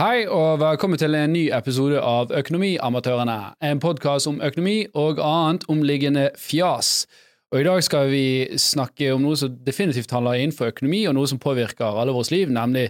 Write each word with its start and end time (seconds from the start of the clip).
Hei 0.00 0.22
og 0.32 0.62
velkommen 0.62 0.96
til 0.96 1.12
en 1.12 1.34
ny 1.34 1.42
episode 1.52 1.98
av 2.00 2.30
Økonomiamatørene. 2.32 3.34
En 3.68 3.80
podkast 3.82 4.30
om 4.30 4.38
økonomi 4.40 4.86
og 4.96 5.18
annet 5.20 5.66
omliggende 5.68 6.22
fjas. 6.40 7.02
Og 7.52 7.58
I 7.60 7.66
dag 7.66 7.82
skal 7.84 8.08
vi 8.08 8.22
snakke 8.56 9.10
om 9.12 9.26
noe 9.26 9.36
som 9.36 9.58
definitivt 9.66 10.14
handler 10.16 10.38
innenfor 10.40 10.70
økonomi, 10.72 11.02
og 11.04 11.18
noe 11.18 11.28
som 11.28 11.42
påvirker 11.42 12.00
alle 12.00 12.14
vårt 12.16 12.30
liv, 12.32 12.48
nemlig 12.48 12.86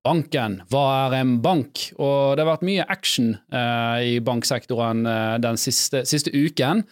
banken. 0.00 0.62
Hva 0.72 0.84
er 1.02 1.18
en 1.18 1.34
bank? 1.44 1.90
Og 1.98 2.38
Det 2.38 2.46
har 2.46 2.48
vært 2.54 2.64
mye 2.64 2.86
action 2.88 3.34
eh, 3.52 4.14
i 4.14 4.18
banksektoren 4.24 5.04
eh, 5.12 5.34
den 5.44 5.60
siste, 5.60 6.06
siste 6.08 6.32
uken. 6.32 6.86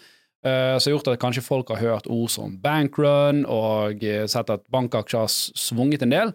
Uh, 0.44 0.76
som 0.76 0.90
har 0.90 0.98
gjort 0.98 1.06
at 1.08 1.20
kanskje 1.22 1.40
folk 1.40 1.70
har 1.72 1.78
hørt 1.80 2.06
ord 2.12 2.28
som 2.28 2.58
bankrun 2.60 3.46
og 3.48 4.02
uh, 4.04 4.26
sett 4.28 4.50
at 4.52 4.60
bankaksjer 4.68 5.22
har 5.22 5.32
svunget 5.32 6.04
en 6.04 6.12
del. 6.12 6.34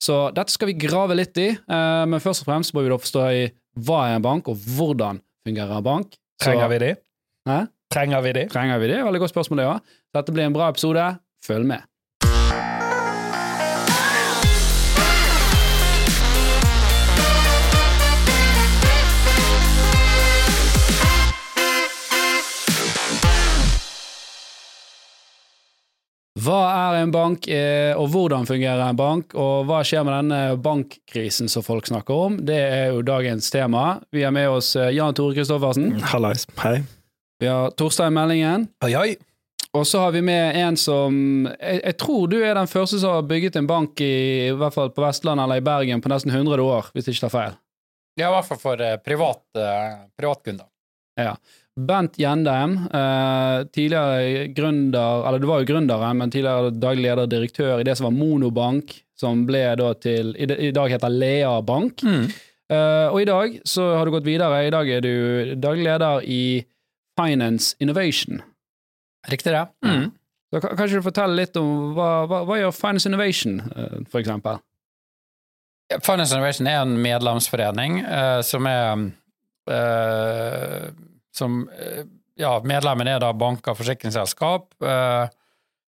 Så 0.00 0.16
dette 0.36 0.52
skal 0.54 0.70
vi 0.70 0.78
grave 0.80 1.16
litt 1.18 1.36
i, 1.40 1.50
uh, 1.52 2.06
men 2.08 2.22
først 2.22 2.44
og 2.44 2.48
fremst 2.48 2.72
må 2.76 2.84
vi 2.84 2.92
da 2.92 2.96
forstå 3.00 3.26
i 3.36 3.42
hva 3.84 4.06
er 4.08 4.16
en 4.18 4.24
bank, 4.24 4.48
og 4.48 4.56
hvordan 4.76 5.20
fungerer 5.46 5.76
en 5.76 5.86
bank. 5.86 6.16
Trenger 6.40 6.72
vi 6.72 6.80
de? 6.82 6.94
Hæ? 7.48 7.58
Trenger 7.92 8.24
vi 8.24 8.32
de? 8.36 8.46
Trenger 8.52 8.80
vi 8.80 8.88
de? 8.92 9.00
Veldig 9.04 9.20
godt 9.24 9.34
spørsmål, 9.34 9.60
det 9.60 9.68
ja. 9.68 9.76
Dette 10.16 10.34
blir 10.34 10.46
en 10.48 10.56
bra 10.56 10.70
episode. 10.72 11.04
Følg 11.44 11.68
med. 11.68 11.89
Hva 26.40 26.60
er 26.72 27.02
en 27.02 27.10
bank, 27.12 27.48
eh, 27.52 27.90
og 27.98 28.12
hvordan 28.14 28.46
fungerer 28.48 28.80
en 28.86 28.96
bank, 28.96 29.34
og 29.36 29.66
hva 29.68 29.82
skjer 29.84 30.06
med 30.06 30.14
denne 30.14 30.56
bankkrisen 30.62 31.50
som 31.52 31.64
folk 31.66 31.90
snakker 31.90 32.16
om? 32.16 32.38
Det 32.46 32.56
er 32.56 32.94
jo 32.94 33.02
dagens 33.04 33.50
tema. 33.52 33.98
Vi 34.14 34.22
har 34.24 34.32
med 34.32 34.48
oss 34.48 34.72
eh, 34.78 34.92
Jan 34.96 35.16
Tore 35.16 35.36
Kristoffersen. 35.36 35.98
Hallais. 36.12 36.46
Hei. 36.62 36.78
Vi 37.40 37.50
har 37.50 37.74
Torstein 37.76 38.14
Meldingen. 38.16 38.70
Oi, 38.86 38.94
oi. 38.96 39.10
Og 39.76 39.84
så 39.86 40.00
har 40.06 40.14
vi 40.16 40.22
med 40.24 40.56
en 40.58 40.78
som 40.80 41.14
jeg, 41.46 41.82
jeg, 41.84 41.96
tror 42.00 42.30
du 42.30 42.38
er 42.40 42.56
den 42.58 42.70
første 42.70 42.98
som 43.02 43.18
har 43.18 43.28
bygget 43.28 43.60
en 43.60 43.68
bank 43.68 44.00
i, 44.02 44.14
i 44.48 44.56
hvert 44.56 44.74
fall 44.74 44.90
på 44.94 45.04
Vestlandet 45.04 45.44
eller 45.44 45.60
i 45.60 45.66
Bergen 45.66 46.02
på 46.02 46.10
nesten 46.10 46.32
100 46.32 46.64
år, 46.64 46.88
hvis 46.94 47.06
jeg 47.06 47.18
ikke 47.18 47.28
tar 47.28 47.36
feil. 47.36 47.58
Ja, 48.18 48.30
i 48.30 48.34
hvert 48.34 48.48
fall 48.48 48.60
for 48.64 48.82
uh, 48.82 48.96
privat, 49.04 49.44
uh, 49.60 50.08
privatkunder. 50.18 50.66
Ja. 51.20 51.36
Bent 51.86 52.18
Gjendem, 52.18 52.76
eh, 52.92 53.64
tidligere 53.72 54.48
gründer, 54.54 55.26
eller 55.28 55.38
du 55.38 55.46
var 55.46 55.60
jo 55.62 55.68
gründeren, 55.72 56.16
men 56.16 56.30
tidligere 56.30 56.70
daglig 56.74 57.04
leder 57.06 57.24
og 57.24 57.30
direktør 57.30 57.80
i 57.80 57.86
det 57.86 57.96
som 57.96 58.08
var 58.08 58.16
Monobank, 58.16 58.94
som 59.18 59.44
ble 59.46 59.62
da 59.78 59.92
til 60.00 60.34
I, 60.36 60.70
dag 60.72 60.90
heter 60.90 61.12
Lea 61.12 61.60
Bank. 61.62 62.02
Mm. 62.02 62.24
Eh, 62.72 63.06
og 63.10 63.20
i 63.20 63.28
dag 63.28 63.58
så 63.64 63.96
har 63.96 64.06
du 64.06 64.14
gått 64.14 64.28
videre. 64.28 64.62
I 64.66 64.72
dag 64.72 64.88
er 64.88 65.04
du 65.04 65.54
daglig 65.60 65.84
leder 65.84 66.24
i 66.24 66.42
Finance 67.18 67.76
Innovation. 67.80 68.42
Riktig, 69.28 69.52
det. 69.52 69.66
Mm. 69.84 70.10
Så 70.50 70.60
kan, 70.60 70.76
Kanskje 70.76 71.00
du 71.00 71.06
forteller 71.06 71.42
litt 71.42 71.56
om 71.60 71.94
hva, 71.96 72.10
hva, 72.30 72.44
hva 72.48 72.58
gjør 72.60 72.74
Finance 72.76 73.08
Innovation, 73.08 73.60
eh, 73.76 74.00
for 74.10 74.22
eksempel? 74.22 74.60
Finance 76.02 76.34
Innovation 76.34 76.68
er 76.70 76.82
en 76.84 76.98
medlemsforening 77.02 77.96
som 78.46 78.66
er 78.70 79.08
som 81.36 81.62
ja, 82.40 82.54
medlemmene 82.64 83.16
er 83.16 83.22
da 83.22 83.32
banker, 83.36 83.76
forsikringsselskap, 83.78 84.72
eh, 84.82 85.26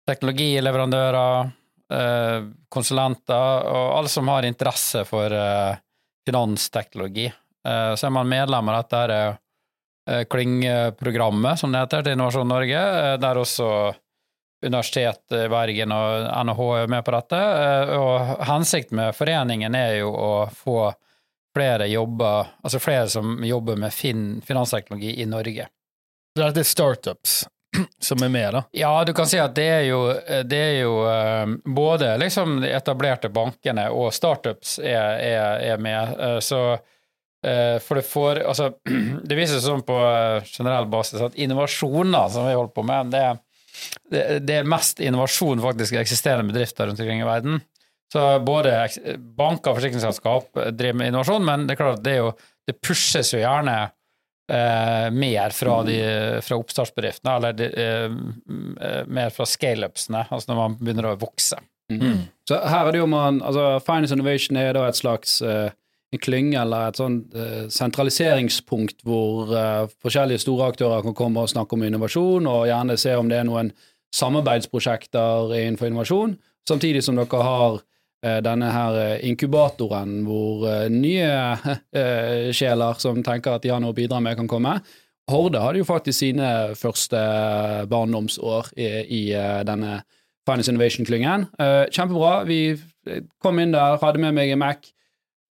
teknologileverandører, 0.08 1.50
eh, 1.92 2.50
konsulenter 2.68 3.70
og 3.70 3.88
alle 3.98 4.12
som 4.12 4.28
har 4.28 4.46
interesse 4.48 5.04
for 5.08 5.32
eh, 5.32 5.80
finansteknologi. 6.26 7.26
Eh, 7.26 7.94
så 7.94 8.06
er 8.06 8.14
man 8.14 8.28
medlem 8.28 8.68
av 8.68 8.82
dette 8.82 9.18
eh, 9.24 10.24
Klyngprogrammet, 10.30 11.60
som 11.60 11.72
det 11.72 11.84
heter, 11.84 12.04
til 12.04 12.16
Innovasjon 12.18 12.50
Norge, 12.50 12.80
eh, 12.80 13.14
der 13.20 13.40
også 13.40 13.68
Universitetet 14.64 15.44
i 15.44 15.48
Bergen 15.52 15.92
og 15.92 16.26
NHH 16.48 16.60
er 16.78 16.86
med 16.88 17.04
på 17.04 17.12
dette. 17.12 17.38
Og 18.00 18.30
hensikten 18.48 18.96
med 18.96 19.12
foreningen 19.12 19.74
er 19.76 19.98
jo 19.98 20.14
å 20.16 20.30
få 20.56 20.86
flere 21.54 21.86
jobber, 21.86 22.46
altså 22.62 22.80
flere 22.82 23.08
som 23.08 23.44
jobber 23.44 23.76
med 23.76 23.92
fin, 23.94 24.40
finansteknologi 24.46 25.20
i 25.22 25.26
Norge. 25.26 25.68
Det 26.34 26.48
er 26.58 26.66
startups 26.66 27.44
som 27.98 28.22
er 28.22 28.28
med, 28.28 28.48
da? 28.54 28.62
Ja, 28.74 29.04
du 29.04 29.12
kan 29.14 29.28
si 29.30 29.38
at 29.38 29.54
det 29.54 29.68
er 29.70 29.84
jo, 29.86 30.00
det 30.44 30.58
er 30.58 30.80
jo 30.82 30.96
både 31.76 32.16
liksom 32.22 32.58
de 32.64 32.72
etablerte 32.74 33.30
bankene 33.34 33.86
og 33.94 34.12
startups 34.14 34.78
er, 34.82 35.22
er, 35.22 35.62
er 35.74 35.78
med. 35.82 36.18
Så 36.42 36.64
for 37.84 37.98
det 37.98 38.06
får 38.08 38.38
Altså, 38.48 38.70
det 39.28 39.36
viser 39.36 39.58
seg 39.58 39.66
sånn 39.66 39.86
på 39.86 39.98
generell 40.48 40.86
basis 40.90 41.22
at 41.22 41.38
innovasjoner 41.38 42.30
som 42.32 42.48
vi 42.48 42.54
holder 42.56 42.74
på 42.74 42.86
med, 42.88 43.12
det, 43.12 43.24
det, 44.10 44.24
det 44.48 44.58
er 44.60 44.70
mest 44.74 45.02
innovasjon 45.02 45.62
faktisk 45.62 45.94
i 45.94 46.00
eksisterende 46.02 46.50
bedrifter 46.50 46.88
rundt 46.88 47.02
omkring 47.02 47.22
i 47.22 47.28
verden. 47.28 47.62
Så 48.12 48.22
både 48.46 48.72
banker 49.36 49.72
og 49.72 49.80
forsikringsselskap 49.80 50.58
driver 50.76 50.98
med 51.00 51.10
innovasjon, 51.10 51.44
men 51.46 51.66
det 51.66 51.74
er 51.74 51.80
klart 51.80 51.98
at 51.98 52.06
det, 52.06 52.16
jo, 52.20 52.32
det 52.68 52.76
pushes 52.84 53.32
jo 53.34 53.40
gjerne 53.42 53.76
eh, 54.52 55.06
mer 55.10 55.54
fra, 55.56 55.80
de, 55.86 55.98
fra 56.46 56.58
oppstartsbedriftene, 56.60 57.36
eller 57.38 57.56
de, 57.58 57.70
eh, 57.84 59.06
mer 59.06 59.32
fra 59.34 59.46
scaleupsene, 59.48 60.26
altså 60.28 60.52
når 60.52 60.60
man 60.60 60.76
begynner 60.80 61.10
å 61.10 61.16
vokse. 61.20 61.58
Mm. 61.92 62.26
Så 62.48 62.60
her 62.64 62.86
er 62.86 62.94
det 62.94 63.00
jo 63.02 63.08
man, 63.10 63.42
altså 63.44 63.80
Finance 63.84 64.14
Innovation 64.16 64.56
er 64.60 64.76
da 64.76 64.86
et 64.88 65.00
slags 65.00 65.40
eh, 65.44 65.74
en 66.14 66.22
klynge 66.22 66.60
eller 66.60 66.92
et 66.92 66.98
sånn 67.00 67.16
sentraliseringspunkt 67.74 69.00
hvor 69.02 69.50
uh, 69.50 69.88
forskjellige 70.04 70.44
store 70.44 70.68
aktører 70.70 71.02
kan 71.02 71.16
komme 71.18 71.42
og 71.42 71.50
snakke 71.50 71.74
om 71.74 71.82
innovasjon, 71.82 72.46
og 72.46 72.68
gjerne 72.68 72.94
se 73.02 73.16
om 73.18 73.26
det 73.26 73.40
er 73.40 73.48
noen 73.48 73.72
samarbeidsprosjekter 74.14 75.56
innenfor 75.58 75.90
innovasjon, 75.90 76.36
samtidig 76.70 77.02
som 77.02 77.18
dere 77.18 77.40
har 77.42 77.80
denne 78.44 78.70
her 78.72 78.98
inkubatoren 79.26 80.22
hvor 80.24 80.64
nye 80.92 81.28
sjeler 82.56 83.00
som 83.02 83.20
tenker 83.24 83.56
at 83.56 83.64
de 83.64 83.72
har 83.74 83.82
noe 83.84 83.92
å 83.92 83.96
bidra 83.96 84.20
med, 84.24 84.38
kan 84.38 84.50
komme. 84.50 84.78
Horde 85.30 85.60
hadde 85.60 85.80
jo 85.80 85.88
faktisk 85.88 86.18
sine 86.20 86.48
første 86.76 87.20
barndomsår 87.88 88.72
i, 88.76 88.88
i 89.04 89.22
denne 89.68 90.02
Finance 90.44 90.72
Innovation-klyngen. 90.72 91.46
Kjempebra. 91.92 92.42
Vi 92.48 92.74
kom 93.42 93.60
inn 93.60 93.72
der, 93.72 93.96
hadde 94.02 94.20
med 94.20 94.36
meg 94.36 94.52
en 94.52 94.60
Mac, 94.60 94.90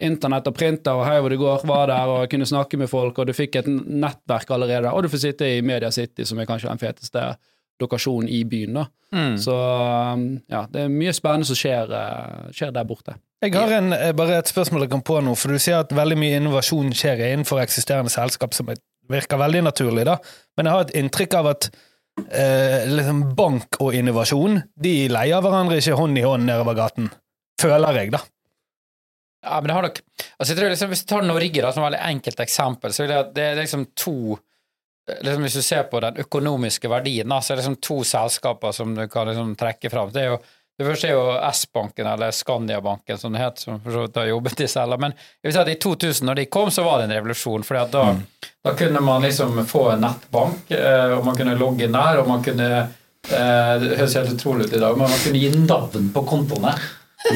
internett 0.04 0.48
og 0.50 0.56
printer 0.58 0.98
og 0.98 1.06
hei 1.08 1.18
hvor 1.22 1.32
det 1.32 1.40
går, 1.42 1.66
var 1.70 1.88
der 1.92 2.12
og 2.12 2.30
kunne 2.32 2.48
snakke 2.50 2.80
med 2.82 2.92
folk, 2.92 3.20
og 3.20 3.30
du 3.30 3.36
fikk 3.36 3.60
et 3.62 3.70
nettverk 3.70 4.52
allerede. 4.54 4.92
Og 4.92 5.06
du 5.06 5.12
får 5.12 5.24
sitte 5.28 5.50
i 5.50 5.64
Media 5.66 5.92
City, 5.94 6.26
som 6.28 6.40
er 6.42 6.50
kanskje 6.50 6.72
den 6.72 6.82
feteste 6.82 7.26
lokasjonen 7.82 8.30
i 8.30 8.44
byen. 8.50 8.82
da. 8.82 8.86
Mm. 9.14 9.38
Så 9.38 9.54
ja, 10.50 10.64
det 10.74 10.86
er 10.86 10.94
mye 10.94 11.14
spennende 11.14 11.48
som 11.48 11.58
skjer, 11.58 11.92
skjer 12.56 12.74
der 12.74 12.88
borte. 12.90 13.18
Jeg 13.44 13.54
har 13.58 13.74
en, 13.76 13.94
bare 14.16 14.40
et 14.40 14.50
spørsmål 14.50 14.86
jeg 14.86 14.94
kom 14.94 15.04
på 15.06 15.20
nå, 15.22 15.36
for 15.36 15.52
du 15.52 15.60
sier 15.62 15.82
at 15.84 15.92
veldig 15.94 16.18
mye 16.20 16.38
innovasjon 16.40 16.94
skjer 16.96 17.26
innenfor 17.28 17.60
eksisterende 17.62 18.14
selskap, 18.14 18.56
som 18.56 18.70
virker 19.12 19.42
veldig 19.42 19.66
naturlig, 19.68 20.06
da. 20.08 20.18
Men 20.58 20.70
jeg 20.70 20.76
har 20.76 20.86
et 20.86 20.96
inntrykk 21.02 21.36
av 21.42 21.50
at 21.52 21.68
eh, 22.30 22.86
liksom 22.88 23.26
bank 23.38 23.82
og 23.84 23.98
innovasjon 24.00 24.62
de 24.80 24.94
leier 25.12 25.44
hverandre 25.44 25.82
ikke 25.82 26.00
hånd 26.00 26.20
i 26.20 26.26
hånd 26.26 26.48
nedover 26.48 26.78
gaten. 26.80 27.12
Føler 27.62 28.00
jeg, 28.00 28.14
da. 28.16 28.24
Ja, 29.44 29.60
men 29.60 29.68
det 29.68 29.76
har 29.76 29.84
nok 29.84 29.98
altså 30.00 30.54
jeg 30.54 30.56
tror 30.56 30.70
liksom, 30.72 30.92
Hvis 30.94 31.02
du 31.04 31.10
tar 31.10 31.26
Norge 31.28 31.64
da, 31.66 31.72
som 31.76 31.84
et 31.84 31.90
veldig 31.90 32.04
enkelt 32.14 32.42
eksempel, 32.46 32.94
så 32.96 33.04
vil 33.04 33.12
jeg, 33.12 33.26
at 33.26 33.34
det 33.36 33.44
er 33.44 33.60
liksom 33.60 33.86
to 34.00 34.38
liksom 35.08 35.42
Hvis 35.42 35.54
du 35.54 35.62
ser 35.62 35.84
på 35.84 36.00
den 36.00 36.18
økonomiske 36.18 36.90
verdien, 36.90 37.30
så 37.42 37.54
er 37.54 37.58
det 37.58 37.64
liksom 37.64 37.80
to 37.82 38.04
selskaper 38.08 38.72
som 38.72 38.96
du 38.96 39.08
kan 39.08 39.28
liksom 39.28 39.56
trekke 39.60 39.90
fram. 39.90 40.12
Det, 40.14 40.24
jo, 40.26 40.38
det 40.80 40.88
første 40.88 41.10
er 41.10 41.14
jo 41.18 41.26
S-banken, 41.52 42.08
eller 42.08 42.32
Skandiabanken, 42.32 43.18
som 43.18 43.36
det 43.36 43.44
het, 43.44 43.60
som 43.60 43.82
for 43.84 43.92
så 43.92 44.06
vidt 44.06 44.22
har 44.22 44.32
jobbet 44.32 44.64
i 44.64 44.70
selv. 44.72 44.98
Men 45.00 45.16
jeg 45.16 45.50
vil 45.50 45.56
si 45.58 45.62
at 45.62 45.74
i 45.74 45.78
2000, 45.86 46.30
når 46.30 46.40
de 46.40 46.48
kom, 46.58 46.72
så 46.72 46.88
var 46.88 47.02
det 47.02 47.10
en 47.10 47.16
revolusjon. 47.18 47.68
for 47.68 47.82
da, 47.92 48.08
mm. 48.14 48.50
da 48.64 48.76
kunne 48.80 49.04
man 49.04 49.28
liksom 49.28 49.66
få 49.68 49.86
en 49.92 50.04
nettbank, 50.08 50.74
og 51.18 51.24
man 51.28 51.40
kunne 51.40 51.60
logge 51.60 51.88
inn 51.88 52.00
der, 52.00 52.24
og 52.24 52.28
man 52.28 52.44
kunne 52.44 52.74
Det 53.24 53.96
høres 53.98 54.18
helt 54.20 54.34
utrolig 54.34 54.66
ut 54.66 54.74
i 54.76 54.80
dag, 54.82 54.98
men 54.98 55.08
man 55.08 55.20
kunne 55.24 55.40
gi 55.40 55.50
navn 55.56 56.10
på 56.12 56.24
kontoene. 56.28 56.74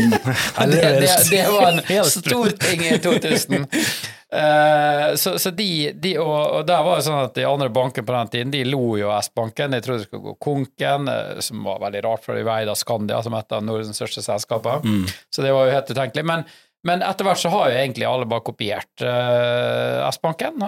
det, 0.67 0.81
det, 0.99 1.11
det, 1.31 1.45
var 1.47 1.69
en 1.71 2.05
stor 2.11 2.49
ting 2.59 2.81
i 2.83 2.97
2000. 2.99 3.67
Uh, 4.27 5.15
så, 5.15 5.39
så 5.39 5.53
de, 5.55 5.91
de 5.95 6.17
og, 6.19 6.35
og, 6.35 6.65
der 6.67 6.81
var 6.83 6.99
det 6.99 7.05
sånn 7.05 7.21
at 7.29 7.35
de 7.37 7.45
andre 7.47 7.69
bankene 7.71 8.03
på 8.03 8.11
den 8.11 8.31
tiden 8.33 8.51
de 8.51 8.65
lo 8.67 8.97
jo 8.99 9.11
S-banken. 9.15 9.71
De 9.71 9.79
trodde 9.83 10.03
det 10.03 10.09
skulle 10.09 10.25
gå 10.25 10.35
konken, 10.43 11.07
uh, 11.07 11.39
som 11.43 11.63
var 11.67 11.79
veldig 11.85 12.03
rart, 12.03 12.25
for 12.25 12.35
de 12.35 12.43
veide 12.47 12.75
Skandia, 12.75 13.21
som 13.23 13.37
et 13.37 13.55
av 13.55 13.63
Nordens 13.63 13.95
største 13.95 14.23
selskaper. 14.25 14.83
Mm. 14.83 15.05
Så 15.31 15.45
det 15.45 15.53
var 15.55 15.67
jo 15.67 15.75
helt 15.77 15.93
utenkelig. 15.93 16.25
Men, 16.27 16.43
men 16.87 17.03
etter 17.07 17.27
hvert 17.27 17.39
så 17.39 17.51
har 17.55 17.71
jo 17.71 17.79
egentlig 17.79 18.07
alle 18.09 18.27
bare 18.27 18.47
kopiert 18.49 19.05
uh, 19.05 20.03
S-banken, 20.11 20.59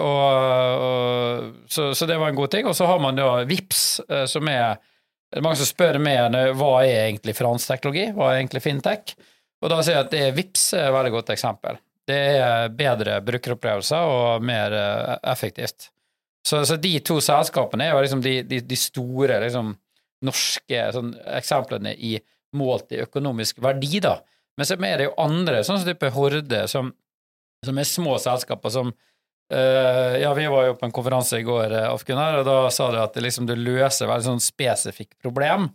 og, 0.00 0.26
så, 1.68 1.92
så, 1.92 2.08
det 2.08 2.16
var 2.16 2.32
en 2.32 2.40
god 2.40 2.54
ting. 2.56 2.68
Og 2.70 2.76
så 2.78 2.88
har 2.88 3.02
man 3.02 3.18
da 3.18 3.44
VIPS, 3.44 3.86
som 4.32 4.52
er 4.52 4.80
det 5.26 5.40
er 5.40 5.42
mange 5.42 5.58
som 5.58 5.66
spør 5.68 5.98
meg 6.00 6.32
hva 6.56 6.84
er 6.86 7.08
egentlig 7.08 7.34
fransk 7.36 7.68
teknologi, 7.68 8.04
hva 8.14 8.30
er 8.30 8.38
egentlig 8.38 8.62
fintech? 8.62 9.16
Og 9.64 9.72
da 9.72 9.80
sier 9.82 9.98
jeg 9.98 10.06
at 10.06 10.12
det 10.12 10.20
er 10.22 10.36
VIPS 10.36 10.68
er 10.78 10.86
et 10.86 10.94
veldig 10.94 11.12
godt 11.16 11.32
eksempel. 11.34 11.80
Det 12.06 12.18
er 12.38 12.68
bedre 12.76 13.18
brukeropplevelser 13.26 14.12
og 14.12 14.44
mer 14.46 14.74
eh, 14.76 15.16
effektivt. 15.32 15.90
Så, 16.46 16.62
så 16.68 16.76
de 16.78 16.92
to 17.02 17.18
selskapene 17.24 17.88
er 17.88 17.96
jo 17.96 18.04
liksom 18.04 18.22
de, 18.22 18.36
de, 18.46 18.60
de 18.62 18.78
store 18.78 19.40
liksom, 19.42 19.72
norske 20.26 20.84
sånn, 20.94 21.10
eksemplene 21.34 21.96
i 21.96 22.14
målt 22.56 22.94
i 22.94 23.02
økonomisk 23.02 23.58
verdi, 23.64 23.98
da. 24.04 24.20
Men 24.56 24.68
så 24.68 24.78
er 24.78 25.00
det 25.00 25.08
jo 25.08 25.16
andre, 25.20 25.64
sånn 25.66 25.82
som 25.82 25.90
type 25.90 26.12
Horde, 26.14 26.62
som, 26.70 26.92
som 27.66 27.82
er 27.82 27.88
små 27.90 28.16
selskaper 28.22 28.72
som 28.72 28.94
Uh, 29.46 30.18
ja, 30.18 30.32
vi 30.34 30.46
var 30.50 30.64
jo 30.66 30.72
på 30.74 30.88
en 30.88 30.92
konferanse 30.94 31.38
i 31.38 31.44
går, 31.46 31.70
uh, 31.70 31.92
Alf 31.92 32.02
og 32.08 32.46
da 32.48 32.54
sa 32.74 32.88
du 32.90 32.96
at 32.98 33.14
det 33.14 33.22
liksom, 33.22 33.46
du 33.46 33.54
løser 33.54 34.08
veldig 34.10 34.26
sånn 34.26 34.42
spesifikt 34.42 35.14
problem, 35.22 35.68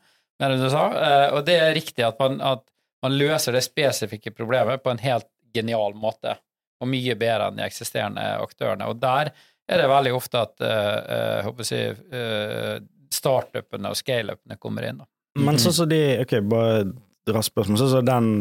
mener 0.43 0.59
du 0.59 0.67
sa. 0.73 0.89
Uh, 0.91 1.27
og 1.37 1.45
det 1.47 1.55
er 1.55 1.71
riktig 1.77 2.03
at 2.03 2.19
man, 2.19 2.41
at 2.43 2.65
man, 3.01 3.15
løser 3.15 3.55
det 3.55 3.63
spesifikke 3.63 4.35
problemet 4.35 4.83
på 4.83 4.91
en 4.91 4.99
helt 4.99 5.29
genial 5.53 5.93
måte, 5.97 6.37
og 6.81 6.87
mye 6.89 7.15
bedre 7.19 7.47
enn 7.51 7.59
de 7.59 7.65
eksisterende 7.65 8.23
aktørene. 8.41 8.87
Og 8.89 8.99
der 9.01 9.31
er 9.71 9.77
det 9.83 9.89
veldig 9.91 10.13
ofte 10.17 10.41
at 10.41 10.55
uh, 10.65 11.41
håper 11.45 11.67
jeg, 11.69 11.95
startupene 13.13 13.91
og 13.91 13.97
scaleupene 13.99 14.57
kommer 14.59 14.87
inn. 14.89 15.01
Da. 15.03 15.07
Men 15.41 15.59
sånn 15.61 15.75
som 15.75 15.89
de 15.91 15.99
Ok, 16.23 16.33
bare 16.51 16.85
raskt 17.31 17.51
spørsmål. 17.53 17.77
Sånn 17.79 17.91
som 17.93 18.07
den 18.07 18.31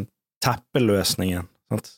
teppeløsningen, 0.45 1.47
sant? 1.71 1.91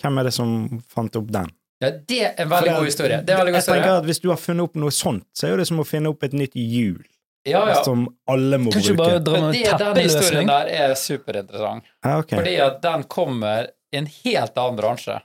hvem 0.00 0.18
er 0.20 0.28
det 0.28 0.32
som 0.36 0.52
fant 0.88 1.16
opp 1.18 1.30
den? 1.32 1.48
Ja, 1.80 1.90
det 2.08 2.18
er 2.26 2.34
en 2.44 2.50
veldig 2.52 2.74
god 2.76 2.86
historie. 2.90 3.18
Det 3.24 3.32
er 3.34 3.38
veldig 3.40 3.52
god 3.54 3.56
jeg 3.58 3.64
historie. 3.64 3.80
tenker 3.82 3.98
at 4.02 4.04
Hvis 4.10 4.20
du 4.20 4.28
har 4.28 4.36
funnet 4.40 4.66
opp 4.68 4.74
noe 4.80 4.92
sånt, 4.92 5.24
så 5.36 5.46
er 5.48 5.54
jo 5.54 5.58
det 5.62 5.66
som 5.70 5.80
å 5.80 5.86
finne 5.88 6.12
opp 6.12 6.22
et 6.28 6.34
nytt 6.36 6.56
hjul 6.60 7.00
Ja, 7.48 7.62
ja. 7.70 7.78
som 7.84 8.02
alle 8.28 8.58
må 8.60 8.72
Kan 8.74 8.82
ikke 8.82 8.96
bruke. 8.98 9.06
bare 9.06 9.22
dra 9.24 9.40
med 9.46 9.54
det, 9.56 9.62
en 9.72 9.78
den 9.80 10.00
historien 10.04 10.50
der 10.50 10.72
er 10.76 10.94
superinteressant, 11.00 11.84
Ja, 12.04 12.18
okay. 12.20 12.36
fordi 12.36 12.56
at 12.66 12.82
den 12.84 13.04
kommer 13.08 13.70
i 13.90 14.00
en 14.00 14.08
helt 14.20 14.58
annen 14.58 14.78
bransje. 14.78 15.18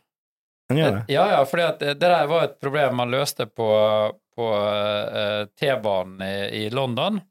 Han 0.69 0.79
gjør 0.81 0.95
det. 0.97 1.03
Ja, 1.13 1.25
ja, 1.35 1.43
fordi 1.45 1.65
at 1.67 1.83
det 1.83 1.95
der 2.01 2.27
var 2.29 2.47
et 2.47 2.59
problem 2.61 2.97
man 2.97 3.13
løste 3.13 3.45
på, 3.45 3.69
på 4.35 4.49
uh, 4.49 5.45
T-banen 5.59 6.21
i, 6.25 6.65
i 6.65 6.69
London. 6.73 7.21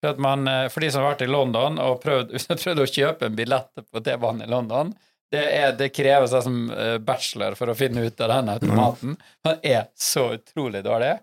For, 0.00 0.12
at 0.12 0.18
man, 0.22 0.46
eh, 0.48 0.68
for 0.68 0.84
de 0.84 0.90
som 0.92 1.02
har 1.02 1.14
vært 1.14 1.24
i 1.24 1.30
London 1.30 1.80
og 1.82 2.00
prøvd, 2.02 2.34
prøvd 2.62 2.82
å 2.82 2.88
kjøpe 2.90 3.28
en 3.28 3.38
billett 3.38 3.86
på 3.90 4.02
T-banen 4.04 4.44
i 4.46 4.50
London, 4.50 4.92
det, 5.32 5.42
er, 5.42 5.72
det 5.74 5.88
kreves 5.96 6.34
jeg 6.36 6.46
som 6.46 6.58
eh, 6.70 6.98
bachelor 7.02 7.56
for 7.58 7.72
å 7.72 7.78
finne 7.78 8.04
ut 8.06 8.20
av 8.22 8.30
den 8.30 8.52
automaten. 8.52 9.16
Den 9.46 9.64
er 9.66 9.88
så 9.98 10.28
utrolig 10.36 10.84
dårlig. 10.86 11.16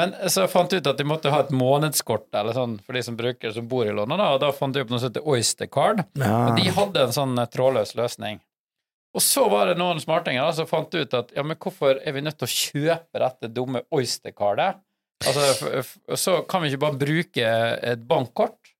Men 0.00 0.14
så 0.32 0.46
fant 0.48 0.72
jeg 0.72 0.80
ut 0.80 0.88
at 0.88 1.00
de 1.02 1.04
måtte 1.04 1.32
ha 1.34 1.42
et 1.42 1.50
månedskort 1.52 2.30
eller 2.38 2.56
sånn 2.56 2.78
for 2.80 2.96
de 2.96 3.02
som 3.04 3.18
bruker 3.18 3.52
som 3.52 3.66
bor 3.68 3.84
i 3.84 3.92
London, 3.92 4.16
da, 4.22 4.30
og 4.32 4.40
da 4.40 4.48
fant 4.56 4.72
jeg 4.76 4.86
opp 4.86 4.94
noe 4.94 5.02
som 5.02 5.10
heter 5.10 5.26
Oyster 5.28 5.68
Card. 5.68 6.00
Ja. 6.16 6.38
Og 6.46 6.56
de 6.56 6.72
hadde 6.72 7.04
en 7.04 7.12
sånn 7.12 7.36
trådløs 7.52 7.92
løsning. 7.98 8.40
Og 9.12 9.20
så 9.20 9.44
var 9.52 9.68
det 9.68 9.76
noen 9.80 10.00
smartinger 10.00 10.54
som 10.56 10.68
fant 10.68 10.94
ut 10.94 11.16
at 11.18 11.34
ja, 11.36 11.44
men 11.44 11.58
hvorfor 11.60 12.00
er 12.00 12.14
vi 12.16 12.22
nødt 12.24 12.38
til 12.40 12.48
å 12.48 12.56
kjøpe 12.56 13.20
dette 13.20 13.50
dumme 13.52 13.84
Oyster-kartet? 13.92 14.80
Altså, 15.22 15.82
så 16.18 16.38
kan 16.48 16.64
vi 16.64 16.72
ikke 16.72 16.82
bare 16.82 16.98
bruke 16.98 17.50
et 17.92 18.06
bankkort. 18.08 18.72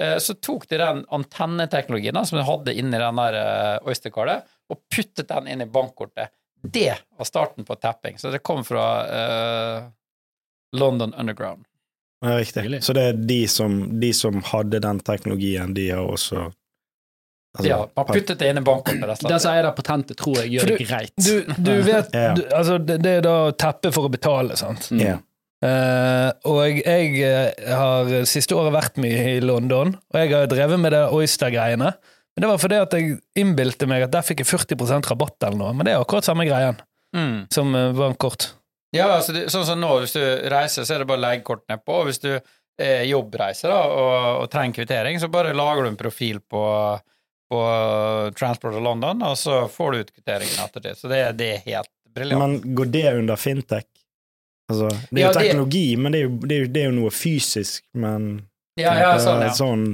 Eh, 0.00 0.18
Så 0.18 0.34
tok 0.34 0.66
de 0.68 0.80
den 0.82 1.04
antenneteknologien 1.14 2.18
som 2.26 2.38
de 2.38 2.44
hadde 2.44 2.74
inni 2.74 2.98
den 2.98 3.22
der 3.22 3.38
eh, 3.38 3.86
Oyster-kartet, 3.88 4.50
og 4.68 4.82
puttet 4.92 5.30
den 5.30 5.48
inn 5.48 5.64
i 5.64 5.70
bankkortet. 5.70 6.34
Det 6.60 6.92
var 7.16 7.24
starten 7.24 7.64
på 7.64 7.78
tapping. 7.78 8.18
Så 8.18 8.34
det 8.34 8.42
kom 8.42 8.64
fra 8.66 8.84
uh, 9.06 9.84
London 10.74 11.14
Underground. 11.14 11.62
Ja, 12.20 12.34
riktig. 12.34 12.82
Så 12.82 12.92
det 12.98 13.04
er 13.06 13.20
de 13.30 13.44
som, 13.48 14.00
de 14.00 14.10
som 14.12 14.42
hadde 14.42 14.80
den 14.82 14.98
teknologien, 15.06 15.70
de 15.74 15.86
har 15.94 16.02
også 16.02 16.48
altså, 17.58 17.68
ja, 17.68 17.78
bare 17.98 18.14
puttet 18.14 18.38
det 18.40 18.48
inn 18.54 18.60
i 18.62 18.64
bankkortet. 18.64 19.26
Det 19.28 19.38
som 19.42 19.52
eier 19.52 19.66
det 19.68 19.72
patentet, 19.76 20.16
tror 20.22 20.38
jeg 20.40 20.54
gjør 20.56 20.70
du, 20.70 20.74
det 20.78 20.86
greit. 20.88 21.14
Du, 21.18 21.54
du 21.68 21.72
vet 21.92 22.14
Ja. 22.16 22.28
du, 22.38 22.44
Altså, 22.54 22.78
det, 22.78 23.00
det 23.04 23.16
er 23.18 23.24
da 23.26 23.36
teppe 23.58 23.92
for 23.92 24.08
å 24.08 24.12
betale, 24.14 24.56
sant? 24.60 24.88
Mm. 24.94 25.02
Yeah. 25.04 25.24
Uh, 25.58 26.30
og 26.46 26.60
jeg 26.78 27.16
jeg 27.18 27.72
har 27.74 28.12
siste 28.30 28.54
året 28.54 28.70
vært 28.76 29.00
mye 29.02 29.24
i 29.34 29.40
London, 29.42 29.96
og 29.98 30.18
jeg 30.20 30.30
har 30.30 30.46
drevet 30.46 30.78
med 30.78 30.94
det 30.94 31.00
Oyster-greiene. 31.16 31.88
Men 32.36 32.44
det 32.44 32.50
var 32.52 32.60
fordi 32.62 32.76
at 32.78 32.92
jeg 32.94 33.16
innbilte 33.42 33.88
meg 33.90 34.04
at 34.06 34.12
der 34.14 34.22
fikk 34.22 34.44
jeg 34.44 34.50
40% 34.52 35.08
rabatt 35.10 35.42
eller 35.48 35.58
noe, 35.58 35.72
men 35.74 35.88
det 35.88 35.96
er 35.96 36.04
akkurat 36.04 36.26
samme 36.28 36.46
greien 36.46 36.78
Mm. 37.16 37.46
som 37.50 37.70
eh, 37.74 37.88
bankkort. 37.96 38.50
Ja, 38.92 39.06
altså 39.16 39.32
det, 39.32 39.46
sånn 39.50 39.64
som 39.64 39.78
nå, 39.80 39.88
hvis 40.02 40.12
du 40.12 40.20
reiser, 40.52 40.84
så 40.84 40.94
er 40.94 41.00
det 41.02 41.06
bare 41.08 41.18
å 41.18 41.24
legge 41.24 41.42
kort 41.48 41.62
nedpå. 41.72 41.94
Og 42.02 42.10
hvis 42.10 42.20
du 42.20 42.28
eh, 42.36 43.02
jobbreiser 43.08 43.72
da, 43.72 43.78
og, 43.88 44.42
og 44.42 44.50
trenger 44.52 44.76
kvittering, 44.76 45.16
så 45.18 45.30
bare 45.32 45.54
lager 45.56 45.86
du 45.86 45.88
en 45.88 45.96
profil 45.96 46.38
på, 46.44 46.60
på 47.50 47.60
Transport 48.38 48.74
of 48.74 48.82
London, 48.84 49.22
og 49.24 49.36
så 49.40 49.62
får 49.72 49.92
du 49.94 50.00
utkvitteringen 50.04 50.64
etter 50.64 50.84
det. 50.84 50.96
Så 50.98 51.08
det, 51.08 51.22
det 51.38 51.48
er 51.54 51.62
helt 51.66 51.90
briljant. 52.14 52.42
Men 52.42 52.74
går 52.76 52.90
det 52.92 53.06
under 53.14 53.36
fintech? 53.40 53.86
Altså, 54.68 54.90
det 55.10 55.22
er 55.22 55.22
Ja, 55.22 55.28
jo 55.28 55.32
det- 55.32 55.46
teknologi, 55.46 55.86
men 55.96 56.12
det 56.12 56.18
er 56.20 56.26
jo, 56.28 56.34
det 56.42 56.56
er 56.56 56.60
jo, 56.60 56.66
det 56.74 56.82
er 56.82 56.90
jo 56.90 56.96
noe 57.00 57.10
fysisk, 57.14 57.84
men 57.94 58.28
Ja, 58.78 58.92
ja, 59.00 59.14
sånn, 59.18 59.40
ja. 59.42 59.54
sånn 59.56 59.86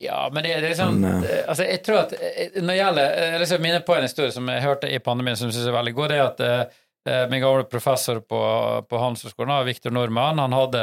Ja, 0.00 0.28
men 0.32 0.42
det, 0.46 0.54
det 0.62 0.64
er 0.64 0.70
liksom 0.72 0.96
Men, 1.02 1.24
eh, 1.24 1.44
Altså, 1.48 1.64
jeg 1.68 1.82
tror 1.84 1.98
at 2.06 2.12
eh, 2.16 2.56
når 2.62 2.68
det 2.72 2.76
gjelder 2.78 3.12
Jeg 3.32 3.40
liksom 3.42 3.62
minner 3.62 3.80
på 3.86 3.94
en 3.96 4.02
historie 4.06 4.32
som 4.32 4.48
jeg 4.48 4.62
hørte 4.64 4.90
i 4.94 4.98
pandemien 4.98 5.36
som 5.36 5.48
jeg 5.50 5.54
synes 5.58 5.68
er 5.68 5.76
veldig 5.76 5.94
god, 5.98 6.08
det 6.08 6.16
er 6.18 6.24
at 6.24 6.40
eh, 6.40 6.78
eh, 7.12 7.26
min 7.28 7.42
gamle 7.42 7.64
professor 7.68 8.20
på, 8.20 8.40
på 8.88 8.98
Handelshøyskolen, 9.02 9.64
Viktor 9.68 9.90
Nordmann, 9.94 10.38
han 10.40 10.52
hadde 10.56 10.82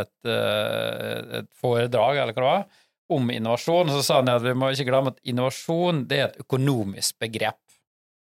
et, 0.00 0.28
eh, 0.28 1.38
et 1.42 1.48
foredrag, 1.60 2.16
eller 2.24 2.32
hva 2.34 2.42
det 2.42 2.50
var, 2.50 2.66
om 3.08 3.30
innovasjon. 3.32 3.90
Så 3.94 4.02
sa 4.06 4.20
han 4.20 4.30
at 4.32 4.44
vi 4.44 4.54
må 4.56 4.70
ikke 4.72 4.88
glemme 4.90 5.14
at 5.14 5.22
innovasjon 5.28 6.04
det 6.10 6.18
er 6.18 6.28
et 6.28 6.44
økonomisk 6.44 7.18
begrep. 7.22 7.60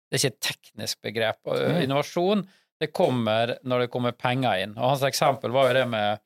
Det 0.07 0.17
er 0.17 0.21
ikke 0.21 0.33
et 0.33 0.45
teknisk 0.49 1.01
begrep. 1.05 1.39
Eh, 1.55 1.79
innovasjon 1.85 2.45
det 2.81 2.91
kommer 2.95 3.55
når 3.63 3.85
det 3.85 3.91
kommer 3.93 4.15
penger 4.17 4.65
inn. 4.65 4.77
Og 4.77 4.93
hans 4.93 5.05
eksempel 5.07 5.53
var 5.55 5.69
jo 5.69 5.79
det 5.79 5.87
med 5.91 6.23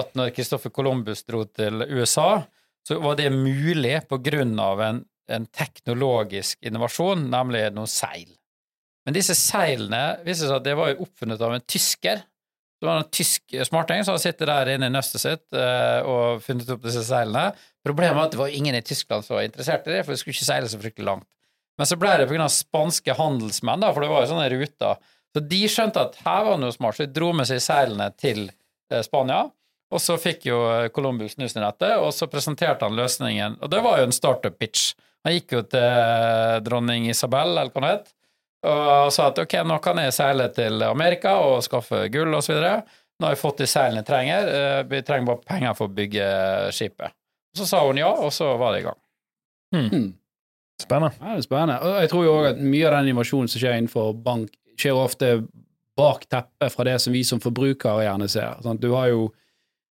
at 0.00 0.12
når 0.14 0.34
Christopher 0.36 0.70
Columbus 0.70 1.24
dro 1.26 1.42
til 1.44 1.82
USA, 1.90 2.44
så 2.86 2.98
var 3.02 3.18
det 3.18 3.32
mulig 3.34 3.96
på 4.08 4.20
grunn 4.22 4.54
av 4.62 4.80
en, 4.84 5.00
en 5.30 5.46
teknologisk 5.50 6.62
innovasjon, 6.64 7.26
nemlig 7.32 7.66
noen 7.74 7.90
seil. 7.90 8.30
Men 9.04 9.16
disse 9.16 9.34
seilene 9.38 10.20
viste 10.24 10.46
seg 10.46 10.60
at 10.60 10.66
det 10.66 10.76
var 10.78 10.92
jo 10.92 11.06
oppfunnet 11.06 11.42
av 11.42 11.56
en 11.56 11.66
tysker. 11.66 12.22
Det 12.80 12.88
var 12.88 13.02
en 13.02 13.10
tysk 13.12 13.56
smarting 13.68 14.00
som 14.04 14.14
hadde 14.14 14.24
sittet 14.24 14.48
der 14.48 14.70
inne 14.72 14.88
i 14.88 14.92
nøstet 14.94 15.20
sitt 15.20 15.56
eh, 15.56 16.00
og 16.08 16.40
funnet 16.44 16.70
opp 16.72 16.86
disse 16.86 17.02
seilene. 17.04 17.50
Problemet 17.84 18.16
var 18.16 18.28
at 18.28 18.32
det 18.32 18.40
var 18.40 18.54
ingen 18.56 18.78
i 18.78 18.80
Tyskland 18.84 19.26
som 19.26 19.36
var 19.36 19.44
interessert 19.44 19.84
i 19.88 19.92
det, 19.92 20.04
for 20.06 20.14
det 20.14 20.22
skulle 20.22 20.36
ikke 20.36 20.48
seile 20.48 20.70
så 20.72 20.80
fryktelig 20.80 21.08
langt. 21.10 21.28
Men 21.80 21.88
så 21.88 21.96
ble 22.00 22.14
det 22.20 22.28
av 22.40 22.52
spanske 22.52 23.16
handelsmenn, 23.16 23.84
da, 23.84 23.92
for 23.92 24.04
det 24.04 24.10
var 24.12 24.24
jo 24.24 24.30
sånne 24.32 24.48
ruter. 24.52 25.12
Så 25.30 25.42
de 25.52 25.60
skjønte 25.70 26.06
at 26.08 26.16
her 26.24 26.46
var 26.46 26.56
det 26.56 26.64
noe 26.64 26.76
smart, 26.76 26.96
så 26.96 27.06
de 27.06 27.14
dro 27.20 27.30
med 27.36 27.48
seg 27.48 27.60
seilene 27.64 28.08
til 28.20 28.46
eh, 28.48 29.04
Spania. 29.04 29.44
Og 29.90 30.00
så 30.00 30.16
fikk 30.22 30.46
jo 30.46 30.58
Columbus 30.94 31.34
snusen 31.34 31.60
i 31.60 31.66
dette, 31.66 31.92
og 31.98 32.12
så 32.14 32.28
presenterte 32.30 32.86
han 32.86 32.96
løsningen. 32.98 33.58
Og 33.60 33.72
det 33.72 33.80
var 33.84 33.98
jo 33.98 34.08
en 34.08 34.14
startup-pitch. 34.14 34.92
Han 35.26 35.36
gikk 35.36 35.56
jo 35.56 35.62
til 35.68 35.84
eh, 35.84 36.56
dronning 36.64 37.10
Isabel, 37.10 37.56
eller 37.58 37.72
hva 37.74 37.84
det 37.84 37.92
het, 37.96 38.12
og 38.60 39.12
sa 39.14 39.30
at 39.30 39.38
ok, 39.40 39.54
nå 39.64 39.78
kan 39.80 40.00
jeg 40.02 40.12
seile 40.12 40.50
til 40.52 40.82
Amerika 40.84 41.38
og 41.40 41.62
skaffe 41.64 42.04
gull 42.12 42.34
videre. 42.36 42.82
Nå 43.20 43.28
har 43.28 43.34
jeg 43.34 43.40
fått 43.40 43.62
de 43.62 43.68
seilene 43.68 44.00
jeg 44.00 44.08
trenger, 44.08 44.50
eh, 44.56 44.82
vi 44.88 45.02
trenger 45.04 45.28
bare 45.28 45.44
penger 45.48 45.76
for 45.76 45.88
å 45.88 45.96
bygge 45.96 46.26
skipet. 46.76 47.16
Så 47.56 47.66
sa 47.68 47.82
hun 47.86 47.98
ja, 48.00 48.08
og 48.08 48.32
så 48.32 48.54
var 48.60 48.74
det 48.74 48.82
i 48.82 48.86
gang. 48.86 49.00
Hmm. 49.74 50.06
Spennende. 50.80 51.16
Ja, 51.20 51.34
det 51.34 51.42
er 51.42 51.44
spennende. 51.44 51.78
Og 51.84 51.98
jeg 52.00 52.10
tror 52.12 52.24
jo 52.24 52.36
også 52.38 52.52
at 52.54 52.62
mye 52.62 52.86
av 52.88 52.96
den 52.96 53.10
innovasjonen 53.10 53.50
som 53.52 53.62
skjer 53.62 53.76
innenfor 53.76 54.14
bank, 54.24 54.54
skjer 54.80 54.96
ofte 54.96 55.32
bak 56.00 56.24
teppet 56.30 56.72
fra 56.72 56.86
det 56.88 56.96
som 57.02 57.12
vi 57.12 57.22
som 57.26 57.42
forbrukere 57.42 58.06
gjerne 58.06 58.28
ser. 58.32 58.60
Sant? 58.64 58.80
Du 58.80 58.94
har 58.94 59.10
jo 59.12 59.28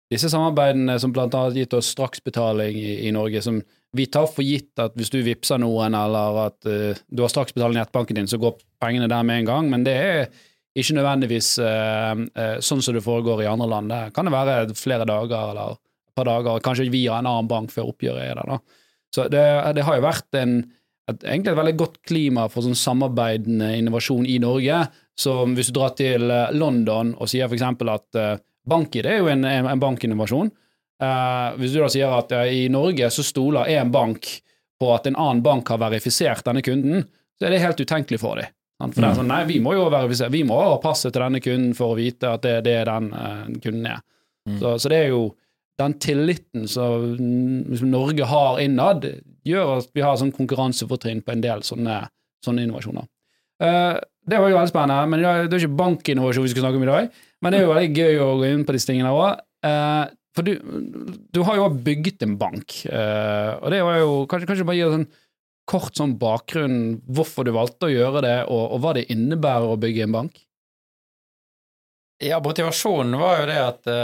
disse 0.10 0.32
samarbeidene 0.32 0.96
som 1.02 1.14
blant 1.14 1.36
annet 1.38 1.54
har 1.54 1.66
gitt 1.66 1.76
oss 1.78 1.92
straksbetaling 1.94 2.80
i, 2.80 2.96
i 3.06 3.14
Norge, 3.14 3.44
som 3.46 3.60
vi 3.96 4.06
tar 4.12 4.28
for 4.30 4.46
gitt 4.46 4.80
at 4.82 4.96
hvis 4.98 5.12
du 5.14 5.20
vippser 5.26 5.60
noen, 5.62 5.96
eller 5.98 6.40
at 6.46 6.70
uh, 6.70 6.98
du 7.10 7.24
har 7.24 7.32
straksbetaling 7.32 7.78
i 7.78 7.82
nettbanken 7.82 8.20
din, 8.20 8.30
så 8.30 8.40
går 8.42 8.60
pengene 8.82 9.10
der 9.10 9.26
med 9.26 9.42
en 9.42 9.50
gang, 9.50 9.70
men 9.72 9.86
det 9.88 9.96
er 9.98 10.20
ikke 10.78 11.00
nødvendigvis 11.00 11.56
uh, 11.64 12.14
uh, 12.14 12.58
sånn 12.64 12.84
som 12.86 12.96
det 12.96 13.06
foregår 13.06 13.44
i 13.44 13.50
andre 13.50 13.70
land. 13.72 13.94
Det 13.94 14.02
kan 14.16 14.30
det 14.30 14.36
være 14.36 14.78
flere 14.78 15.08
dager 15.10 15.54
eller 15.54 15.78
et 15.80 16.14
par 16.18 16.30
dager, 16.30 16.62
kanskje 16.66 16.92
via 16.94 17.18
en 17.18 17.30
annen 17.30 17.50
bank 17.50 17.74
før 17.74 17.94
oppgjøret 17.94 18.28
er 18.28 18.38
der. 18.42 18.54
da. 18.54 18.84
Så 19.16 19.26
det, 19.34 19.46
det 19.74 19.86
har 19.88 19.98
jo 19.98 20.06
vært 20.06 20.38
en, 20.38 20.60
et, 21.10 21.24
egentlig 21.24 21.56
et 21.56 21.62
veldig 21.64 21.78
godt 21.80 22.02
klima 22.06 22.46
for 22.54 22.66
sånn 22.66 22.78
samarbeidende 22.78 23.72
innovasjon 23.80 24.28
i 24.30 24.38
Norge. 24.44 24.84
Så 25.18 25.34
hvis 25.50 25.72
du 25.72 25.80
drar 25.80 25.96
til 25.98 26.30
London 26.54 27.16
og 27.18 27.32
sier 27.32 27.50
eksempel 27.50 27.90
at 27.92 28.20
BankID 28.70 29.10
er 29.10 29.24
jo 29.24 29.30
en, 29.32 29.48
en, 29.48 29.70
en 29.72 29.82
bankinnovasjon. 29.82 30.52
Eh, 31.00 31.50
hvis 31.60 31.74
du 31.74 31.80
da 31.80 31.90
sier 31.92 32.12
at 32.12 32.32
eh, 32.36 32.54
i 32.66 32.70
Norge 32.72 33.08
så 33.14 33.24
stoler 33.24 33.72
én 33.72 33.92
bank 33.94 34.28
på 34.80 34.94
at 34.96 35.08
en 35.08 35.18
annen 35.20 35.44
bank 35.44 35.68
har 35.72 35.82
verifisert 35.82 36.44
denne 36.48 36.64
kunden, 36.64 37.06
så 37.40 37.48
er 37.48 37.56
det 37.56 37.64
helt 37.64 37.80
utenkelig 37.80 38.20
for 38.22 38.40
dem. 38.40 38.52
For 38.80 38.94
For 38.96 39.04
det 39.04 39.10
er 39.10 39.18
sånn, 39.20 39.28
nei, 39.32 39.42
vi 39.48 39.60
må 39.64 39.74
jo 39.76 39.90
verifisere, 39.92 40.32
vi 40.32 40.46
må 40.48 40.56
ha 40.60 40.78
passet 40.80 41.12
til 41.12 41.24
denne 41.26 41.42
kunden 41.44 41.74
for 41.76 41.92
å 41.94 42.00
vite 42.00 42.32
at 42.32 42.46
det, 42.46 42.56
det 42.68 42.78
er 42.80 42.88
den 42.88 43.10
eh, 43.12 43.46
kunden 43.64 43.90
er. 43.92 44.04
Så, 44.60 44.78
så 44.82 44.90
det 44.90 44.98
er 45.04 45.10
jo 45.12 45.24
den 45.80 45.94
tilliten 46.02 46.68
som, 46.68 47.12
som 47.78 47.92
Norge 47.92 48.26
har 48.28 48.60
innad, 48.64 49.06
gjør 49.48 49.76
at 49.78 49.92
vi 49.96 50.04
har 50.04 50.16
sånn 50.20 50.32
konkurransefortrinn 50.36 51.22
på 51.24 51.36
en 51.36 51.44
del 51.44 51.62
sånne, 51.68 52.02
sånne 52.46 52.66
innovasjoner. 52.66 53.06
Eh, 53.64 54.00
det 54.30 54.40
var 54.40 54.52
jo 54.52 54.58
veldig 54.58 54.72
spennende, 54.72 55.12
men 55.12 55.22
det 55.24 55.30
er 55.30 55.46
er 55.48 55.60
ikke 55.60 55.80
bankinnovasjon 55.80 56.48
vi 56.48 56.54
skal 56.54 56.66
snakke 56.66 56.80
om 56.80 56.88
i 56.88 56.90
dag. 56.90 57.20
Men 57.42 57.52
det 57.52 57.60
er 57.60 57.66
jo 57.66 57.74
veldig 57.74 58.02
gøy 58.04 58.24
å 58.24 58.32
gå 58.40 58.50
inn 58.50 58.66
på 58.68 58.76
disse 58.76 58.90
tingene 58.90 59.14
òg. 59.16 59.44
For 60.38 60.46
du, 60.46 60.54
du 61.34 61.40
har 61.48 61.58
jo 61.58 61.70
bygget 61.84 62.22
en 62.26 62.36
bank, 62.40 62.84
eh, 62.86 63.54
og 63.58 63.72
det 63.74 63.80
var 63.84 63.98
jo 64.02 64.12
Kanskje, 64.30 64.48
kanskje 64.52 64.68
bare 64.70 64.78
gi 64.78 64.86
en 65.00 65.08
kort 65.70 65.98
sånn 65.98 66.16
bakgrunn 66.22 66.78
hvorfor 67.10 67.46
du 67.46 67.52
valgte 67.54 67.90
å 67.90 67.94
gjøre 67.94 68.22
det, 68.26 68.38
og, 68.50 68.62
og 68.76 68.80
hva 68.84 68.94
det 68.98 69.08
innebærer 69.14 69.74
å 69.74 69.80
bygge 69.82 70.06
en 70.08 70.16
bank? 70.16 70.40
Ja, 72.20 72.42
motivasjonen 72.44 73.16
var 73.20 73.38
jo 73.40 73.44
det 73.48 73.60
at 73.64 73.84
det 73.88 74.00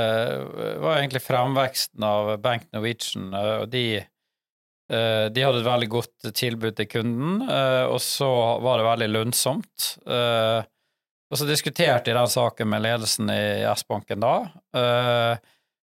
var 0.79 1.01
egentlig 1.01 1.19
fremveksten 1.25 2.05
av 2.07 2.29
Bank 2.43 2.69
Norwegian, 2.71 3.25
eh, 3.35 3.55
og 3.63 3.71
de 3.73 3.85
eh, 3.99 5.25
de 5.33 5.43
hadde 5.43 5.59
et 5.63 5.67
veldig 5.67 5.89
godt 5.91 6.29
tilbud 6.37 6.77
til 6.77 6.87
kunden, 6.93 7.41
eh, 7.49 7.83
og 7.89 7.99
så 8.03 8.29
var 8.63 8.79
det 8.79 8.87
veldig 8.91 9.11
lønnsomt. 9.17 9.91
Eh, 10.05 10.61
Og 11.33 11.39
så 11.41 11.47
diskuterte 11.49 12.11
jeg 12.11 12.15
den 12.15 12.29
saken 12.29 12.69
med 12.69 12.83
ledelsen 12.85 13.29
i 13.33 13.65
S-banken 13.73 14.21
da. 14.21 14.35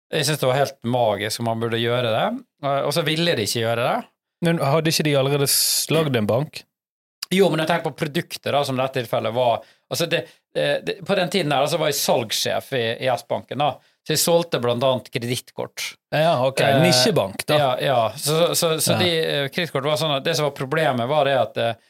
Jeg 0.10 0.26
syns 0.26 0.40
det 0.42 0.48
var 0.50 0.58
helt 0.58 0.80
magisk 0.90 1.42
om 1.44 1.50
man 1.52 1.60
burde 1.62 1.82
gjøre 1.82 2.10
det, 2.14 2.30
Eh, 2.66 2.82
og 2.84 2.92
så 2.92 3.04
ville 3.08 3.36
de 3.38 3.46
ikke 3.48 3.62
gjøre 3.62 3.84
det. 3.86 4.00
Men 4.44 4.58
hadde 4.64 4.92
ikke 4.92 5.06
de 5.08 5.14
allerede 5.20 5.48
lagd 5.96 6.16
en 6.20 6.28
bank? 6.28 6.64
Jo, 7.32 7.50
men 7.52 7.62
jeg 7.62 7.70
tenker 7.70 7.92
på 7.92 8.00
produkter, 8.02 8.52
da, 8.56 8.64
som 8.66 8.76
i 8.76 8.82
dette 8.82 9.00
tilfellet 9.04 9.36
var 9.36 9.62
altså 9.92 10.08
det, 10.10 10.24
det, 10.56 10.96
På 11.06 11.16
den 11.16 11.30
tiden 11.30 11.52
her, 11.54 11.62
altså, 11.62 11.78
var 11.78 11.92
jeg 11.92 12.00
salgssjef 12.00 12.72
i, 12.74 12.84
i 13.06 13.10
S-banken, 13.14 13.62
da, 13.62 13.70
så 14.04 14.16
jeg 14.16 14.22
solgte 14.24 14.60
blant 14.64 14.84
annet 14.84 15.12
kredittkort. 15.14 15.92
Ja, 16.16 16.34
ok. 16.48 16.64
Eh, 16.66 16.80
Nisjebank, 16.82 17.46
da. 17.46 17.60
Ja, 17.62 17.70
ja. 17.86 18.00
Så, 18.18 18.56
så, 18.58 18.74
så 18.82 18.96
Ja. 18.96 19.00
de 19.04 19.12
eh, 19.20 19.48
kredittkort 19.54 19.86
var 19.86 20.00
sånn 20.02 20.16
at 20.18 20.26
det 20.26 20.34
som 20.40 20.48
var 20.50 20.56
problemet, 20.58 21.08
var 21.12 21.30
det 21.30 21.38
at 21.38 21.62
eh, 21.64 21.86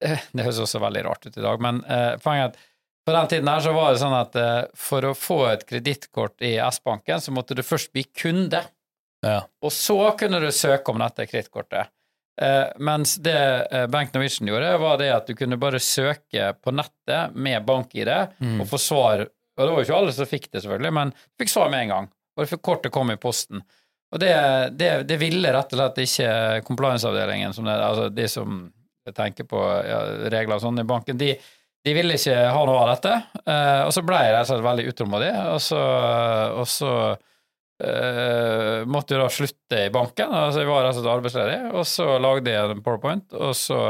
Det 0.34 0.42
høres 0.46 0.58
også 0.64 0.80
veldig 0.82 1.04
rart 1.06 1.26
ut 1.28 1.36
i 1.36 1.44
dag, 1.44 1.60
men 1.62 1.82
eh, 1.84 2.14
poenget 2.24 2.46
er 2.48 2.52
at 2.52 2.60
på 3.10 3.16
den 3.16 3.30
tiden 3.32 3.48
her 3.50 3.62
så 3.64 3.72
var 3.74 3.92
det 3.92 4.00
sånn 4.02 4.14
at 4.14 4.36
eh, 4.38 4.58
for 4.78 5.04
å 5.10 5.14
få 5.18 5.40
et 5.50 5.64
kredittkort 5.66 6.38
i 6.46 6.54
S-banken, 6.70 7.22
så 7.22 7.34
måtte 7.34 7.56
du 7.58 7.64
først 7.66 7.90
bli 7.94 8.04
kunde. 8.06 8.62
Ja. 9.26 9.40
Og 9.66 9.72
så 9.74 9.96
kunne 10.20 10.38
du 10.40 10.48
søke 10.54 10.94
om 10.94 11.02
dette 11.02 11.26
kredittkortet. 11.28 11.90
Eh, 12.40 12.70
mens 12.80 13.16
det 13.20 13.36
eh, 13.68 13.86
Bank 13.92 14.14
Norwegian 14.14 14.48
gjorde, 14.48 14.70
var 14.80 14.96
det 15.02 15.10
at 15.12 15.26
du 15.28 15.34
kunne 15.36 15.58
bare 15.60 15.82
søke 15.82 16.54
på 16.62 16.72
nettet 16.72 17.34
med 17.36 17.66
bank-ID 17.68 18.12
Mm. 18.40 18.62
og 18.62 18.70
få 18.70 18.78
svar. 18.80 19.26
Og 19.26 19.66
det 19.66 19.72
var 19.74 19.82
jo 19.82 19.88
ikke 19.88 19.98
alle 19.98 20.14
som 20.16 20.30
fikk 20.30 20.48
det, 20.52 20.62
selvfølgelig, 20.62 20.92
men 20.96 21.10
du 21.12 21.42
fikk 21.42 21.52
svar 21.52 21.68
med 21.74 21.82
en 21.84 21.94
gang. 21.94 22.10
Og 22.38 22.54
kortet 22.64 22.94
kom 22.94 23.10
i 23.12 23.18
posten. 23.20 23.60
Og 24.14 24.22
det, 24.22 24.32
det, 24.78 24.92
det 25.06 25.18
ville 25.20 25.52
rett 25.52 25.74
og 25.74 25.82
slett 25.82 26.00
ikke 26.06 26.30
compliance-avdelingen, 26.66 27.52
altså 27.68 28.08
de 28.08 28.28
som 28.30 28.62
tenker 29.16 29.44
på 29.48 29.60
ja, 29.84 30.00
regler 30.32 30.56
og 30.56 30.64
sånn 30.64 30.80
i 30.80 30.86
banken, 30.88 31.18
de, 31.20 31.34
de 31.86 31.96
ville 31.96 32.16
ikke 32.18 32.36
ha 32.52 32.62
noe 32.68 32.82
av 32.82 32.92
dette. 32.92 33.16
Uh, 33.46 33.82
og 33.86 33.92
så 33.96 34.04
ble 34.04 34.20
jeg 34.20 34.36
rett 34.36 34.64
veldig 34.66 34.86
utålmodig, 34.92 35.32
og 35.54 35.60
så, 35.64 35.80
og 36.60 36.66
så 36.68 36.92
uh, 37.16 38.78
måtte 38.90 39.16
jeg 39.16 39.22
da 39.22 39.28
slutte 39.32 39.82
i 39.86 39.92
banken. 39.94 40.34
Altså, 40.42 40.62
jeg 40.62 40.70
var 40.70 40.88
rett 40.88 41.00
og 41.00 41.12
arbeidsledig, 41.14 41.60
og 41.72 41.86
så 41.88 42.18
lagde 42.20 42.52
jeg 42.52 42.74
en 42.74 42.84
powerpoint, 42.84 43.32
og 43.36 43.54
så 43.56 43.80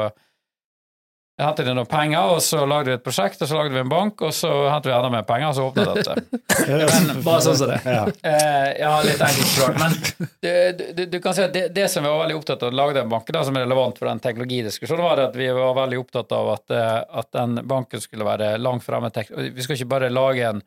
hentet 1.40 1.68
inn 1.68 1.76
noen 1.78 1.88
penger, 1.88 2.34
og 2.34 2.40
så 2.44 2.62
lagde 2.68 2.90
vi 2.90 2.94
et 2.96 3.04
prosjekt, 3.04 3.40
og 3.42 3.48
så 3.50 3.56
lagde 3.58 3.74
vi 3.74 3.80
en 3.82 3.90
bank, 3.90 4.22
og 4.26 4.32
så 4.36 4.50
hentet 4.70 4.90
vi 4.90 4.94
enda 4.96 5.10
mer 5.12 5.26
penger, 5.28 5.50
og 5.50 5.56
så 5.56 5.66
åpnet 5.68 6.00
dette. 6.00 7.20
Bare 7.26 7.44
sånn 7.44 7.58
som 7.60 7.70
det. 7.70 7.78
Ja. 7.84 8.02
Eh, 8.30 8.68
ja, 8.80 8.90
litt 9.06 9.22
enkelt 9.26 9.54
forklart. 9.54 9.78
Men 9.80 10.28
du, 10.44 10.84
du, 10.98 11.04
du 11.14 11.18
kan 11.22 11.36
si 11.36 11.44
at 11.46 11.54
det, 11.56 11.64
det 11.76 11.86
som 11.92 12.04
vi 12.04 12.12
var 12.12 12.24
veldig 12.24 12.38
opptatt 12.40 12.66
av 12.66 12.72
å 12.72 12.78
lage 12.82 12.98
den 12.98 13.12
banken, 13.12 13.36
da, 13.36 13.44
som 13.46 13.56
er 13.58 13.66
relevant 13.66 14.00
for 14.00 14.10
den 14.10 14.22
teknologidiskusjonen, 14.26 15.06
var 15.06 15.20
det 15.20 15.28
at 15.30 15.40
vi 15.40 15.48
var 15.60 15.78
veldig 15.80 16.02
opptatt 16.02 16.36
av 16.36 16.52
at, 16.56 16.76
eh, 16.76 16.98
at 17.22 17.32
den 17.38 17.62
banken 17.70 18.04
skulle 18.04 18.28
være 18.28 18.52
langt 18.60 18.86
fremme. 18.86 19.10
Vi 19.10 19.66
skal 19.66 19.78
ikke 19.78 19.92
bare 19.94 20.12
lage 20.12 20.46
en, 20.50 20.62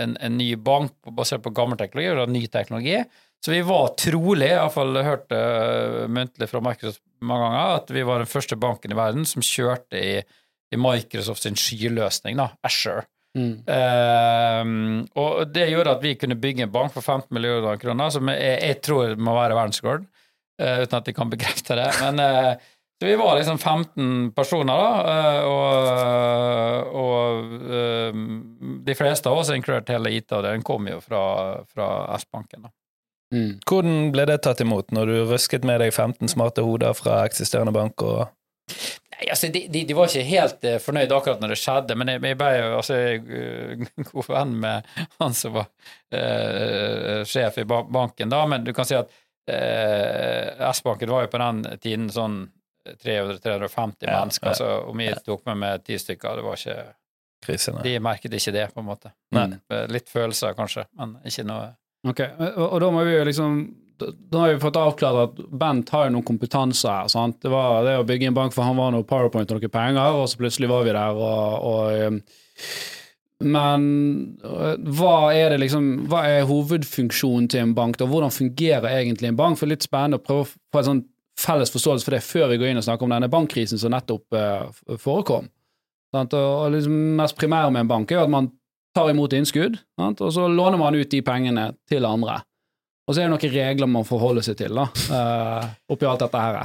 en, 0.00 0.18
en 0.18 0.38
ny 0.40 0.52
bank 0.56 0.96
basert 1.16 1.44
på 1.46 1.54
gammel 1.56 1.80
teknologi, 1.80 2.12
eller 2.14 2.34
ny 2.34 2.44
teknologi. 2.52 3.00
Så 3.44 3.54
vi 3.54 3.60
var 3.66 3.92
trolig, 4.00 4.48
iallfall 4.50 4.98
hørt 5.06 5.30
uh, 5.30 6.06
muntlig 6.10 6.48
fra 6.50 6.62
Microsoft 6.64 7.04
mange 7.22 7.46
ganger, 7.46 7.76
at 7.78 7.92
vi 7.94 8.02
var 8.06 8.22
den 8.22 8.30
første 8.30 8.58
banken 8.58 8.94
i 8.94 8.98
verden 8.98 9.28
som 9.28 9.44
kjørte 9.44 9.98
i, 9.98 10.16
i 10.74 10.78
Microsoft 10.78 11.46
sin 11.46 11.58
skyløsning, 11.58 12.38
da, 12.38 12.50
Asher. 12.66 13.06
Mm. 13.38 13.60
Ehm, 13.70 15.02
og 15.20 15.52
det 15.52 15.68
gjorde 15.70 15.92
at 15.94 16.02
vi 16.02 16.14
kunne 16.18 16.38
bygge 16.40 16.64
en 16.64 16.72
bank 16.74 16.94
for 16.94 17.04
15 17.04 17.28
millioner 17.36 17.78
kroner, 17.78 18.10
som 18.14 18.30
jeg, 18.32 18.56
jeg 18.64 18.80
tror 18.86 19.14
må 19.20 19.36
være 19.36 19.58
verdensrekord, 19.58 20.08
uh, 20.62 20.80
uten 20.82 20.98
at 20.98 21.10
jeg 21.10 21.18
kan 21.18 21.30
bekrefte 21.30 21.78
det. 21.78 21.88
Men 22.02 22.22
uh, 22.22 22.68
så 23.00 23.06
vi 23.06 23.16
var 23.16 23.36
liksom 23.36 23.58
15 23.58 24.32
personer, 24.32 24.74
da, 24.74 24.88
eh, 25.12 25.44
og, 25.46 26.88
og 26.98 27.52
eh, 27.70 28.16
de 28.88 28.96
fleste 28.98 29.30
av 29.30 29.38
oss, 29.38 29.52
inkludert 29.54 29.92
hele 29.94 30.10
IT-avdelingen, 30.16 30.66
kom 30.66 30.88
jo 30.90 30.98
fra, 31.04 31.20
fra 31.70 31.86
S-banken. 32.16 32.66
da. 32.66 32.72
Mm. 33.34 33.58
Hvordan 33.68 34.10
ble 34.14 34.24
det 34.30 34.40
tatt 34.46 34.62
imot 34.64 34.92
når 34.94 35.10
du 35.10 35.16
røsket 35.28 35.66
med 35.68 35.82
deg 35.82 35.92
15 35.92 36.30
smarte 36.32 36.64
hoder 36.64 36.96
fra 36.96 37.20
eksisterende 37.28 37.74
bank 37.76 38.04
og 38.06 38.28
Nei, 38.68 39.30
altså, 39.32 39.48
de, 39.50 39.62
de, 39.72 39.80
de 39.88 39.94
var 39.96 40.10
ikke 40.10 40.28
helt 40.28 40.66
uh, 40.68 40.76
fornøyd 40.82 41.12
akkurat 41.16 41.40
når 41.42 41.54
det 41.54 41.56
skjedde, 41.58 41.94
men 41.98 42.10
jeg, 42.12 42.20
jeg 42.28 42.38
ble 42.38 42.50
jo 42.54 42.66
altså, 42.76 42.98
uh, 43.16 43.86
god 44.12 44.28
venn 44.28 44.52
med 44.62 44.90
han 45.18 45.34
som 45.34 45.56
var 45.56 45.70
uh, 46.14 47.24
sjef 47.26 47.58
i 47.58 47.64
ba 47.68 47.80
banken 47.88 48.30
da, 48.30 48.42
men 48.50 48.66
du 48.68 48.74
kan 48.76 48.86
si 48.86 48.94
at 48.98 49.10
eh, 49.48 50.68
S-banken 50.70 51.10
var 51.10 51.24
jo 51.24 51.32
på 51.32 51.40
den 51.40 51.64
tiden 51.80 52.06
sånn 52.12 52.42
300-350 52.88 54.06
Ja, 54.06 54.20
mennesker, 54.20 54.52
ja, 54.52 54.54
så 54.54 54.68
om 54.88 55.00
jeg 55.00 55.18
tok 55.24 55.44
med 55.48 55.60
meg 55.60 55.84
ti 55.86 55.98
stykker, 56.00 56.38
det 56.38 56.44
var 56.44 56.60
ikke 56.60 56.76
krisene? 57.44 57.82
De 57.84 57.96
merket 58.04 58.36
ikke 58.38 58.54
det, 58.54 58.66
på 58.74 58.82
en 58.82 58.88
måte. 58.88 59.12
Mm. 59.34 59.58
Litt 59.92 60.08
følelser, 60.12 60.56
kanskje, 60.58 60.86
men 60.98 61.18
ikke 61.28 61.44
noe 61.48 61.72
Ok, 62.06 62.20
og, 62.22 62.64
og 62.68 62.80
da 62.84 62.90
må 62.94 63.04
vi 63.08 63.16
jo 63.16 63.24
liksom 63.26 63.58
da- 63.98 64.38
har 64.38 64.52
vi 64.52 64.60
fått 64.62 64.76
avklart 64.78 65.22
at 65.24 65.40
Bent 65.50 65.90
har 65.90 66.06
jo 66.06 66.14
noen 66.14 66.26
kompetanse 66.26 66.86
her. 66.86 67.08
sant? 67.10 67.40
Det 67.42 67.50
var 67.50 67.82
det 67.84 67.96
å 67.98 68.06
bygge 68.06 68.30
en 68.30 68.36
bank, 68.36 68.54
for 68.54 68.62
han 68.62 68.78
var 68.78 68.92
noe 68.94 69.02
powerpoint 69.02 69.50
og 69.50 69.58
noen 69.58 69.74
penger, 69.74 70.14
og 70.14 70.28
så 70.30 70.38
plutselig 70.38 70.70
var 70.70 70.86
vi 70.86 70.94
der, 70.94 71.18
og, 71.18 71.66
og 71.72 72.14
Men 73.40 73.84
uh, 74.42 74.74
hva 74.98 75.32
er 75.34 75.52
det 75.52 75.60
liksom 75.62 76.08
Hva 76.10 76.24
er 76.26 76.46
hovedfunksjonen 76.48 77.46
til 77.48 77.60
en 77.60 77.74
bank, 77.74 77.98
da? 78.00 78.06
Hvordan 78.10 78.34
fungerer 78.34 78.88
egentlig 78.98 79.28
en 79.28 79.38
bank? 79.38 79.58
For 79.60 79.70
litt 79.70 79.86
spennende 79.86 80.18
å 80.18 80.24
prøve 80.24 80.46
å 80.46 80.48
få 80.50 80.80
en 80.80 80.88
sånn 80.88 81.04
felles 81.38 81.70
forståelse 81.70 82.02
for 82.02 82.16
det 82.16 82.24
før 82.26 82.48
vi 82.50 82.58
går 82.58 82.72
inn 82.72 82.80
og 82.80 82.86
snakker 82.86 83.06
om 83.06 83.12
denne 83.14 83.30
bankkrisen 83.30 83.78
som 83.78 83.94
nettopp 83.94 84.34
uh, 84.34 84.96
forekom. 84.98 85.46
Sant? 86.14 86.34
Og, 86.34 86.48
og 86.64 86.72
liksom 86.74 86.96
mest 87.20 87.38
primære 87.38 87.70
med 87.70 87.84
en 87.84 87.92
bank 87.92 88.10
er 88.10 88.18
jo 88.18 88.24
at 88.26 88.32
man 88.34 88.50
tar 88.98 89.12
imot 89.12 89.36
innskudd, 89.38 89.78
sant? 89.98 90.24
og 90.24 90.34
så 90.34 90.48
låner 90.50 90.80
man 90.80 90.98
ut 90.98 91.10
de 91.10 91.22
pengene 91.24 91.70
til 91.88 92.06
andre. 92.08 92.40
Og 93.08 93.14
så 93.14 93.22
er 93.22 93.28
det 93.28 93.36
noen 93.36 93.54
regler 93.54 93.88
man 93.88 94.04
forholder 94.04 94.44
seg 94.44 94.58
til, 94.58 94.74
da, 94.76 94.88
uh, 95.14 95.70
oppi 95.94 96.08
alt 96.08 96.26
dette 96.26 96.42
her. 96.42 96.58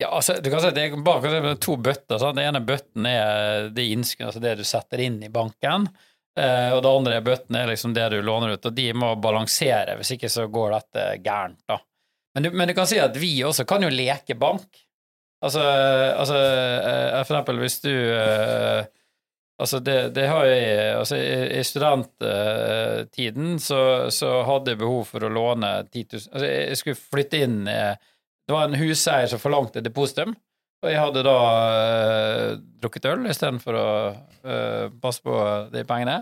Ja, 0.00 0.12
altså, 0.16 0.38
du 0.40 0.48
kan 0.48 0.62
si 0.62 0.70
at 0.70 0.76
det 0.76 0.86
er 0.86 1.02
bare 1.04 1.56
to 1.60 1.74
bøtter. 1.76 2.16
Sant? 2.20 2.38
Den 2.38 2.46
ene 2.48 2.62
bøtten 2.64 3.04
er 3.08 3.66
det 3.74 3.84
innskudd, 3.92 4.30
altså 4.30 4.40
det 4.40 4.54
du 4.60 4.64
setter 4.64 5.02
inn 5.04 5.18
i 5.26 5.32
banken. 5.32 5.90
Eh, 6.38 6.70
og 6.72 6.80
det 6.84 6.92
andre 6.92 7.18
bøtten 7.24 7.58
er 7.58 7.68
liksom 7.68 7.92
det 7.96 8.06
du 8.14 8.20
låner 8.24 8.54
ut, 8.54 8.68
og 8.70 8.76
de 8.76 8.86
må 8.96 9.10
balansere, 9.20 9.98
hvis 9.98 10.14
ikke 10.14 10.30
så 10.32 10.46
går 10.48 10.76
dette 10.76 11.06
gærent, 11.24 11.60
da. 11.68 11.80
Men 12.34 12.46
du, 12.46 12.52
men 12.54 12.70
du 12.70 12.76
kan 12.78 12.88
si 12.88 13.00
at 13.02 13.16
vi 13.18 13.32
også 13.44 13.66
kan 13.68 13.82
jo 13.84 13.90
leke 13.92 14.38
bank. 14.38 14.68
Altså, 15.44 15.60
altså 15.60 16.36
eh, 16.38 17.20
for 17.24 17.34
eksempel 17.34 17.60
hvis 17.62 17.78
du 17.82 17.92
eh, 17.92 18.88
Altså, 19.60 19.78
det, 19.84 19.96
det 20.16 20.26
har 20.30 20.44
jeg 20.48 20.94
Altså, 20.96 21.16
i, 21.20 21.62
studenttiden 21.66 23.58
så, 23.60 23.80
så 24.14 24.30
hadde 24.48 24.72
jeg 24.72 24.80
behov 24.80 25.04
for 25.12 25.26
å 25.26 25.32
låne 25.32 25.70
10 25.88 26.04
000 26.16 26.20
Altså, 26.32 26.46
jeg 26.48 26.78
skulle 26.80 27.00
flytte 27.00 27.42
inn 27.44 27.58
eh, 27.70 27.94
Det 28.48 28.54
var 28.56 28.64
en 28.66 28.80
huseier 28.80 29.28
som 29.30 29.42
forlangte 29.42 29.84
depositum, 29.84 30.32
og 30.80 30.88
jeg 30.88 30.98
hadde 30.98 31.22
da 31.22 31.38
uh, 31.44 32.46
drukket 32.80 33.04
øl 33.12 33.26
istedenfor 33.28 33.76
å 33.76 33.88
uh, 34.10 34.86
passe 34.98 35.20
på 35.22 35.34
de 35.70 35.84
pengene. 35.86 36.16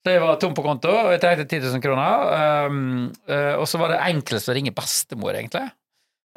Så 0.00 0.14
jeg 0.14 0.22
var 0.22 0.38
tom 0.40 0.54
på 0.56 0.64
konto, 0.64 0.88
og 0.88 1.10
jeg 1.12 1.20
trengte 1.20 1.44
10 1.50 1.66
000 1.74 1.82
kroner. 1.82 2.14
Um, 2.70 3.10
uh, 3.26 3.58
og 3.58 3.66
så 3.68 3.76
var 3.82 3.92
det 3.92 4.04
enklest 4.06 4.48
å 4.48 4.54
ringe 4.56 4.72
bestemor, 4.72 5.34
egentlig. 5.34 5.66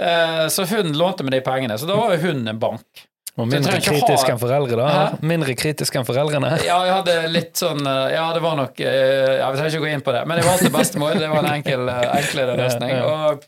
Eh, 0.02 0.48
så 0.48 0.66
hun 0.66 0.94
lånte 0.98 1.26
meg 1.26 1.38
de 1.38 1.44
pengene, 1.46 1.78
så 1.78 1.90
da 1.90 1.98
var 1.98 2.14
jo 2.14 2.30
hun 2.30 2.46
en 2.48 2.60
bank. 2.62 3.08
Og 3.38 3.46
mindre 3.51 3.77
kritisk 3.77 4.25
ha- 4.25 4.34
enn 4.34 4.39
foreldre, 4.41 4.77
da? 4.79 4.88
Hæ? 4.89 5.22
Mindre 5.29 5.53
kritisk 5.58 5.96
enn 6.00 6.08
foreldrene? 6.08 6.56
Ja, 6.65 6.79
jeg 6.88 6.94
hadde 6.96 7.15
litt 7.29 7.60
sånn 7.60 7.84
eh, 7.86 8.15
Ja, 8.15 8.24
det 8.34 8.41
var 8.41 8.56
nok 8.58 8.79
Jeg, 8.82 9.38
ja, 9.38 9.51
Vi 9.53 9.60
trenger 9.60 9.75
ikke 9.75 9.84
gå 9.86 9.91
inn 9.94 10.01
på 10.08 10.15
det, 10.15 10.24
men 10.25 10.41
jeg 10.41 10.48
valgte 10.50 10.72
bestemor. 10.74 11.13
Det 11.22 11.29
var 11.29 11.44
en 11.46 11.51
enkel, 11.53 11.86
eh, 11.94 12.03
enklere 12.17 12.58
løsning. 12.63 12.96
Og, 13.06 13.46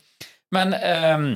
men 0.54 0.74
um, 0.78 1.26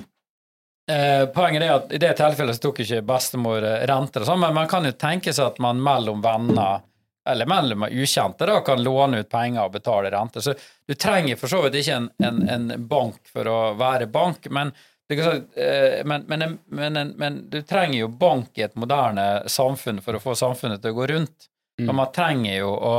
uh, 0.90 1.24
poenget 1.34 1.66
er 1.66 1.74
at 1.80 1.92
i 1.94 2.00
det 2.02 2.14
tilfellet 2.18 2.58
så 2.58 2.64
tok 2.68 2.80
ikke 2.86 3.02
bestemor 3.06 3.66
rente, 3.90 4.22
sånn, 4.26 4.40
men 4.42 4.54
man 4.56 4.70
kan 4.70 4.86
jo 4.86 4.94
tenke 4.98 5.34
seg 5.34 5.52
at 5.52 5.60
man 5.62 5.82
mellom 5.82 6.22
venner 6.24 6.82
eller 7.24 7.48
mellom 7.48 7.86
ukjente 7.88 8.44
da, 8.46 8.58
kan 8.66 8.82
låne 8.84 9.22
ut 9.22 9.28
penger 9.32 9.62
og 9.64 9.72
betale 9.78 10.10
rente. 10.12 10.42
Så 10.44 10.52
du 10.86 10.92
trenger 10.94 11.38
for 11.40 11.48
så 11.48 11.62
vidt 11.64 11.78
ikke 11.80 11.94
en, 11.96 12.10
en, 12.20 12.42
en 12.52 12.66
bank 12.90 13.16
for 13.32 13.48
å 13.48 13.60
være 13.80 14.10
bank, 14.12 14.50
men 14.52 14.74
det 15.08 15.20
eh, 15.56 16.04
men, 16.04 16.24
men, 16.26 16.58
men, 16.66 17.08
men, 17.16 17.50
du 17.50 17.62
trenger 17.62 17.98
jo 17.98 18.08
bank 18.08 18.58
i 18.58 18.64
et 18.64 18.76
moderne 18.80 19.44
samfunn 19.50 20.00
for 20.04 20.16
å 20.16 20.22
få 20.22 20.36
samfunnet 20.38 20.80
til 20.82 20.94
å 20.94 20.98
gå 20.98 21.08
rundt. 21.12 21.50
Mm. 21.80 21.90
Og 21.90 21.94
man 22.00 22.14
trenger 22.14 22.58
jo 22.62 22.72
å 22.72 22.96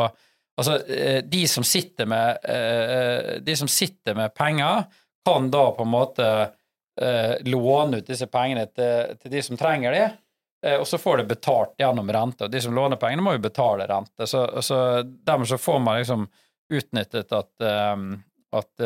Altså, 0.56 0.78
eh, 0.88 1.18
de 1.28 1.42
som 1.52 1.66
sitter 1.68 2.08
med 2.08 2.46
eh, 2.48 3.42
De 3.44 3.56
som 3.60 3.68
sitter 3.68 4.16
med 4.16 4.32
penger, 4.32 4.86
kan 5.26 5.50
da 5.52 5.66
på 5.76 5.84
en 5.84 5.92
måte 5.92 6.28
låne 7.44 7.98
ut 8.00 8.08
disse 8.08 8.30
pengene 8.32 8.70
til, 8.72 9.18
til 9.20 9.34
de 9.34 9.42
som 9.44 9.58
trenger 9.60 9.92
de, 9.92 10.04
og 10.78 10.86
så 10.88 10.96
får 10.96 11.18
de 11.18 11.26
betalt 11.28 11.74
gjennom 11.82 12.08
rente. 12.16 12.48
Og 12.48 12.54
de 12.54 12.62
som 12.64 12.72
låner 12.72 12.96
pengene, 13.02 13.26
må 13.26 13.34
jo 13.36 13.42
betale 13.44 13.84
rente. 13.90 14.24
Så, 14.32 14.46
så 14.64 14.78
dermed 15.04 15.50
så 15.50 15.58
får 15.60 15.82
man 15.84 16.00
liksom 16.00 16.24
utnyttet 16.72 17.36
at, 17.36 17.66
at 18.62 18.86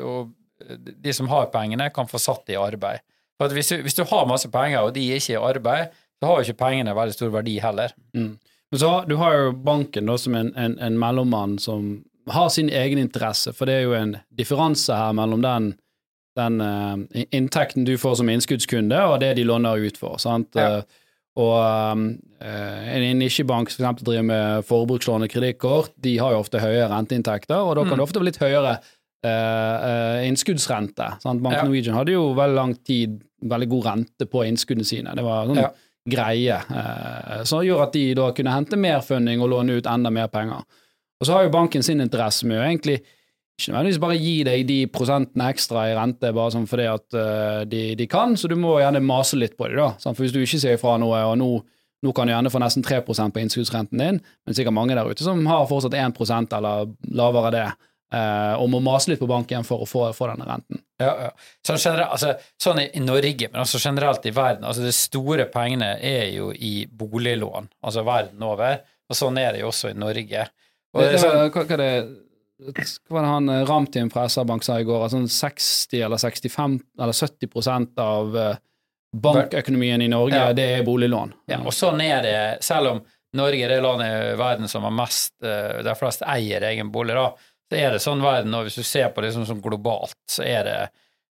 og 0.00 0.32
de 0.76 1.12
som 1.16 1.28
har 1.28 1.48
pengene, 1.54 1.90
kan 1.94 2.08
få 2.10 2.20
satt 2.22 2.44
det 2.46 2.56
i 2.56 2.60
arbeid. 2.60 3.00
For 3.38 3.46
at 3.48 3.54
hvis, 3.54 3.68
du, 3.70 3.82
hvis 3.86 3.94
du 3.98 4.04
har 4.10 4.26
masse 4.26 4.50
penger, 4.50 4.82
og 4.82 4.94
de 4.96 5.04
er 5.10 5.20
ikke 5.22 5.36
i 5.36 5.42
arbeid, 5.50 5.96
så 6.18 6.26
har 6.26 6.38
jo 6.38 6.48
ikke 6.48 6.62
pengene 6.64 6.94
veldig 6.98 7.14
stor 7.14 7.30
verdi 7.30 7.58
heller. 7.62 7.92
Mm. 8.16 8.32
Men 8.70 8.80
så 8.82 8.88
har, 8.90 9.04
du 9.08 9.16
har 9.16 9.36
jo 9.36 9.52
banken 9.64 10.10
da 10.10 10.16
som 10.18 10.34
en, 10.34 10.50
en, 10.58 10.74
en 10.82 10.98
mellommann 10.98 11.58
som 11.62 12.04
har 12.28 12.48
sin 12.52 12.68
egen 12.68 12.98
interesse, 13.00 13.54
for 13.56 13.70
det 13.70 13.78
er 13.78 13.86
jo 13.86 13.94
en 13.96 14.16
differanse 14.36 14.92
her 14.92 15.14
mellom 15.16 15.40
den, 15.46 15.70
den 16.36 16.58
uh, 16.60 17.22
inntekten 17.32 17.86
du 17.88 17.94
får 17.98 18.18
som 18.20 18.28
innskuddskunde, 18.28 18.98
og 19.08 19.20
det 19.22 19.36
de 19.38 19.46
låner 19.48 19.80
ut 19.86 19.96
for. 19.96 20.18
sant? 20.20 20.50
Ja. 20.58 20.82
Eh, 20.82 21.04
og 21.38 21.54
eh, 22.42 22.86
en 22.98 23.18
nisjebank 23.20 23.70
som 23.70 23.94
driver 24.02 24.26
med 24.26 24.66
forbrukslån 24.66 25.22
og 25.22 25.30
kredittkort, 25.30 25.92
de 26.02 26.16
har 26.18 26.34
jo 26.34 26.40
ofte 26.42 26.58
høye 26.58 26.88
renteinntekter, 26.90 27.62
og 27.62 27.76
da 27.78 27.84
kan 27.86 27.94
Mm. 27.94 28.00
det 28.00 28.06
ofte 28.08 28.20
bli 28.20 28.32
litt 28.32 28.42
høyere 28.42 28.80
eh, 29.24 30.28
innskuddsrente. 30.28 31.20
sant? 31.22 31.42
Bank 31.42 31.56
Ja. 31.56 31.64
Norwegian 31.64 31.96
hadde 31.96 32.12
jo 32.12 32.34
veldig 32.34 32.54
lang 32.56 32.74
tid 32.84 33.20
veldig 33.42 33.68
god 33.68 33.84
rente 33.84 34.26
på 34.26 34.44
innskuddene 34.46 34.84
sine. 34.86 35.14
Det 35.14 35.22
var 35.24 35.46
sånn 35.46 35.56
Ja. 35.62 35.70
greie 36.08 36.56
uh, 36.70 37.44
som 37.44 37.60
gjør 37.60 37.82
at 37.84 37.92
de 37.92 38.14
da 38.14 38.30
kunne 38.32 38.50
hente 38.50 38.76
mer 38.76 39.00
funding 39.00 39.40
og 39.42 39.50
låne 39.50 39.76
ut 39.76 39.86
enda 39.86 40.10
mer 40.10 40.28
penger. 40.28 40.64
Og 41.20 41.26
så 41.26 41.34
har 41.34 41.44
jo 41.44 41.50
banken 41.50 41.82
sin 41.82 42.00
interesse 42.00 42.46
med 42.46 42.58
å 42.58 42.64
egentlig 42.64 43.02
ikke 43.58 43.72
nødvendigvis 43.74 44.00
bare 44.00 44.18
gi 44.18 44.44
deg 44.44 44.66
de 44.66 44.86
prosentene 44.86 45.48
ekstra 45.50 45.88
i 45.90 45.94
rente 45.94 46.32
bare 46.32 46.50
sånn 46.54 46.66
fordi 46.70 46.86
at 46.86 47.66
de, 47.68 47.94
de 47.98 48.06
kan, 48.06 48.36
så 48.36 48.48
du 48.48 48.54
må 48.56 48.78
gjerne 48.78 49.02
mase 49.02 49.36
litt 49.36 49.56
på 49.58 49.66
det, 49.68 49.76
da. 49.76 49.90
sant? 49.98 50.16
For 50.16 50.22
hvis 50.24 50.32
du 50.32 50.38
ikke 50.40 50.60
sier 50.62 50.78
ifra 50.78 50.96
noe, 51.02 51.18
og 51.26 51.36
nå, 51.40 51.48
nå 52.06 52.12
kan 52.14 52.26
du 52.26 52.32
gjerne 52.32 52.50
få 52.54 52.60
nesten 52.62 52.86
3% 52.86 53.34
på 53.34 53.42
innskuddsrenten 53.42 53.98
din, 53.98 54.20
men 54.46 54.54
sikkert 54.54 54.76
mange 54.78 54.94
der 54.94 55.10
ute 55.10 55.26
som 55.26 55.42
har 55.50 55.66
fortsatt 55.66 55.94
1 55.98 56.54
eller 56.54 56.86
lavere 57.10 57.50
det, 57.50 57.66
og 58.10 58.68
må 58.72 58.78
mase 58.80 59.10
litt 59.10 59.20
på 59.20 59.26
banken 59.28 59.64
for 59.68 59.82
å 59.84 59.86
få, 59.88 60.06
få 60.16 60.30
denne 60.30 60.46
renten. 60.48 60.80
Ja, 61.00 61.10
ja. 61.26 61.30
Sånn, 61.66 61.76
generelt, 61.82 62.10
altså, 62.14 62.34
sånn 62.60 62.80
i, 62.80 62.86
i 62.96 63.02
Norge, 63.04 63.50
men 63.52 63.60
også 63.60 63.78
generelt 63.82 64.24
i 64.26 64.32
verden. 64.34 64.64
altså 64.64 64.82
De 64.86 64.92
store 64.96 65.44
pengene 65.52 65.90
er 66.00 66.30
jo 66.32 66.48
i 66.52 66.86
boliglån, 66.88 67.68
altså 67.84 68.04
verden 68.08 68.42
over. 68.48 68.80
Og 69.08 69.16
sånn 69.16 69.38
er 69.40 69.52
det 69.52 69.60
jo 69.60 69.68
også 69.68 69.90
i 69.92 69.98
Norge. 69.98 70.46
Og 70.94 71.02
det 71.04 71.10
Det, 71.12 71.20
sånn, 71.22 71.50
hva, 71.52 71.64
hva, 71.68 71.76
det, 71.82 71.90
hva 72.72 73.18
var 73.18 73.22
det 73.26 73.32
han 73.34 73.50
Ramtim 73.52 73.68
Ramtin 73.68 74.10
fra 74.12 74.24
SR-Bank 74.28 74.64
sa 74.64 74.78
i 74.80 74.88
går? 74.88 75.04
At 75.04 75.12
sånn 75.14 75.28
60 75.28 76.02
eller 76.08 76.18
65 76.20 76.78
eller 76.98 77.12
70% 77.12 78.02
av 78.02 78.36
eh, 78.36 78.56
bankøkonomien 79.16 80.02
i 80.02 80.08
Norge, 80.08 80.34
Ja. 80.36 80.52
det 80.52 80.66
er 80.78 80.82
boliglån. 80.84 81.32
ja, 81.48 81.60
og 81.60 81.72
sånn 81.72 82.00
er 82.04 82.22
det, 82.22 82.62
selv 82.64 82.90
om 82.90 83.04
Norge 83.36 83.60
er 83.64 83.68
det 83.68 83.82
landet 83.82 84.32
i 84.32 84.36
verden 84.40 84.68
som 84.68 84.82
har 84.82 84.90
mest, 84.90 85.34
eh, 85.44 85.82
der 85.84 85.94
flest 85.94 86.22
eier 86.26 86.62
egen 86.62 86.90
bolig, 86.92 87.14
da, 87.14 87.34
så 87.68 87.76
er 87.76 87.92
det 87.92 88.00
sånn 88.00 88.24
verden, 88.24 88.54
og 88.56 88.64
hvis 88.66 88.78
du 88.80 88.86
ser 88.86 89.10
på 89.12 89.20
det 89.20 89.30
liksom 89.30 89.46
sånn 89.48 89.62
globalt, 89.64 90.16
så 90.30 90.44
er 90.46 90.64
det 90.66 90.80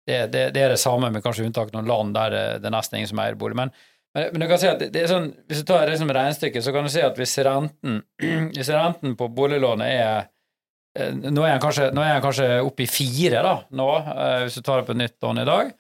det, 0.07 0.19
det, 0.31 0.43
det 0.55 0.63
er 0.63 0.71
det 0.71 0.79
samme, 0.79 1.11
med 1.11 1.25
kanskje 1.25 1.49
unntak 1.49 1.73
noen 1.75 1.89
land 1.91 2.15
der 2.15 2.31
det, 2.31 2.45
det 2.63 2.71
er 2.71 2.77
nesten 2.77 3.01
ingen 3.01 3.11
som 3.11 3.23
eier 3.25 3.39
bolig. 3.39 3.59
Men, 3.59 3.73
men, 4.15 4.29
men 4.33 4.45
du 4.45 4.47
kan 4.53 4.61
si 4.63 4.69
at 4.71 4.85
det, 4.85 5.03
er 5.03 5.11
sånn, 5.11 5.33
hvis 5.51 5.65
du 5.65 5.67
tar 5.67 5.91
det 5.91 5.99
som 5.99 6.13
regnestykke, 6.15 6.63
så 6.63 6.75
kan 6.75 6.87
du 6.87 6.93
si 6.93 7.03
at 7.03 7.19
hvis 7.19 7.35
renten, 7.47 7.99
hvis 8.55 8.71
renten 8.71 9.17
på 9.19 9.29
boliglånet 9.35 9.91
er 9.91 10.29
eh, 10.99 11.11
nå 11.11 11.43
er 11.43 11.57
han 11.57 11.65
kanskje, 11.65 11.91
kanskje 12.23 12.49
oppe 12.63 12.87
i 12.87 12.91
fire, 12.91 13.43
da, 13.43 13.59
nå, 13.81 13.91
eh, 14.15 14.39
hvis 14.47 14.61
du 14.61 14.63
tar 14.63 14.85
det 14.85 14.91
på 14.93 14.99
nytt 15.01 15.19
lån 15.27 15.43
i 15.43 15.49
dag. 15.51 15.75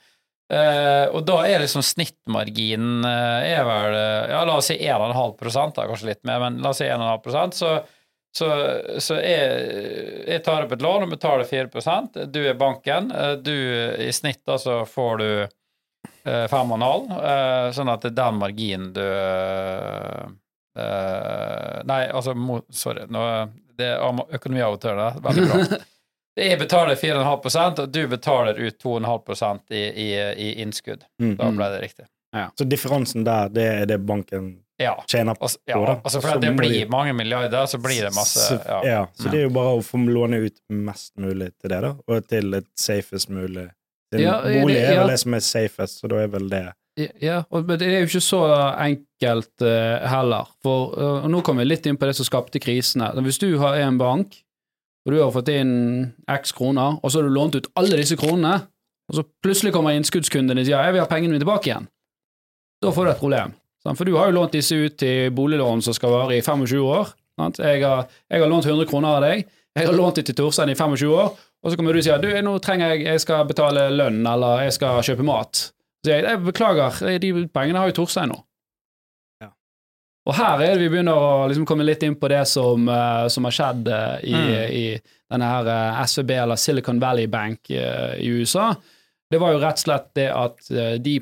Eh, 0.57 1.05
og 1.11 1.23
da 1.27 1.40
er 1.47 1.62
liksom 1.62 1.83
snittmarginen 1.83 3.03
er 3.07 3.64
vel 3.66 3.97
Ja, 4.31 4.45
la 4.47 4.61
oss 4.61 4.69
si 4.71 4.77
1,5% 4.79 5.79
da, 5.79 5.87
kanskje 5.87 6.11
litt 6.11 6.23
mer, 6.27 6.42
men 6.42 6.59
la 6.62 6.75
oss 6.75 6.83
si 6.83 6.87
1,5% 6.90 7.59
så, 7.62 7.73
så, 8.37 8.49
så 9.01 9.16
jeg, 9.22 10.25
jeg 10.29 10.42
tar 10.44 10.66
opp 10.66 10.72
et 10.77 10.83
lån 10.85 11.07
og 11.07 11.12
betaler 11.14 11.46
4% 11.49 12.18
Du 12.35 12.42
er 12.44 12.59
banken. 12.61 13.09
eh, 13.14 13.37
Du 13.40 13.53
i 13.53 14.11
snitt 14.12 14.42
da 14.44 14.59
så 14.61 14.83
får 14.88 15.22
du 15.22 15.29
eh, 15.42 16.44
5,5, 16.53 17.07
eh, 17.16 17.68
sånn 17.79 17.92
at 17.94 18.05
det 18.05 18.11
er 18.12 18.18
den 18.18 18.40
marginen 18.42 18.90
du 18.96 19.01
eh, 19.01 20.27
eh, 20.79 21.79
Nei, 21.88 22.03
altså 22.11 22.35
Sorry. 22.70 23.07
Nå, 23.09 23.22
det 23.79 23.88
er 23.94 24.05
er 25.09 25.20
veldig 25.25 25.46
bra. 25.51 25.81
Jeg 26.37 26.59
betaler 26.61 26.99
4,5% 27.01 27.79
og 27.81 27.92
du 27.96 28.03
betaler 28.12 28.59
ut 28.61 28.77
2,5 28.83 29.72
i, 29.72 29.81
i, 30.05 30.09
i 30.37 30.51
innskudd. 30.61 31.07
Mm. 31.22 31.33
Da 31.40 31.49
ble 31.57 31.68
det 31.72 31.81
riktig. 31.87 32.05
Så 32.59 32.66
differensen 32.68 33.25
der, 33.25 33.49
det 33.49 33.64
er 33.72 33.87
det 33.88 33.96
banken 34.05 34.59
Ja. 34.79 34.93
tjener 35.09 35.35
på. 35.35 35.47
Altså, 35.49 35.59
ja, 35.67 35.79
da. 35.81 35.95
altså 36.05 36.21
for 36.21 36.29
Så 36.37 36.41
det 36.41 36.51
blir 36.57 36.69
de- 36.85 36.89
mange 36.93 37.12
milliarder, 37.17 37.65
så 37.67 37.79
blir 37.81 38.03
det 38.05 38.15
masse 38.15 38.59
ja. 38.69 38.81
ja, 38.85 39.07
så 39.17 39.31
det 39.33 39.39
er 39.41 39.47
jo 39.47 39.53
bare 39.57 39.77
å 39.79 39.83
få 39.85 39.97
låne 40.05 40.43
ut 40.45 40.59
mest 40.69 41.15
mulig 41.17 41.53
til 41.61 41.71
det, 41.73 41.79
da, 41.81 41.95
og 42.07 42.27
til 42.29 42.55
et 42.55 42.67
safest 42.77 43.31
mulig. 43.33 43.71
Til 44.12 44.21
Ja, 44.21 44.35
ja, 44.45 44.61
bolig 44.62 44.75
det- 44.77 44.85
er 44.85 44.93
ja. 44.95 45.01
vel 45.01 45.09
det 45.15 45.21
som 45.21 45.35
er 45.35 45.41
safest, 45.41 46.03
så 46.03 46.09
da 46.12 46.17
er 46.25 46.29
vel 46.29 46.49
det 46.53 46.65
Ja, 47.21 47.43
og, 47.51 47.67
men 47.67 47.79
det 47.79 47.89
er 47.89 47.99
jo 48.01 48.07
ikke 48.07 48.25
så 48.25 48.39
enkelt 48.81 49.61
uh, 49.62 50.07
heller. 50.09 50.47
For 50.62 50.95
uh, 50.97 51.25
og 51.25 51.31
nå 51.31 51.43
kommer 51.45 51.65
vi 51.65 51.69
litt 51.75 51.87
inn 51.87 51.97
på 52.01 52.07
det 52.09 52.15
som 52.17 52.25
skapte 52.25 52.61
krisene. 52.61 53.11
Hvis 53.21 53.39
du 53.39 53.59
har 53.61 53.77
en 53.85 53.99
bank, 53.99 54.39
og 55.07 55.12
du 55.12 55.19
har 55.23 55.31
fått 55.35 55.49
inn 55.53 56.15
x 56.27 56.53
kroner, 56.57 56.97
og 57.03 57.11
så 57.12 57.21
har 57.21 57.29
du 57.29 57.35
lånt 57.35 57.55
ut 57.55 57.69
alle 57.77 57.97
disse 58.01 58.17
kronene, 58.17 58.62
og 59.11 59.15
så 59.19 59.25
plutselig 59.45 59.73
kommer 59.73 59.93
innskuddskunden 59.93 60.57
og 60.59 60.65
sier 60.65 60.81
jeg 60.83 60.93
vil 60.97 61.01
ha 61.05 61.07
pengene 61.07 61.33
mine 61.37 61.45
tilbake 61.45 61.69
igjen, 61.69 61.87
da 62.83 62.91
får 62.91 63.05
du 63.05 63.11
et 63.12 63.21
problem. 63.21 63.53
For 63.94 64.05
du 64.09 64.16
har 64.16 64.27
jo 64.33 64.35
lånt 64.40 64.53
disse 64.57 64.75
ut 64.75 64.96
til 64.99 65.31
boliglån 65.37 65.83
som 65.87 65.94
skal 65.94 66.11
vare 66.11 66.35
i 66.38 66.42
25 66.42 66.81
år. 66.83 67.12
Jeg, 67.61 67.83
har, 67.85 68.07
jeg 68.33 68.40
har 68.40 68.49
lånt 68.51 68.64
100 68.66 68.88
kroner 68.90 69.18
av 69.18 69.22
deg, 69.22 69.44
jeg 69.77 69.87
har 69.87 69.92
lånt 69.94 70.16
det 70.16 70.25
til 70.31 70.35
Torstein 70.38 70.70
i 70.72 70.75
25 70.75 71.11
år, 71.12 71.35
og 71.37 71.70
så 71.70 71.77
kommer 71.77 71.92
du 71.92 71.99
og 72.01 72.05
sier 72.07 72.22
du, 72.22 72.31
nå 72.42 72.55
trenger 72.64 72.94
jeg, 72.94 73.03
jeg 73.05 73.20
skal 73.20 73.44
betale 73.46 73.90
lønn, 73.92 74.22
eller 74.27 74.62
jeg 74.64 74.72
skal 74.79 75.03
kjøpe 75.05 75.27
mat. 75.29 75.66
Så 76.01 76.14
jeg, 76.14 76.25
jeg 76.25 76.40
beklager, 76.46 76.96
de 77.20 77.33
pengene 77.53 77.83
har 77.83 77.90
jo 77.92 77.96
Torstein 77.99 78.33
nå. 78.33 78.38
Ja. 79.44 79.51
Og 80.27 80.35
her 80.38 80.62
er 80.64 80.72
det 80.72 80.81
vi 80.87 80.88
begynner 80.94 81.20
å 81.20 81.46
liksom 81.51 81.66
komme 81.68 81.85
litt 81.85 82.03
inn 82.09 82.16
på 82.16 82.31
det 82.33 82.40
som, 82.49 82.88
eh, 82.88 83.27
som 83.37 83.44
har 83.51 83.57
skjedd 83.59 83.92
eh, 83.92 84.16
i, 84.33 84.35
Mm. 84.37 84.75
i 84.81 84.85
denne 85.35 85.53
her 85.53 85.68
eh, 85.75 86.01
SVB, 86.09 86.33
eller 86.40 86.57
Silicon 86.62 87.01
Valley 87.03 87.29
Bank 87.29 87.68
i 87.70 88.33
USA. 88.33 88.70
Det 89.29 89.40
var 89.42 89.53
jo 89.53 89.61
rett 89.61 89.77
og 89.77 89.85
slett 89.85 90.09
det 90.16 90.31
at 90.33 90.68
de 91.05 91.18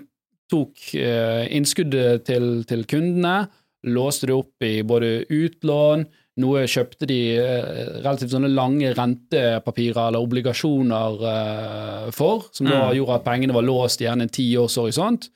tok 0.55 0.89
eh, 0.97 1.45
innskuddet 1.59 2.25
til, 2.31 2.51
til 2.71 2.87
kundene, 2.89 3.49
låste 3.85 4.31
det 4.31 4.37
opp 4.39 4.65
i 4.65 4.79
både 4.87 5.25
utlån, 5.29 6.07
noe 6.43 6.65
kjøpte 6.67 7.07
de 7.07 7.19
eh, 7.39 8.01
relativt 8.01 8.33
sånne 8.33 8.49
lange 8.51 8.91
rentepapirer 8.97 10.09
eller 10.09 10.25
obligasjoner 10.25 11.25
eh, 11.31 12.09
for, 12.17 12.49
som 12.55 12.67
da 12.71 12.81
Mm. 12.89 12.97
gjorde 12.99 13.19
at 13.21 13.27
pengene 13.27 13.55
var 13.55 13.67
låst 13.67 14.03
i 14.03 14.09
en 14.11 14.25
tiårshorisont. 14.27 15.29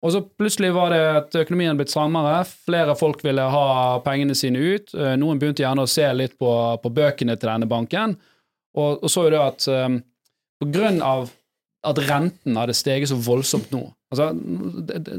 Og 0.00 0.14
så 0.14 0.22
plutselig 0.24 0.70
var 0.72 0.94
det 0.94 1.00
at 1.12 1.34
økonomien 1.42 1.76
blitt 1.76 1.92
strammere, 1.92 2.38
flere 2.48 2.94
folk 2.96 3.20
ville 3.20 3.42
ha 3.52 3.98
pengene 4.00 4.32
sine 4.38 4.56
ut. 4.56 4.94
Noen 5.20 5.36
begynte 5.36 5.60
gjerne 5.60 5.84
å 5.84 5.90
se 5.92 6.06
litt 6.16 6.38
på, 6.40 6.48
på 6.80 6.92
bøkene 6.96 7.36
til 7.36 7.50
denne 7.50 7.68
banken, 7.68 8.14
og, 8.80 9.02
og 9.04 9.12
så 9.12 9.26
jo 9.26 9.34
det 9.34 9.42
at 9.44 9.66
um, 9.68 9.98
på 10.62 10.70
grunn 10.72 11.02
av 11.04 11.28
at 11.84 12.00
renten 12.08 12.56
hadde 12.56 12.78
steget 12.78 13.10
så 13.12 13.18
voldsomt 13.20 13.68
nå 13.76 13.90
altså, 14.12 14.26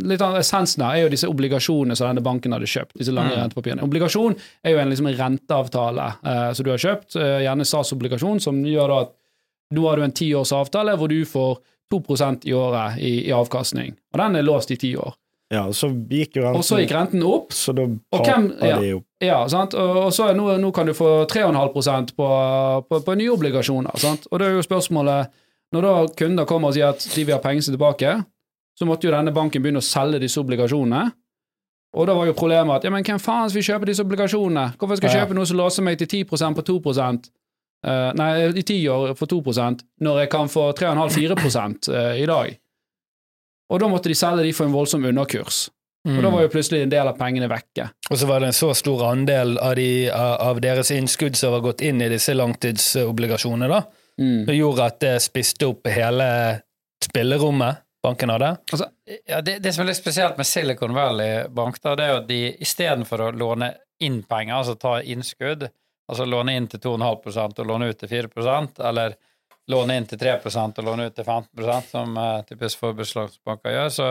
Litt 0.03 0.21
av 0.21 0.35
essensen 0.39 0.83
her 0.83 0.97
er 0.97 1.03
jo 1.05 1.09
disse 1.13 1.29
obligasjonene 1.29 1.95
som 1.97 2.07
denne 2.09 2.23
banken 2.25 2.51
hadde 2.55 2.67
kjøpt. 2.67 2.97
disse 2.97 3.11
lange 3.15 3.31
Mm. 3.35 3.41
rentepapirene. 3.43 3.83
Obligasjon 3.83 4.35
er 4.63 4.71
jo 4.71 4.77
en 4.79 4.89
liksom 4.89 5.07
renteavtale 5.17 6.07
eh, 6.25 6.53
som 6.53 6.63
du 6.65 6.71
har 6.71 6.77
kjøpt, 6.77 7.15
eh, 7.15 7.39
gjerne 7.45 7.65
statsobligasjon, 7.65 8.39
som 8.41 8.63
gjør 8.63 8.87
da 8.87 8.99
at 9.01 9.13
nå 9.73 9.87
har 9.89 9.95
du 9.97 10.03
en 10.03 10.11
tiårs 10.11 10.51
avtale 10.51 10.97
hvor 10.97 11.07
du 11.07 11.23
får 11.25 11.57
2% 11.91 12.45
i 12.45 12.51
året 12.55 12.97
i, 12.99 13.27
i 13.27 13.31
avkastning, 13.31 13.93
og 14.13 14.19
den 14.19 14.35
er 14.35 14.43
låst 14.43 14.71
i 14.71 14.77
ti 14.77 14.93
år. 14.95 15.13
Ja, 15.51 15.65
og 15.67 15.73
så 15.75 15.89
gikk 16.07 16.37
jo 16.37 16.43
renten 16.45 16.55
Og 16.55 16.63
så 16.63 16.77
gikk 16.79 16.91
renten 16.95 17.23
opp, 17.27 17.49
Så 17.51 17.73
da 17.75 17.81
Og 17.83 18.21
hvem- 18.25 18.53
ja. 18.63 18.79
de 18.79 18.93
opp. 18.95 19.03
ja, 19.19 19.47
sant? 19.47 19.73
Og, 19.73 19.97
og 20.05 20.11
så 20.13 20.29
nå, 20.33 20.45
nå 20.61 20.71
kan 20.73 20.85
du 20.85 20.93
få 20.93 21.25
3,5 21.27 22.13
på, 22.15 22.27
på, 22.87 22.99
på 23.03 23.15
nye 23.17 23.33
obligasjoner. 23.35 23.91
Sant? 23.99 24.27
Og 24.31 24.39
da 24.39 24.45
er 24.45 24.55
jo 24.55 24.61
spørsmålet 24.63 25.27
Når 25.73 25.81
da 25.81 26.07
kunder 26.15 26.45
kommer 26.45 26.67
og 26.67 26.73
sier 26.73 26.89
at 26.89 26.99
de 27.15 27.23
vil 27.23 27.33
ha 27.35 27.39
pengene 27.39 27.63
sine 27.63 27.77
tilbake, 27.77 28.25
så 28.81 28.87
måtte 28.89 29.05
jo 29.05 29.13
denne 29.13 29.33
banken 29.35 29.61
begynne 29.61 29.81
å 29.81 29.85
selge 29.85 30.23
disse 30.23 30.41
obligasjonene. 30.41 31.11
Og 31.91 32.07
da 32.07 32.15
var 32.15 32.29
jo 32.29 32.37
problemet 32.37 32.79
at 32.79 32.87
ja, 32.87 32.91
men 32.93 33.03
hvem 33.05 33.19
faen 33.19 33.51
skal 33.51 33.59
vi 33.59 33.67
kjøpe 33.67 33.89
disse 33.89 34.05
obligasjonene? 34.05 34.77
Hvorfor 34.79 34.97
skal 34.97 35.09
jeg 35.09 35.19
Ja. 35.19 35.25
kjøpe 35.25 35.37
noe 35.37 35.45
som 35.49 35.59
låser 35.59 35.85
meg 35.85 35.99
til 35.99 36.07
10% 36.07 36.55
på 36.57 36.63
2% 36.63 37.29
eh, 37.85 38.13
nei, 38.15 38.31
i 38.47 38.63
ti 38.63 38.79
år 38.89 39.13
for 39.19 39.27
2% 39.27 39.83
når 40.01 40.23
jeg 40.23 40.31
kan 40.31 40.47
få 40.49 40.71
3,5-4 40.77 41.91
uh, 41.91 42.15
i 42.17 42.25
dag. 42.25 42.57
Og 43.71 43.79
da 43.79 43.91
måtte 43.91 44.09
de 44.09 44.15
selge 44.15 44.47
de 44.47 44.53
for 44.55 44.65
en 44.65 44.75
voldsom 44.75 45.05
underkurs. 45.05 45.69
Og 46.01 46.17
da 46.23 46.31
var 46.33 46.41
jo 46.41 46.49
plutselig 46.49 46.81
en 46.81 46.89
del 46.89 47.07
av 47.11 47.17
pengene 47.19 47.45
vekke. 47.45 47.85
Og 48.09 48.17
så 48.17 48.25
var 48.25 48.41
det 48.41 48.49
en 48.49 48.57
så 48.57 48.71
stor 48.73 49.03
andel 49.11 49.53
av, 49.61 49.75
de, 49.77 50.09
av 50.09 50.39
av 50.47 50.61
deres 50.63 50.89
innskudd 50.95 51.37
som 51.37 51.53
var 51.53 51.61
gått 51.61 51.83
inn 51.85 52.01
i 52.01 52.09
disse 52.09 52.33
langtidsobligasjonene, 52.33 53.69
da. 53.69 53.83
Mm. 54.17 54.47
Det 54.47 54.55
gjorde 54.57 54.87
at 54.89 54.97
det 55.03 55.13
spiste 55.21 55.69
opp 55.69 55.85
hele 55.93 56.25
spillerommet 57.05 57.85
banken 58.03 58.33
hadde. 58.33 58.55
Altså, 58.71 58.89
Ja, 59.27 59.41
det, 59.41 59.59
det 59.59 59.73
som 59.73 59.83
er 59.83 59.91
litt 59.91 59.99
spesielt 59.99 60.37
med 60.39 60.47
Silicon 60.47 60.93
Valley 60.95 61.47
Bank, 61.49 61.81
da, 61.83 61.95
det 61.95 62.05
er 62.05 62.13
jo 62.13 62.19
at 62.21 62.29
de 62.29 62.41
istedenfor 62.63 63.27
å 63.27 63.31
låne 63.35 63.73
inn 64.01 64.21
penger, 64.23 64.55
altså 64.57 64.75
ta 64.79 64.97
innskudd, 65.01 65.67
altså 66.09 66.25
låne 66.25 66.55
inn 66.57 66.69
til 66.71 66.81
2,5% 66.83 67.61
og 67.61 67.69
låne 67.69 67.91
ut 67.91 67.99
til 68.01 68.11
4% 68.11 68.81
eller 68.89 69.17
låne 69.71 69.97
inn 69.99 70.07
til 70.09 70.19
3% 70.19 70.81
og 70.81 70.87
låne 70.87 71.09
ut 71.09 71.17
til 71.17 71.27
15% 71.27 71.91
som 71.91 72.15
uh, 72.17 72.41
typisk 72.47 72.81
forbrukslånsbanker 72.81 73.75
gjør, 73.75 73.91
så, 73.93 74.07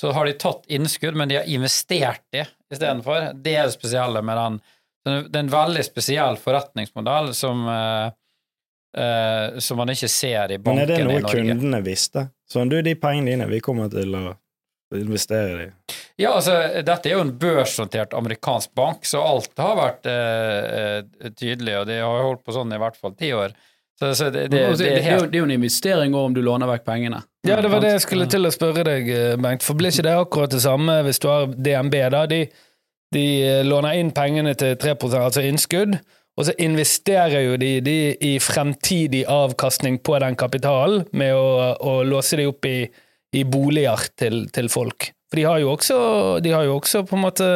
så 0.00 0.12
har 0.16 0.26
de 0.26 0.38
tatt 0.40 0.64
innskudd, 0.72 1.18
men 1.18 1.30
de 1.30 1.40
har 1.40 1.50
investert 1.52 2.24
det 2.34 2.46
istedenfor. 2.72 3.32
Det 3.34 3.56
er 3.56 3.68
det 3.68 3.76
spesielle 3.76 4.22
med 4.24 4.40
den. 4.40 4.60
Det 5.06 5.36
er 5.36 5.44
en 5.44 5.52
veldig 5.52 5.84
spesiell 5.86 6.38
forretningsmodell 6.40 7.30
som 7.36 7.62
eh, 7.70 8.08
eh, 8.96 9.58
som 9.58 9.78
man 9.80 9.92
ikke 9.92 10.08
ser 10.10 10.56
i 10.56 10.58
banken 10.58 10.82
i 10.82 10.86
Norge. 10.86 11.04
Men 11.04 11.12
er 11.12 11.20
det 11.20 11.22
noe 11.22 11.36
kundene 11.36 11.82
visste? 11.84 12.28
Sånn, 12.50 12.70
du, 12.72 12.80
de 12.84 12.96
pengene 12.98 13.34
dine, 13.34 13.48
vi 13.50 13.62
kommer 13.64 13.90
til 13.92 14.14
å 14.16 14.26
investere 14.96 15.64
i. 15.66 15.70
Ja, 16.16 16.32
altså, 16.36 16.54
dette 16.86 17.10
er 17.10 17.18
jo 17.18 17.24
en 17.26 17.34
børsnotert 17.40 18.14
amerikansk 18.16 18.72
bank, 18.78 19.04
så 19.04 19.20
alt 19.24 19.52
har 19.60 19.78
vært 19.78 20.06
eh, 20.10 20.76
eh, 20.80 21.32
tydelig, 21.34 21.80
og 21.82 21.88
de 21.90 21.98
har 22.00 22.28
holdt 22.28 22.44
på 22.46 22.54
sånn 22.56 22.72
i 22.72 22.80
hvert 22.80 22.96
fall 23.00 23.16
ti 23.18 23.32
år. 23.36 23.56
Så, 23.96 24.12
så 24.14 24.28
det, 24.28 24.46
det, 24.52 24.62
altså, 24.68 24.84
det 24.84 24.90
det, 24.90 25.00
er 25.00 25.06
helt 25.06 25.30
det 25.32 25.38
er 25.38 25.42
jo 25.42 25.48
en 25.48 25.56
investering 25.56 26.14
òg, 26.14 26.30
om 26.30 26.36
du 26.36 26.42
låner 26.44 26.68
vekk 26.68 26.86
pengene. 26.88 27.22
Ja, 27.48 27.58
det 27.64 27.70
var 27.72 27.84
det 27.84 27.94
jeg 27.94 28.04
skulle 28.04 28.28
til 28.30 28.48
å 28.48 28.52
spørre 28.52 28.84
deg, 28.86 29.10
Bengt. 29.40 29.64
For 29.64 29.78
blir 29.78 29.92
ikke 29.92 30.04
det 30.06 30.14
akkurat 30.20 30.52
det 30.52 30.62
samme 30.64 30.98
hvis 31.06 31.20
du 31.22 31.28
har 31.30 31.48
DNB? 31.52 31.96
da? 32.12 32.24
De, 32.28 32.42
de 33.16 33.26
låner 33.64 34.00
inn 34.00 34.12
pengene 34.16 34.52
til 34.58 34.76
3 34.80 34.96
altså 35.20 35.44
innskudd, 35.46 35.96
og 36.36 36.44
så 36.48 36.52
investerer 36.60 37.40
jo 37.46 37.56
de, 37.60 37.70
de 37.80 37.96
i 38.28 38.34
fremtidig 38.42 39.22
avkastning 39.32 39.98
på 40.04 40.18
den 40.20 40.36
kapitalen 40.36 41.06
med 41.16 41.32
å, 41.34 41.74
å 41.80 41.94
låse 42.04 42.36
de 42.36 42.44
opp 42.50 42.68
i, 42.68 42.78
i 43.36 43.44
boliger 43.48 44.08
til, 44.20 44.42
til 44.52 44.68
folk. 44.72 45.10
For 45.30 45.40
de 45.40 45.46
har, 45.48 45.58
jo 45.62 45.72
også, 45.72 45.96
de 46.44 46.52
har 46.52 46.66
jo 46.68 46.76
også 46.76 47.02
på 47.08 47.16
en 47.16 47.24
måte 47.24 47.48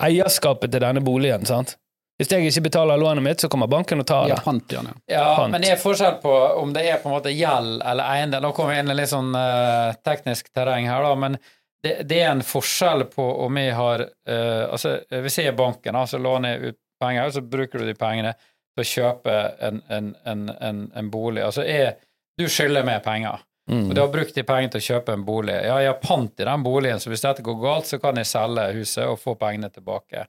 eierskapet 0.00 0.72
til 0.72 0.82
denne 0.82 1.02
boligen, 1.04 1.46
sant? 1.48 1.76
Hvis 2.20 2.28
jeg 2.34 2.50
ikke 2.50 2.66
betaler 2.66 3.00
lånet 3.00 3.24
mitt, 3.24 3.40
så 3.40 3.48
kommer 3.48 3.70
banken 3.72 4.02
og 4.02 4.06
tar 4.10 4.26
Ja, 4.28 4.34
det. 4.36 4.44
pant, 4.44 4.72
ja. 4.74 4.82
ja. 4.84 4.96
Ja, 5.08 5.22
Pant. 5.38 5.54
men 5.54 5.62
det 5.64 5.70
er 5.72 5.80
forskjell 5.80 6.18
på 6.20 6.34
om 6.60 6.74
det 6.76 6.82
er 6.84 6.98
på 7.00 7.08
en 7.08 7.14
måte 7.14 7.32
gjeld 7.32 7.78
eller 7.80 8.10
eiendel. 8.12 8.42
Nå 8.44 8.50
kommer 8.52 8.74
vi 8.74 8.82
inn 8.82 8.92
i 8.92 8.96
litt 8.98 9.08
sånn 9.08 9.30
uh, 9.32 9.94
teknisk 10.04 10.50
terreng 10.52 10.84
her, 10.90 11.00
da, 11.06 11.14
men 11.16 11.38
det, 11.80 11.94
det 12.10 12.18
er 12.20 12.34
en 12.34 12.44
forskjell 12.44 13.06
på 13.14 13.24
om 13.46 13.56
vi 13.56 13.70
har 13.72 14.04
uh, 14.04 14.66
Altså, 14.68 14.98
hvis 15.08 15.38
jeg 15.40 15.48
er 15.54 15.56
banken, 15.56 15.96
da, 15.96 16.04
så 16.10 16.20
låner 16.20 16.58
jeg 16.58 16.74
ut 16.74 16.80
penger, 17.00 17.26
og 17.26 17.36
så 17.36 17.42
bruker 17.44 17.82
du 17.82 17.88
de 17.88 17.96
pengene 17.98 18.34
til 18.38 18.84
å 18.84 18.88
kjøpe 18.90 19.36
en, 19.66 19.80
en, 19.88 20.10
en, 20.28 20.44
en, 20.54 20.82
en 20.96 21.12
bolig. 21.12 21.42
Altså, 21.46 21.64
er 21.64 21.96
du 22.38 22.46
skylder 22.48 22.86
meg 22.86 23.02
penger. 23.04 23.42
Mm. 23.70 23.88
Og 23.88 23.94
du 23.94 24.00
har 24.00 24.10
brukt 24.10 24.34
de 24.34 24.44
pengene 24.46 24.72
til 24.72 24.80
å 24.80 24.86
kjøpe 24.86 25.14
en 25.14 25.24
bolig. 25.26 25.54
Ja, 25.54 25.76
jeg 25.82 25.92
har 25.92 25.98
pant 26.02 26.40
i 26.40 26.46
den 26.46 26.62
boligen, 26.66 27.02
så 27.02 27.12
hvis 27.12 27.24
dette 27.24 27.44
går 27.46 27.58
galt, 27.62 27.90
så 27.90 28.00
kan 28.02 28.18
jeg 28.18 28.28
selge 28.30 28.70
huset 28.78 29.04
og 29.06 29.20
få 29.20 29.36
pengene 29.38 29.70
tilbake. 29.70 30.24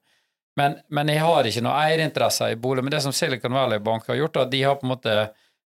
Men, 0.59 0.75
men 0.91 1.09
jeg 1.09 1.23
har 1.23 1.47
ikke 1.47 1.63
noe 1.63 1.77
eierinteresser 1.85 2.53
i 2.53 2.59
bolig. 2.59 2.83
Men 2.83 2.93
det 2.93 3.01
som 3.05 3.15
Silicon 3.15 3.55
Valley 3.55 3.79
Bank 3.83 4.09
har 4.11 4.19
gjort, 4.19 4.35
da, 4.35 4.45
de 4.51 4.61
har 4.65 4.77
på 4.77 4.85
en 4.85 4.93
måte 4.93 5.15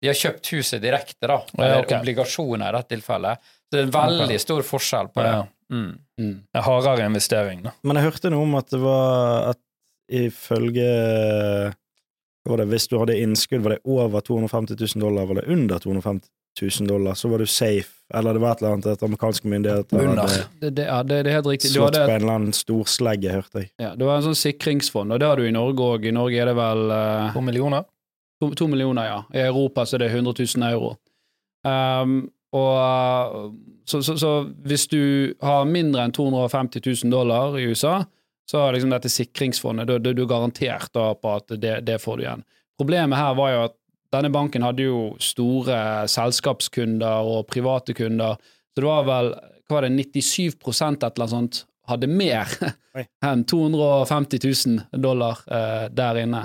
de 0.00 0.08
har 0.08 0.16
kjøpt 0.16 0.52
huset 0.54 0.80
direkte, 0.80 1.26
da. 1.28 1.42
Ja, 1.52 1.64
Eller 1.64 1.82
okay. 1.84 2.00
obligasjoner 2.00 2.70
i 2.70 2.76
dette 2.78 2.94
tilfellet. 2.94 3.48
Så 3.68 3.76
det 3.76 3.82
er 3.82 3.88
en 3.90 3.96
veldig 3.98 4.38
stor 4.40 4.62
forskjell 4.64 5.10
på 5.12 5.24
det. 5.26 5.32
Ja. 5.36 5.42
Mm. 5.70 5.90
Mm. 6.18 6.36
En 6.56 6.64
hardere 6.66 7.04
investering, 7.06 7.60
da. 7.66 7.74
Men 7.86 8.00
jeg 8.00 8.08
hørte 8.08 8.32
noe 8.32 8.46
om 8.46 8.56
at 8.58 8.72
det 8.72 8.80
var 8.80 9.50
at 9.52 9.60
ifølge 10.10 10.90
hva 12.40 12.54
var 12.54 12.62
det, 12.62 12.70
Hvis 12.72 12.88
du 12.88 12.98
hadde 12.98 13.18
innskudd, 13.20 13.62
var 13.62 13.76
det 13.76 13.82
over 13.84 14.20
250 14.24 14.76
000 14.80 15.02
dollar, 15.02 15.26
var 15.28 15.40
det 15.42 15.52
under 15.52 15.78
250 15.78 16.28
000 16.80 16.88
dollar, 16.88 17.14
så 17.14 17.28
var 17.28 17.38
du 17.38 17.46
safe. 17.46 18.00
Eller 18.14 18.34
det 18.34 18.40
var 18.42 18.56
et 18.56 18.62
eller 18.62 18.72
annet 18.72 18.86
at 18.86 19.02
amerikanske 19.06 19.48
myndigheter 19.48 20.00
Under. 20.00 20.22
hadde 20.22 20.46
Det, 20.60 20.70
det, 20.70 20.86
ja, 20.88 21.02
det, 21.02 21.22
det 21.22 21.30
er 21.30 21.36
helt 21.36 21.46
riktig. 21.46 21.70
Slått 21.70 21.94
på 21.94 22.08
en 22.08 22.22
eller 22.22 22.32
annen 22.40 22.56
storslegge, 22.56 23.30
hørte 23.36 23.62
jeg. 23.62 23.70
ja, 23.78 23.92
det 23.94 24.08
var 24.08 24.18
en 24.18 24.26
sånn 24.30 24.40
sikringsfond, 24.40 25.12
og 25.12 25.20
det 25.20 25.28
har 25.28 25.38
du 25.38 25.46
i 25.46 25.54
Norge 25.54 25.86
òg. 25.94 26.08
I 26.08 26.14
Norge 26.16 26.40
er 26.42 26.50
det 26.50 26.56
vel 26.58 26.84
uh, 26.90 27.30
To 27.36 27.44
millioner? 27.44 27.86
to, 28.40 28.54
to 28.56 28.66
millioner, 28.66 29.06
ja. 29.06 29.24
I 29.34 29.44
Europa 29.46 29.86
så 29.86 29.96
er 29.96 30.06
det 30.06 30.12
100 30.14 30.34
000 30.56 30.72
euro. 30.72 30.94
Um, 31.66 32.30
og 32.56 32.72
uh, 32.80 33.52
så, 33.86 34.02
så, 34.02 34.16
så 34.18 34.30
hvis 34.64 34.86
du 34.90 35.34
har 35.44 35.68
mindre 35.68 36.06
enn 36.06 36.14
250 36.16 36.82
000 37.04 37.12
dollar 37.12 37.58
i 37.60 37.68
USA, 37.68 38.00
så 38.50 38.64
liksom 38.74 38.90
dette 38.90 39.10
sikringsfondet, 39.12 39.86
du, 39.86 39.98
du, 40.02 40.10
er 40.10 40.18
du 40.18 40.24
garantert 40.26 40.90
da 40.96 41.12
på 41.14 41.36
at 41.38 41.52
det, 41.62 41.76
det 41.86 42.00
får 42.02 42.18
du 42.18 42.24
igjen. 42.24 42.42
Problemet 42.80 43.20
her 43.20 43.36
var 43.38 43.52
jo 43.52 43.60
at 43.68 43.76
denne 44.10 44.32
banken 44.34 44.64
hadde 44.66 44.88
jo 44.88 45.02
store 45.22 46.08
selskapskunder 46.10 47.28
og 47.30 47.46
private 47.52 47.94
kunder, 47.94 48.40
så 48.74 48.82
det 48.82 48.88
var 48.88 49.06
vel 49.06 49.34
hva 49.70 49.76
var 49.76 49.86
det, 49.86 49.92
97 50.10 50.48
et 50.50 50.64
eller 50.66 51.04
annet 51.06 51.30
sånt 51.30 51.60
hadde 51.90 52.08
mer 52.10 52.50
enn 53.26 53.44
250 53.46 54.42
000 54.42 55.02
dollar 55.02 55.44
eh, 55.46 55.86
der 55.94 56.18
inne. 56.24 56.42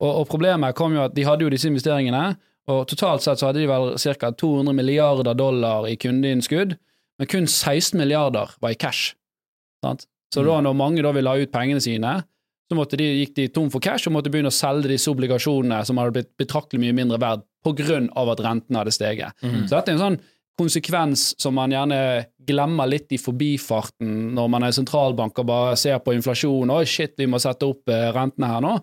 Og, 0.00 0.22
og 0.22 0.28
problemet 0.30 0.76
kom 0.78 0.94
jo 0.94 1.04
at 1.08 1.16
de 1.16 1.26
hadde 1.26 1.46
jo 1.46 1.50
disse 1.52 1.68
investeringene, 1.70 2.36
og 2.70 2.84
totalt 2.90 3.24
sett 3.24 3.40
så 3.40 3.48
hadde 3.50 3.64
de 3.64 3.68
vel 3.70 3.96
ca. 3.98 4.30
200 4.30 4.76
milliarder 4.76 5.34
dollar 5.34 5.88
i 5.90 5.96
kundeinnskudd, 5.98 6.76
men 7.18 7.28
kun 7.28 7.48
16 7.50 7.98
milliarder 7.98 8.54
var 8.62 8.74
i 8.74 8.78
cash. 8.78 9.16
Sant? 9.84 10.06
Så 10.30 10.44
da 10.46 10.60
når 10.62 10.76
mange 10.78 11.02
da 11.02 11.12
ville 11.14 11.30
ha 11.30 11.40
ut 11.40 11.52
pengene 11.52 11.82
sine, 11.82 12.20
så 12.70 12.84
de, 12.94 13.06
gikk 13.24 13.32
de 13.34 13.48
tom 13.50 13.70
for 13.72 13.82
cash 13.82 14.06
og 14.06 14.14
måtte 14.14 14.30
begynne 14.30 14.52
å 14.52 14.54
selge 14.54 14.92
disse 14.92 15.10
obligasjonene 15.10 15.80
som 15.86 15.98
hadde 15.98 16.14
blitt 16.14 16.30
betraktelig 16.38 16.84
mye 16.84 16.94
mindre 16.94 17.18
verd 17.18 17.42
av 17.66 18.30
at 18.30 18.42
rentene 18.44 18.78
hadde 18.78 18.94
steget. 18.94 19.34
Så 19.66 19.74
dette 19.74 19.90
er 19.90 19.96
en 19.96 20.04
sånn 20.04 20.20
konsekvens 20.60 21.30
som 21.40 21.56
man 21.56 21.72
gjerne 21.72 22.26
glemmer 22.46 22.88
litt 22.90 23.12
i 23.14 23.20
forbifarten 23.20 24.34
når 24.36 24.50
man 24.52 24.66
er 24.66 24.76
sentralbank 24.76 25.38
og 25.40 25.48
bare 25.48 25.76
ser 25.80 26.00
på 26.04 26.14
inflasjon. 26.16 26.72
Oi, 26.74 26.84
shit, 26.88 27.16
vi 27.18 27.28
må 27.30 27.40
sette 27.42 27.68
opp 27.68 27.90
eh, 27.90 28.10
rentene 28.14 28.50
her 28.50 28.62
nå. 28.64 28.76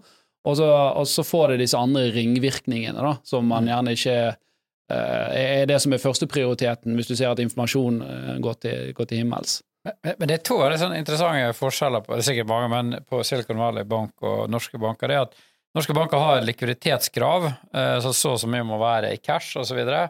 Og 0.48 0.58
så, 0.60 0.68
og 0.68 1.08
så 1.10 1.26
får 1.28 1.54
det 1.54 1.64
disse 1.66 1.80
andre 1.80 2.08
ringvirkningene, 2.16 3.02
da, 3.04 3.18
som 3.28 3.50
man 3.50 3.68
gjerne 3.68 3.94
ikke 3.98 4.18
uh, 4.32 5.28
er 5.36 5.66
det 5.68 5.82
som 5.84 5.92
er 5.92 6.00
førsteprioriteten 6.00 6.96
hvis 6.96 7.10
du 7.10 7.18
ser 7.18 7.34
at 7.34 7.42
informasjon 7.44 7.98
eh, 8.06 8.30
går 8.44 8.62
til, 8.64 8.94
går 8.96 9.10
til 9.10 9.24
himmels. 9.24 9.58
Men, 10.04 10.28
det 10.28 10.38
er 10.38 10.46
to 10.46 10.58
veldig 10.62 10.80
sånn 10.82 10.96
interessante 10.98 11.52
forskjeller 11.58 12.06
på 12.06 12.16
det 12.16 12.24
er 12.24 12.30
sikkert 12.30 12.50
mange, 12.50 12.70
men 12.72 13.04
på 13.08 13.22
Silicon 13.28 13.62
Valley 13.62 13.88
Bank 13.88 14.26
og 14.26 14.48
norske 14.52 14.80
banker. 14.82 15.12
det 15.12 15.20
er 15.20 15.28
at 15.28 15.38
Norske 15.76 15.94
banker 15.94 16.18
har 16.18 16.40
likviditetskrav, 16.42 17.44
eh, 17.76 17.98
så 18.02 18.14
så 18.16 18.32
som 18.42 18.50
mye 18.50 18.66
må 18.66 18.80
være 18.82 19.12
i 19.14 19.20
cash 19.22 19.60
osv. 19.62 19.78
Og, 19.78 20.08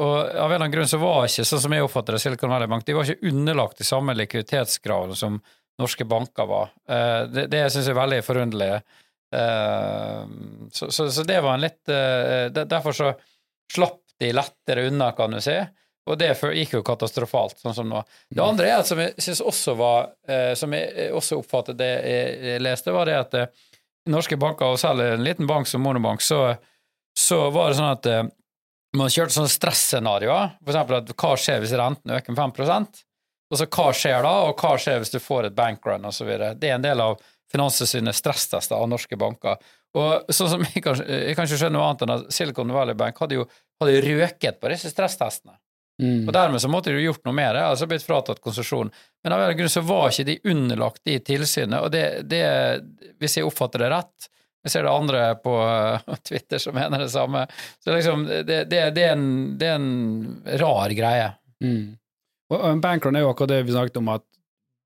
og 0.00 0.14
av 0.16 0.30
en 0.30 0.38
eller 0.46 0.54
annen 0.56 0.72
grunn 0.72 0.88
så 0.88 1.00
var 1.02 1.26
ikke, 1.26 1.44
sånn 1.44 1.60
som 1.66 1.74
jeg 1.74 1.84
oppfatter 1.84 2.16
det, 2.16 2.20
Silicon 2.22 2.54
Valley 2.54 2.70
Bank, 2.70 2.86
de 2.86 2.94
var 2.96 3.10
ikke 3.10 3.28
underlagt 3.28 3.82
de 3.82 3.84
samme 3.84 4.14
likviditetskravene 4.16 5.18
som 5.18 5.36
norske 5.78 6.06
banker 6.08 6.46
var. 6.46 6.72
Eh, 6.88 7.22
det 7.32 7.46
det 7.52 7.64
syns 7.70 7.88
jeg 7.88 7.94
er 7.94 8.00
veldig 8.00 8.22
forunderlig. 8.24 8.70
Eh, 9.36 10.22
så, 10.72 10.90
så, 10.90 11.10
så 11.10 11.26
det 11.26 11.40
var 11.42 11.56
en 11.56 11.64
litt 11.64 11.90
eh, 11.90 12.46
Derfor 12.54 12.94
så 12.96 13.10
slapp 13.72 14.00
de 14.20 14.30
lettere 14.32 14.86
unna, 14.88 15.10
kan 15.12 15.34
du 15.34 15.42
si. 15.44 15.56
Og 16.06 16.18
det 16.20 16.30
gikk 16.38 16.76
jo 16.76 16.84
katastrofalt, 16.86 17.58
sånn 17.58 17.74
som 17.74 17.88
nå. 17.90 18.02
Det 18.30 18.42
andre 18.42 18.68
er 18.70 18.80
at 18.80 18.90
som 18.90 19.00
jeg 19.02 19.14
synes 19.18 19.42
også 19.42 19.74
var 19.78 20.12
eh, 20.30 20.52
Som 20.58 20.74
jeg 20.76 21.10
også 21.16 21.40
oppfattet 21.40 21.78
det 21.80 21.90
jeg, 22.06 22.60
leste, 22.62 22.94
var 22.94 23.10
det 23.10 23.16
at 23.18 23.34
eh, 23.40 23.64
norske 24.12 24.38
banker, 24.38 24.70
og 24.70 24.78
selv 24.80 25.02
en 25.02 25.24
liten 25.26 25.48
bank 25.50 25.66
som 25.66 25.82
Monobank, 25.82 26.22
så, 26.22 26.54
så 27.18 27.48
var 27.50 27.72
det 27.72 27.80
sånn 27.80 27.90
at 27.90 28.10
eh, 28.10 28.22
man 28.96 29.10
kjørte 29.12 29.34
sånne 29.34 29.50
stresscenarioer. 29.50 30.54
For 30.62 30.72
eksempel 30.72 31.00
at 31.00 31.10
hva 31.12 31.32
skjer 31.40 31.62
hvis 31.62 31.74
renten 31.76 32.14
øker 32.16 32.36
med 32.36 32.56
5 32.66 32.86
Og 33.50 33.58
så 33.58 33.66
hva 33.66 33.88
skjer 33.94 34.22
da, 34.22 34.34
og 34.46 34.62
hva 34.62 34.76
skjer 34.78 35.02
hvis 35.02 35.14
du 35.14 35.18
får 35.20 35.50
et 35.50 35.58
bankrun 35.58 36.06
osv. 36.06 36.30
Det 36.54 36.70
er 36.70 36.78
en 36.78 36.86
del 36.86 37.02
av 37.02 37.18
Finanstilsynets 37.52 38.18
stresstester 38.18 38.74
av 38.78 38.88
norske 38.90 39.18
banker. 39.18 39.58
Og 39.96 40.32
sånn 40.34 40.50
som 40.54 40.64
jeg 40.66 40.82
kan, 40.84 40.98
jeg 41.02 41.36
kan 41.36 41.46
ikke 41.46 41.58
skjønne 41.60 41.78
noe 41.78 41.90
annet 41.90 42.02
enn 42.04 42.14
at 42.16 42.34
Silicon 42.34 42.74
Valley 42.74 42.98
Bank 42.98 43.18
hadde 43.22 43.38
jo 43.38 43.46
hadde 43.80 44.02
røket 44.04 44.58
på 44.60 44.72
disse 44.72 44.90
stresstestene. 44.92 45.56
Mm. 46.02 46.26
Og 46.28 46.32
dermed 46.36 46.60
så 46.60 46.68
måtte 46.68 46.92
de 46.92 47.00
jo 47.00 47.10
gjort 47.10 47.24
noe 47.24 47.36
med 47.36 47.54
det, 47.56 47.64
altså 47.64 47.88
blitt 47.88 48.04
fratatt 48.04 48.42
konsesjon. 48.44 48.90
Men 49.24 49.34
av 49.34 49.44
en 49.46 49.56
grunn 49.56 49.72
så 49.72 49.82
var 49.86 50.10
ikke 50.10 50.26
de 50.28 50.38
underlagt 50.52 51.02
de 51.08 51.16
tilsynet, 51.24 51.78
og 51.80 51.92
det, 51.94 52.06
det 52.28 52.42
Hvis 53.20 53.38
jeg 53.38 53.48
oppfatter 53.48 53.86
det 53.86 53.92
rett 53.94 54.28
Jeg 54.66 54.74
ser 54.74 54.84
det 54.84 54.92
andre 54.92 55.22
på 55.40 55.56
uh, 55.56 56.16
Twitter 56.28 56.60
som 56.60 56.76
mener 56.76 57.06
det 57.06 57.10
samme. 57.14 57.46
Så 57.80 57.94
liksom, 57.94 58.26
det, 58.28 58.66
det, 58.68 58.80
det, 58.96 59.04
er, 59.04 59.12
en, 59.14 59.28
det 59.58 59.70
er 59.70 59.78
en 59.78 60.58
rar 60.60 60.92
greie. 60.96 61.30
Mm. 61.64 61.94
Og 62.50 62.56
og 62.60 62.66
en 62.70 62.82
bankrun 62.82 63.16
er 63.16 63.24
jo 63.24 63.30
akkurat 63.32 63.54
det 63.54 63.64
vi 63.66 63.74
snakket 63.74 64.00
om, 64.02 64.10
at 64.12 64.26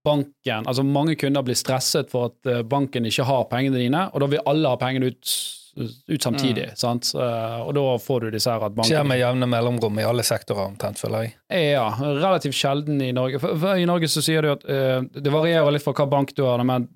banken 0.05 0.68
Altså, 0.68 0.85
mange 0.87 1.16
kunder 1.20 1.44
blir 1.44 1.59
stresset 1.59 2.12
for 2.12 2.31
at 2.31 2.49
eh, 2.49 2.62
banken 2.64 3.09
ikke 3.09 3.27
har 3.29 3.49
pengene 3.51 3.81
dine, 3.83 4.07
og 4.12 4.23
da 4.23 4.31
vil 4.33 4.46
alle 4.49 4.73
ha 4.73 4.79
pengene 4.81 5.11
ut 5.12 5.35
ut 5.76 6.22
samtidig. 6.22 6.70
sant? 6.78 7.12
Eh, 7.14 7.59
og 7.62 7.74
da 7.76 7.85
får 8.02 8.24
du 8.26 8.30
disse 8.35 8.52
her 8.52 8.64
at 8.66 8.80
Skjer 8.87 9.06
med 9.06 9.20
jevne 9.20 9.48
mellomrom 9.50 10.00
i 10.00 10.06
alle 10.06 10.24
sektorer, 10.26 10.70
omtrent, 10.72 11.00
føler 11.00 11.28
jeg. 11.28 11.37
Ja, 11.74 11.87
relativt 11.98 12.59
sjelden 12.59 13.00
i 13.04 13.12
Norge. 13.16 13.40
For, 13.42 13.59
for 13.61 13.80
I 13.80 13.87
Norge 13.88 14.11
så 14.11 14.22
sier 14.24 14.46
du 14.46 14.52
at 14.54 14.66
uh, 14.66 14.98
det 15.14 15.33
varierer 15.33 15.70
litt 15.74 15.87
fra 15.87 15.94
hva 15.96 16.09
bank 16.11 16.35
du 16.37 16.44
har, 16.46 16.62
men 16.66 16.88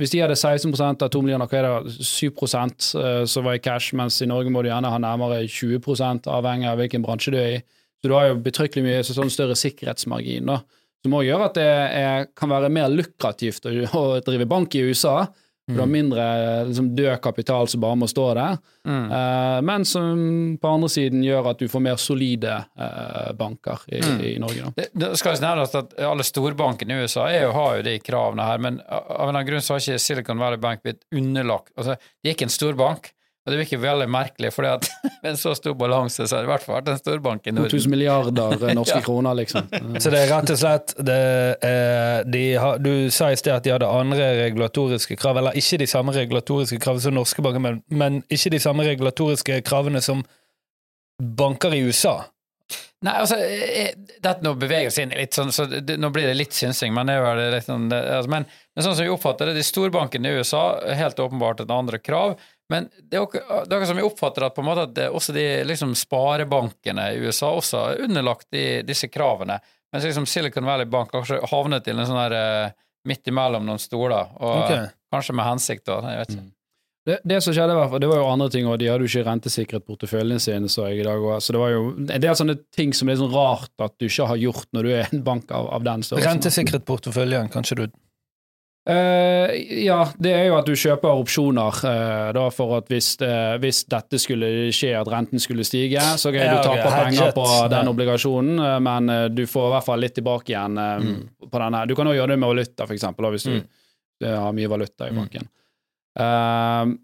hvis 0.00 0.14
de 0.14 0.22
hadde 0.22 0.36
16 0.38 0.72
av 1.02 1.10
2 1.12 1.20
millioner, 1.20 1.50
hva 1.50 1.58
er 1.60 1.66
det, 1.84 1.96
7 2.08 2.30
uh, 2.32 3.24
som 3.28 3.44
var 3.44 3.58
i 3.58 3.62
cash, 3.62 3.92
mens 3.98 4.20
i 4.24 4.30
Norge 4.30 4.52
må 4.52 4.62
du 4.64 4.70
gjerne 4.70 4.92
ha 4.92 5.00
nærmere 5.02 5.42
20 5.44 6.30
avhengig 6.30 6.70
av 6.70 6.80
hvilken 6.80 7.04
bransje 7.04 7.34
du 7.34 7.40
er 7.40 7.58
i. 7.58 7.60
Så 8.00 8.10
du 8.10 8.16
har 8.16 8.30
jo 8.30 8.40
betrykkelig 8.44 8.84
mye 8.84 9.04
så 9.04 9.16
sånn 9.16 9.32
større 9.32 9.56
sikkerhetsmargin, 9.58 10.48
da. 10.50 10.62
Som 11.04 11.18
òg 11.18 11.26
gjør 11.26 11.42
at 11.50 11.56
det 11.58 11.64
er, 11.68 12.26
kan 12.36 12.48
være 12.48 12.70
mer 12.72 12.88
lukrativt 12.88 13.66
å, 13.68 13.72
å 13.92 14.04
drive 14.24 14.46
bank 14.48 14.76
i 14.76 14.86
USA. 14.88 15.26
For 15.66 15.78
du 15.78 15.80
har 15.80 15.88
mindre 15.88 16.24
liksom, 16.68 16.90
død 16.96 17.20
kapital 17.24 17.68
som 17.72 17.80
bare 17.80 17.96
må 17.96 18.04
stå 18.10 18.24
der. 18.36 18.58
Mm. 18.84 19.06
Eh, 19.16 19.60
men 19.64 19.84
som 19.88 20.18
på 20.60 20.72
andre 20.76 20.90
siden 20.92 21.22
gjør 21.24 21.48
at 21.54 21.62
du 21.62 21.68
får 21.72 21.80
mer 21.86 21.96
solide 21.96 22.58
eh, 22.76 23.30
banker 23.38 23.80
i, 23.88 24.02
Mm. 24.04 24.20
i 24.28 24.34
Norge. 24.42 24.72
Det, 24.76 24.90
det 24.92 25.08
skal 25.16 25.38
jo 25.38 25.40
nevnes 25.46 25.72
at 25.80 25.96
alle 26.04 26.26
storbankene 26.28 26.98
i 26.98 27.06
USA 27.06 27.30
jo, 27.32 27.50
har 27.56 27.78
jo 27.78 27.86
de 27.88 27.96
kravene 28.04 28.44
her, 28.44 28.58
men 28.60 28.80
av 28.84 29.06
en 29.08 29.16
eller 29.16 29.32
annen 29.32 29.46
grunn 29.48 29.64
så 29.64 29.78
har 29.78 29.80
ikke 29.86 29.98
Silicon 30.04 30.38
Valley 30.44 30.60
Bank 30.60 30.82
blitt 30.84 31.00
underlagt 31.14 31.72
altså, 31.78 31.96
De 32.22 32.28
er 32.28 32.36
ikke 32.36 32.44
en 32.50 32.52
storbank, 32.58 33.14
og 33.44 33.52
det 33.52 33.58
virker 33.60 33.80
veldig 33.82 34.06
merkelig, 34.08 34.50
for 34.56 34.64
med 35.22 35.28
en 35.28 35.36
så 35.36 35.52
stor 35.58 35.74
balanse 35.76 36.24
så 36.24 36.36
har 36.38 36.44
det 36.44 36.48
i 36.48 36.52
hvert 36.54 36.64
fall 36.64 36.78
vært 36.78 36.88
en 36.94 37.00
storbank 37.00 37.46
i 37.46 37.52
Norden. 37.52 37.68
2000 37.74 37.92
milliarder 37.92 38.54
eh, 38.70 38.74
norske 38.78 38.96
Ja. 39.02 39.04
kroner, 39.04 39.36
liksom. 39.36 39.68
Så 40.02 40.12
det 40.14 40.22
er 40.22 40.30
rett 40.32 40.52
og 40.54 40.60
slett 40.62 40.94
det, 41.04 41.18
eh, 41.68 42.18
de 42.32 42.44
har, 42.62 42.78
Du 42.80 43.10
sa 43.12 43.28
i 43.32 43.36
sted 43.36 43.52
at 43.52 43.66
de 43.66 43.74
hadde 43.74 43.90
andre 43.90 44.30
regulatoriske 44.46 45.18
krav, 45.20 45.36
eller 45.42 45.56
ikke 45.60 45.82
de 45.84 45.90
samme 45.90 46.14
regulatoriske 46.16 46.80
kravene 46.80 47.04
som 47.04 47.18
norske 47.20 47.44
banker, 47.44 47.60
men, 47.66 47.82
men 47.92 48.22
ikke 48.32 48.54
de 48.56 48.62
samme 48.64 48.86
regulatoriske 48.88 49.60
kravene 49.68 50.00
som 50.04 50.24
banker 51.20 51.74
i 51.76 51.84
USA. 51.84 52.22
Nei, 53.04 53.12
altså, 53.20 53.36
eh, 53.36 53.90
dette 54.24 54.40
nå 54.46 54.54
beveger 54.56 54.88
oss 54.88 54.96
inn 55.02 55.12
i 55.12 55.18
litt 55.18 55.36
sånn, 55.36 55.50
så 55.52 55.66
det, 55.68 55.98
nå 56.00 56.08
blir 56.14 56.24
det 56.30 56.38
litt 56.38 56.56
synsing, 56.56 56.94
men 56.96 57.10
det 57.10 57.18
er 57.18 57.20
jo 57.20 57.50
litt 57.52 57.66
sånn, 57.66 57.90
det, 57.92 57.98
altså, 58.16 58.32
men, 58.32 58.46
men 58.72 58.86
sånn 58.86 58.96
som 58.96 59.04
vi 59.04 59.12
oppfatter 59.12 59.50
det, 59.50 59.58
de 59.58 59.64
storbankene 59.68 60.30
i 60.32 60.38
USA 60.40 60.62
helt 60.96 61.20
åpenbart 61.20 61.60
et 61.60 61.74
andre 61.74 62.00
krav, 62.00 62.38
men 62.72 62.88
det 62.96 63.18
er 63.18 63.26
ikke- 63.26 63.44
det 63.44 63.72
er 63.72 63.76
akkurat 63.76 63.90
som 63.92 63.98
jeg 64.00 64.06
oppfatter 64.08 64.46
at 64.46 64.54
på 64.54 64.62
en 64.62 64.68
måte 64.68 64.86
at 64.88 65.12
også 65.12 65.34
de 65.34 65.64
liksom 65.64 65.94
sparebankene 65.94 67.12
i 67.12 67.20
USA 67.20 67.52
også 67.52 67.82
er 67.92 68.04
underlagt 68.06 68.46
de, 68.50 68.82
disse 68.82 69.08
kravene, 69.08 69.60
mens 69.92 70.04
liksom 70.04 70.26
Silicon 70.26 70.64
Valley 70.64 70.86
Bank 70.86 71.12
har 71.12 71.22
kanskje 71.22 71.44
havnet 71.50 71.84
til 71.84 71.98
en 71.98 72.06
sånn 72.06 72.22
her 72.22 72.32
eh, 72.32 72.72
midt 73.06 73.28
imellom 73.28 73.66
noen 73.66 73.78
stoler, 73.78 74.32
og 74.40 74.64
okay. 74.64 74.86
kanskje 75.12 75.34
med 75.36 75.44
hensikt 75.44 75.84
da, 75.84 76.00
jeg 76.00 76.18
vet 76.22 76.36
ikke. 76.36 76.50
Det, 77.04 77.18
det 77.28 77.42
som 77.44 77.52
skjedde, 77.52 77.74
fall, 77.76 78.00
det 78.00 78.08
var 78.08 78.16
jo 78.16 78.28
andre 78.32 78.46
ting, 78.48 78.64
og 78.64 78.78
de 78.80 78.86
hadde 78.88 79.04
jo 79.04 79.10
ikke 79.10 79.26
rentesikret 79.26 79.84
porteføljen 79.84 80.40
sin, 80.40 80.70
så 80.72 80.86
jeg 80.88 81.02
i 81.02 81.04
dag 81.04 81.20
også. 81.20 81.50
Så 81.50 81.52
det 81.52 81.60
var 81.60 81.72
jo 81.74 81.82
en 82.00 82.22
del 82.24 82.38
sånne 82.38 82.54
ting 82.72 82.94
som 82.96 83.10
er 83.12 83.18
sånn 83.20 83.34
rart 83.34 83.84
at 83.84 83.92
du 84.00 84.06
ikke 84.08 84.28
har 84.30 84.40
gjort 84.40 84.70
når 84.72 84.88
du 84.88 84.92
er 84.94 85.12
en 85.12 85.20
bank 85.26 85.52
av, 85.52 85.68
av 85.76 85.84
den 85.84 86.06
størrelsen. 86.06 86.30
Rentesikret 86.30 86.86
porteføljen, 86.88 87.50
kanskje 87.52 87.82
du 87.82 87.84
Eh, 88.86 89.50
ja, 89.86 90.02
det 90.20 90.32
er 90.36 90.42
jo 90.50 90.56
at 90.58 90.66
du 90.68 90.74
kjøper 90.76 91.08
opsjoner 91.16 91.78
uh, 91.88 92.32
da 92.36 92.42
for 92.52 92.74
at 92.76 92.90
hvis, 92.92 93.14
uh, 93.24 93.54
hvis 93.62 93.78
dette 93.88 94.18
skulle 94.20 94.50
skje, 94.76 94.90
at 95.00 95.08
renten 95.08 95.40
skulle 95.40 95.64
stige, 95.64 96.02
så 96.20 96.28
kan 96.34 96.42
Ja, 96.44 96.58
du 96.58 96.66
tape 96.68 96.82
okay, 96.84 97.06
penger 97.06 97.32
på 97.32 97.46
den 97.72 97.88
obligasjonen, 97.94 98.60
men 98.84 99.08
du 99.32 99.46
får 99.48 99.70
i 99.70 99.72
hvert 99.76 99.86
fall 99.88 100.04
litt 100.04 100.14
tilbake 100.20 100.52
igjen 100.52 100.76
Mm. 100.76 101.16
på 101.48 101.62
denne. 101.64 101.86
Du 101.88 101.94
kan 101.96 102.06
òg 102.12 102.18
gjøre 102.18 102.34
det 102.34 102.38
med 102.42 102.48
valuta, 102.52 102.84
da, 102.84 103.30
hvis 103.32 103.44
du 103.48 103.54
Mm. 103.56 103.64
har 104.44 104.52
mye 104.52 104.68
valuta 104.68 105.08
i 105.08 105.12
Mm. 105.12 105.16
banken. 105.22 105.48
Eh, 106.18 106.94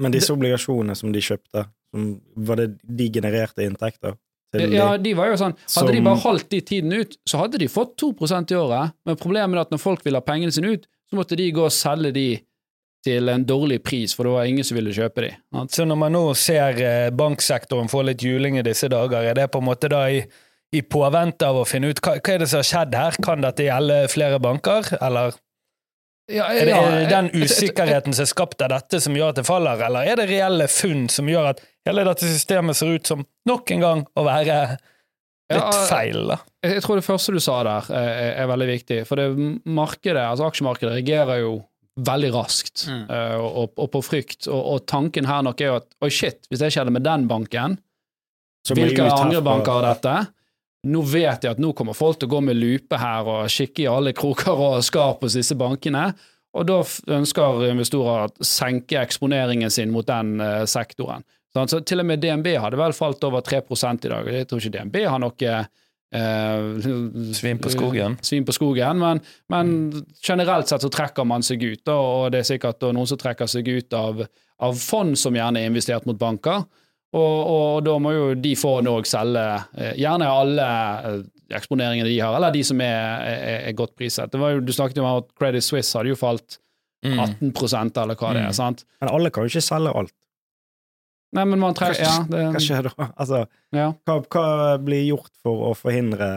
Men 0.00 0.12
disse 0.12 0.30
obligasjonene 0.30 0.94
som 0.94 1.10
de 1.12 1.20
kjøpte, 1.20 1.64
som, 1.94 2.20
var 2.36 2.56
det 2.56 2.78
de 2.84 3.08
genererte 3.10 3.64
inntekter? 3.64 4.14
Ja, 4.52 4.96
de? 4.96 5.02
de 5.02 5.14
var 5.14 5.26
jo 5.28 5.34
sånn 5.36 5.56
Hadde 5.74 5.92
de 5.92 6.00
bare 6.00 6.20
holdt 6.22 6.48
de 6.48 6.60
tiden 6.60 6.92
ut, 6.92 7.16
så 7.28 7.38
hadde 7.42 7.58
de 7.58 7.66
fått 7.68 7.96
2% 8.00 8.50
i 8.52 8.54
året, 8.56 8.92
men 9.04 9.16
problemet 9.16 9.56
er 9.56 9.60
at 9.60 9.70
når 9.70 9.80
folk 9.82 10.04
vil 10.04 10.14
ha 10.14 10.20
pengene 10.20 10.52
sine 10.52 10.72
ut, 10.72 10.86
så 11.10 11.16
måtte 11.16 11.38
de 11.38 11.48
gå 11.54 11.64
og 11.64 11.72
selge 11.74 12.12
de 12.12 12.28
til 13.06 13.30
en 13.30 13.44
dårlig 13.46 13.78
pris, 13.86 14.12
for 14.16 14.26
det 14.26 14.34
var 14.34 14.48
ingen 14.50 14.66
som 14.66 14.76
ville 14.76 14.92
kjøpe 14.94 15.24
de. 15.24 15.30
Så 15.72 15.86
når 15.86 15.98
man 16.00 16.14
nå 16.16 16.22
ser 16.36 16.80
eh, 16.82 17.08
banksektoren 17.14 17.90
få 17.90 18.02
litt 18.08 18.24
juling 18.26 18.58
i 18.58 18.64
disse 18.66 18.90
dager, 18.90 19.22
er 19.30 19.38
det 19.38 19.48
på 19.52 19.62
en 19.62 19.68
måte 19.68 19.90
da 19.92 20.02
i, 20.10 20.22
i 20.74 20.82
påvente 20.82 21.46
av 21.46 21.60
å 21.60 21.66
finne 21.68 21.92
ut 21.92 22.02
hva, 22.04 22.18
hva 22.18 22.34
er 22.34 22.42
det 22.42 22.50
som 22.50 22.60
har 22.60 22.68
skjedd 22.70 22.96
her? 22.98 23.20
Kan 23.24 23.46
dette 23.46 23.68
gjelde 23.68 24.00
flere 24.12 24.40
banker, 24.42 24.90
eller 25.00 25.38
Ja, 26.28 26.50
er 26.52 26.68
det, 26.68 26.74
er 26.76 26.90
det 26.92 27.06
den 27.08 27.30
usikkerheten 27.32 28.12
som 28.12 28.26
er 28.26 28.28
skapt 28.28 28.60
av 28.66 28.74
dette, 28.74 29.00
som 29.00 29.14
gjør 29.16 29.30
at 29.32 29.38
det 29.40 29.46
faller, 29.48 29.80
eller 29.86 30.10
er 30.10 30.18
det 30.20 30.28
reelle 30.28 30.66
funn 30.68 31.06
som 31.08 31.30
gjør 31.30 31.54
at 31.54 31.62
hele 31.88 32.04
dette 32.04 32.28
systemet 32.28 32.76
ser 32.76 32.98
ut 32.98 33.08
som 33.08 33.22
nok 33.48 33.72
en 33.72 33.86
gang 33.86 34.02
å 34.12 34.26
være 34.26 34.58
litt 35.56 35.78
feil, 35.88 36.20
da? 36.28 36.36
Jeg 36.62 36.74
jeg 36.78 36.82
tror 36.84 36.98
det 37.00 37.06
første 37.06 37.32
du 37.32 37.40
sa 37.40 37.62
der, 37.64 37.88
eh, 37.94 38.12
er, 38.28 38.30
er 38.44 38.50
veldig 38.50 38.68
viktig. 38.68 38.98
For 39.08 39.16
det 39.16 39.28
markedet, 39.64 40.20
altså 40.28 40.48
aksjemarkedet 40.50 40.92
reagerer 40.98 41.40
jo 41.40 41.52
veldig 41.98 42.30
raskt, 42.34 42.84
Mm. 42.86 43.04
eh, 43.10 43.36
og, 43.40 43.72
og 43.76 43.90
på 43.90 44.02
frykt. 44.04 44.46
Og, 44.46 44.60
og 44.74 44.86
tanken 44.86 45.26
her 45.26 45.42
nok 45.42 45.60
er 45.60 45.66
jo 45.72 45.76
at 45.80 45.88
oi, 46.04 46.10
shit, 46.10 46.44
hvis 46.50 46.60
det 46.62 46.72
skjedde 46.74 46.92
med 46.94 47.02
den 47.02 47.26
banken, 47.30 47.78
Så 48.66 48.74
hvilke 48.76 49.06
andre 49.08 49.40
banker 49.42 49.72
har 49.78 49.94
dette? 49.94 50.16
Nå 50.86 51.00
vet 51.02 51.42
jeg 51.42 51.50
at 51.56 51.58
nå 51.62 51.72
kommer 51.74 51.96
folk 51.96 52.18
til 52.20 52.28
å 52.28 52.34
gå 52.36 52.40
med 52.44 52.56
lupe 52.58 52.98
her 53.00 53.26
og 53.26 53.48
kikke 53.50 53.82
i 53.82 53.88
alle 53.90 54.12
kroker 54.12 54.52
og 54.54 54.82
skarp 54.84 55.24
hos 55.24 55.34
disse 55.34 55.56
bankene. 55.58 56.12
Og 56.54 56.66
da 56.68 56.78
ønsker 57.16 57.64
investorer 57.70 58.28
å 58.28 58.44
senke 58.46 59.00
eksponeringen 59.00 59.70
sin 59.70 59.90
mot 59.94 60.06
den 60.06 60.38
uh, 60.40 60.62
sektoren. 60.70 61.24
Så 61.54 61.80
til 61.86 62.02
og 62.02 62.06
med 62.08 62.20
DNB 62.22 62.50
hadde 62.60 62.78
vel 62.78 62.94
falt 62.96 63.24
over 63.24 63.44
3 63.44 63.62
i 63.62 64.08
dag. 64.08 64.32
Jeg 64.32 64.48
tror 64.48 64.60
ikke 64.60 64.74
DNB 64.76 64.98
har 65.08 65.22
noe 65.22 65.52
eh, 65.52 66.88
Svin 67.36 67.60
på 67.62 67.72
skogen. 67.72 68.18
svin 68.22 68.44
på 68.44 68.52
skogen, 68.52 69.00
men, 69.00 69.22
men 69.48 70.04
generelt 70.22 70.68
sett 70.68 70.84
så 70.84 70.90
trekker 70.92 71.24
man 71.24 71.42
seg 71.42 71.62
ut, 71.62 71.84
da, 71.84 71.96
og 71.96 72.32
det 72.32 72.42
er 72.42 72.50
sikkert 72.52 72.84
noen 72.92 73.08
som 73.08 73.20
trekker 73.20 73.48
seg 73.50 73.68
ut 73.68 73.96
av, 73.96 74.22
av 74.60 74.76
fond 74.76 75.16
som 75.18 75.36
gjerne 75.36 75.62
er 75.62 75.72
investert 75.72 76.06
mot 76.08 76.18
banker. 76.18 76.68
Og, 77.16 77.36
og 77.48 77.84
da 77.86 77.96
må 77.96 78.12
jo 78.12 78.24
de 78.36 78.52
fondene 78.60 78.92
òg 78.98 79.08
selge 79.08 79.42
eh, 79.80 79.94
gjerne 79.96 80.28
alle 80.28 80.70
eh, 81.08 81.20
eksponeringene 81.56 82.08
de 82.10 82.18
har, 82.20 82.36
eller 82.36 82.52
de 82.52 82.60
som 82.68 82.80
er, 82.84 83.24
er, 83.24 83.60
er 83.70 83.76
godt 83.76 83.96
priset. 83.96 84.28
Det 84.28 84.40
var 84.40 84.52
jo, 84.52 84.60
du 84.60 84.74
snakket 84.76 85.00
jo 85.00 85.06
om 85.06 85.22
at 85.22 85.30
Credit 85.40 85.64
Suisse 85.64 85.96
hadde 85.96 86.12
jo 86.12 86.20
falt 86.20 86.60
Mm. 87.06 87.18
18 87.54 87.92
eller 87.94 88.18
hva 88.18 88.32
det 88.34 88.40
er. 88.42 88.50
Mm. 88.50 88.56
sant? 88.56 88.84
Men 89.00 89.12
alle 89.12 89.30
kan 89.30 89.44
jo 89.46 89.52
ikke 89.52 89.62
selge 89.62 89.92
alt. 89.94 90.14
Nei, 91.36 91.44
men 91.44 91.60
man 91.60 91.74
trenger 91.76 92.00
ja, 92.00 92.12
det, 92.30 92.44
Hva 92.54 92.60
skjer 92.62 92.86
da? 92.88 93.08
Altså, 93.20 93.42
ja. 93.76 93.90
hva, 94.08 94.14
hva 94.32 94.44
blir 94.80 95.02
gjort 95.10 95.32
for 95.44 95.66
å 95.68 95.74
forhindre 95.76 96.28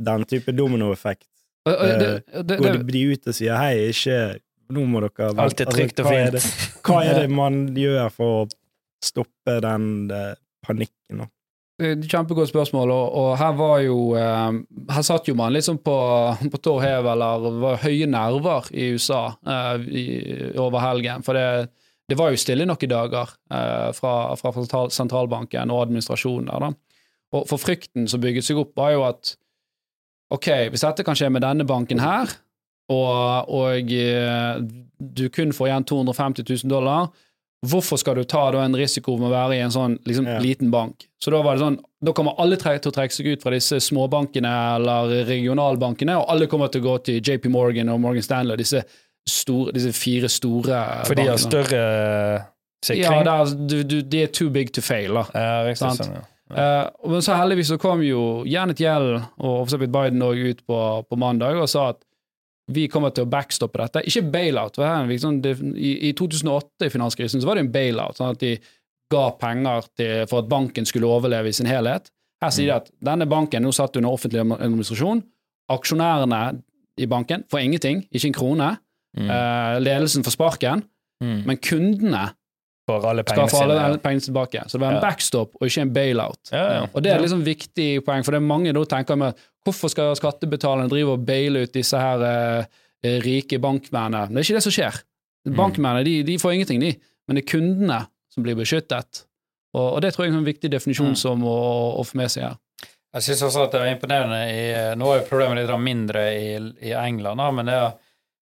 den 0.00 0.24
type 0.28 0.54
dominoeffekt? 0.56 1.26
Det, 1.68 2.56
Går 2.56 2.78
de 2.88 3.02
ut 3.12 3.28
og 3.28 3.36
sier 3.36 3.58
hei, 3.60 3.90
ikke 3.92 4.38
Nå 4.72 4.84
må 4.88 5.02
dere. 5.02 5.32
Alt 5.42 5.60
er 5.60 5.68
trygt 5.68 5.98
og 6.00 6.06
hva 6.08 6.14
er 6.22 6.30
det- 6.38 6.46
Hva 6.86 7.02
er 7.04 7.18
det 7.20 7.28
man 7.42 7.60
gjør 7.76 8.08
for 8.14 8.38
å 8.44 8.48
stoppe 9.04 9.58
den 9.64 9.84
eh, 10.14 10.32
panikken? 10.64 11.26
Eh, 11.80 11.96
Kjempegodt 12.06 12.48
spørsmål, 12.52 12.92
og, 12.94 13.14
og 13.18 13.28
her 13.40 13.52
var 13.58 13.80
jo 13.82 13.98
eh, 14.20 14.58
Her 14.94 15.04
satt 15.06 15.28
jo 15.28 15.34
man 15.36 15.52
liksom 15.56 15.80
på, 15.84 15.96
på 16.54 16.60
tå 16.62 16.76
hev, 16.84 17.08
eller 17.12 17.46
var 17.64 17.80
høye 17.82 18.08
nerver 18.08 18.70
i 18.72 18.90
USA 18.94 19.22
eh, 19.42 19.84
i, 19.90 20.04
over 20.60 20.84
helgen. 20.86 21.24
For 21.26 21.36
det, 21.36 21.46
det 22.10 22.18
var 22.18 22.32
jo 22.34 22.40
stille 22.42 22.66
noen 22.68 22.90
dager 22.90 23.30
eh, 23.54 23.90
fra, 23.96 24.14
fra 24.40 24.52
sentralbanken 24.90 25.70
og 25.70 25.84
administrasjonen 25.86 26.50
der, 26.50 26.66
da. 26.68 26.72
Og 27.38 27.46
for 27.46 27.62
frykten 27.62 28.08
som 28.10 28.22
bygget 28.22 28.48
seg 28.48 28.58
opp, 28.58 28.72
var 28.78 28.94
jo 28.96 29.04
at 29.06 29.36
ok, 30.34 30.48
hvis 30.72 30.82
dette 30.86 31.06
kan 31.06 31.18
skje 31.18 31.30
med 31.30 31.44
denne 31.46 31.66
banken 31.66 32.02
her, 32.02 32.30
og, 32.90 33.50
og 33.54 33.92
eh, 33.94 34.62
du 34.98 35.28
kun 35.30 35.52
får 35.54 35.70
igjen 35.70 35.86
250 35.86 36.42
000 36.66 36.70
dollar, 36.72 37.10
hvorfor 37.66 38.00
skal 38.00 38.16
du 38.16 38.24
ta 38.24 38.46
da 38.54 38.62
en 38.64 38.74
risiko 38.78 39.14
med 39.20 39.28
å 39.28 39.34
være 39.34 39.58
i 39.58 39.62
en 39.62 39.74
sånn 39.74 39.98
liksom, 40.08 40.26
Ja. 40.26 40.38
liten 40.42 40.70
bank? 40.72 41.06
Så 41.22 41.30
da 41.34 41.42
var 41.44 41.54
det 41.58 41.62
sånn, 41.62 41.76
da 42.02 42.14
kommer 42.16 42.38
alle 42.40 42.56
til 42.58 42.88
å 42.90 42.94
trekke 42.96 43.14
seg 43.14 43.28
ut 43.34 43.42
fra 43.44 43.52
disse 43.54 43.78
småbankene 43.84 44.52
eller 44.78 45.12
regionalbankene, 45.28 46.16
og 46.18 46.30
alle 46.32 46.48
kommer 46.50 46.72
til 46.72 46.82
å 46.82 46.88
gå 46.88 46.96
til 47.10 47.20
JP 47.20 47.50
Morgan 47.52 47.92
og 47.92 48.00
Morgan 48.02 48.24
Stanley, 48.24 48.56
og 48.56 48.62
disse, 48.62 48.82
store, 49.28 49.74
disse 49.76 49.92
fire 49.96 50.28
store 50.32 50.82
For 51.08 51.18
de 51.18 51.28
har 51.28 51.40
større 51.40 51.80
sikring? 52.84 53.04
Ja, 53.04 53.22
det 53.26 53.36
er, 53.36 53.56
du, 53.68 53.78
du, 53.84 53.96
de 54.02 54.22
er 54.24 54.34
too 54.34 54.50
big 54.50 54.72
to 54.72 54.84
fail, 54.84 55.18
da. 55.20 55.26
Ja, 55.34 55.56
riktig 55.68 55.94
sånn, 56.00 56.20
ja. 56.20 56.26
Uh, 56.50 56.88
men 57.06 57.22
så 57.22 57.36
heldigvis 57.38 57.68
så 57.70 57.76
kom 57.78 58.00
jo 58.02 58.42
Janet 58.42 58.80
Yellen 58.82 59.22
og 59.38 59.68
for 59.70 59.84
Biden 59.86 60.24
også 60.26 60.48
ut 60.50 60.62
på, 60.66 60.78
på 61.06 61.18
mandag 61.20 61.60
og 61.62 61.68
sa 61.70 61.92
at 61.92 62.00
vi 62.74 62.88
kommer 62.90 63.10
til 63.14 63.26
å 63.26 63.30
backstoppe 63.30 63.80
dette. 63.82 64.02
Ikke 64.06 64.24
bailout. 64.30 64.78
er 64.78 65.06
det 65.10 65.30
det, 65.42 65.54
i, 65.74 66.10
I 66.10 66.12
2008, 66.18 66.86
i 66.86 66.92
finanskrisen, 66.92 67.42
så 67.42 67.48
var 67.48 67.58
det 67.58 67.66
en 67.66 67.72
bailout. 67.74 68.18
sånn 68.18 68.34
at 68.34 68.42
de 68.42 68.52
ga 69.10 69.24
penger 69.38 69.88
til, 69.98 70.12
for 70.30 70.44
at 70.44 70.50
banken 70.50 70.86
skulle 70.86 71.10
overleve 71.10 71.50
i 71.50 71.56
sin 71.56 71.66
helhet. 71.66 72.10
Her 72.40 72.52
sier 72.54 72.70
de 72.70 72.76
at 72.76 72.92
denne 73.04 73.26
banken 73.28 73.64
nå 73.66 73.72
satt 73.74 73.98
under 73.98 74.14
offentlig 74.14 74.44
administrasjon. 74.44 75.24
Aksjonærene 75.74 76.44
i 77.00 77.08
banken 77.10 77.42
får 77.50 77.64
ingenting, 77.64 78.04
ikke 78.10 78.30
en 78.30 78.38
krone. 78.38 78.70
Mm. 79.18 79.30
Eh, 79.30 79.80
ledelsen 79.82 80.22
får 80.26 80.36
sparken, 80.36 80.84
Mm. 81.22 81.42
men 81.44 81.56
kundene 81.58 82.30
får 82.88 83.04
alle 83.10 83.22
skal 83.28 83.48
få 83.48 83.58
alle 83.62 83.74
sine. 83.80 83.98
pengene 84.02 84.20
tilbake. 84.24 84.62
Så 84.70 84.78
det 84.78 84.82
er 84.82 84.88
en 84.88 84.94
Ja. 84.94 85.00
backstop 85.00 85.54
og 85.60 85.66
ikke 85.68 85.82
en 85.82 85.92
bailout. 85.92 86.50
Ja, 86.52 86.72
ja. 86.72 86.86
Og 86.94 87.02
det 87.02 87.12
er 87.12 87.18
liksom 87.20 87.44
viktig 87.44 88.04
poeng, 88.04 88.24
for 88.24 88.32
det 88.32 88.38
er 88.40 88.46
mange 88.46 88.72
da 88.72 88.84
tenker 88.84 89.16
med 89.18 89.34
hvorfor 89.66 89.90
skal 89.90 90.14
skattebetalerne 90.16 90.88
drive 90.88 91.10
og 91.12 91.26
baile 91.26 91.62
ut 91.62 91.72
disse 91.72 91.92
her 91.98 92.22
eh, 92.22 92.64
rike 93.20 93.58
bankmennene? 93.60 94.28
Det 94.28 94.36
er 94.38 94.46
ikke 94.48 94.56
det 94.58 94.62
som 94.62 94.72
skjer. 94.72 95.02
Mm. 95.46 95.56
Bankmennene 95.56 96.04
de, 96.04 96.22
de 96.22 96.38
får 96.38 96.52
ingenting, 96.54 96.80
de, 96.80 96.96
men 97.28 97.36
det 97.36 97.44
er 97.44 97.58
kundene 97.58 98.06
som 98.32 98.42
blir 98.42 98.54
beskyttet. 98.56 99.24
Og, 99.74 99.94
og 99.94 100.00
det 100.02 100.14
tror 100.14 100.24
jeg 100.26 100.34
er 100.34 100.38
en 100.38 100.44
viktig 100.44 100.70
definisjon 100.70 101.10
Mm. 101.12 101.16
som 101.16 101.42
å, 101.44 101.98
å 102.00 102.02
få 102.04 102.14
med 102.16 102.28
seg 102.30 102.42
her. 102.44 102.56
Jeg 103.14 103.22
syns 103.22 103.42
også 103.42 103.64
at 103.66 103.72
det 103.72 103.80
er 103.82 103.94
imponerende 103.96 104.40
i 104.50 104.94
Nå 104.96 105.06
er 105.14 105.20
jo 105.20 105.26
problemet 105.28 105.56
litt 105.66 105.80
mindre 105.82 106.20
i, 106.34 106.56
i 106.88 106.92
England, 106.94 107.38
da, 107.38 107.50
men 107.50 107.66
det 107.66 107.74
er 107.74 107.92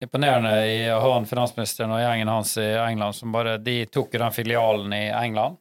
imponerende 0.05 0.55
i 0.69 0.79
å 0.93 1.01
ha 1.03 1.17
en 1.19 1.27
finansministeren 1.29 1.93
og 1.95 2.03
gjengen 2.03 2.31
hans 2.31 2.55
i 2.61 2.69
England 2.79 3.17
som 3.17 3.35
bare 3.35 3.57
De 3.63 3.81
tok 3.87 4.13
den 4.13 4.33
filialen 4.35 4.93
i 4.97 5.07
England, 5.11 5.59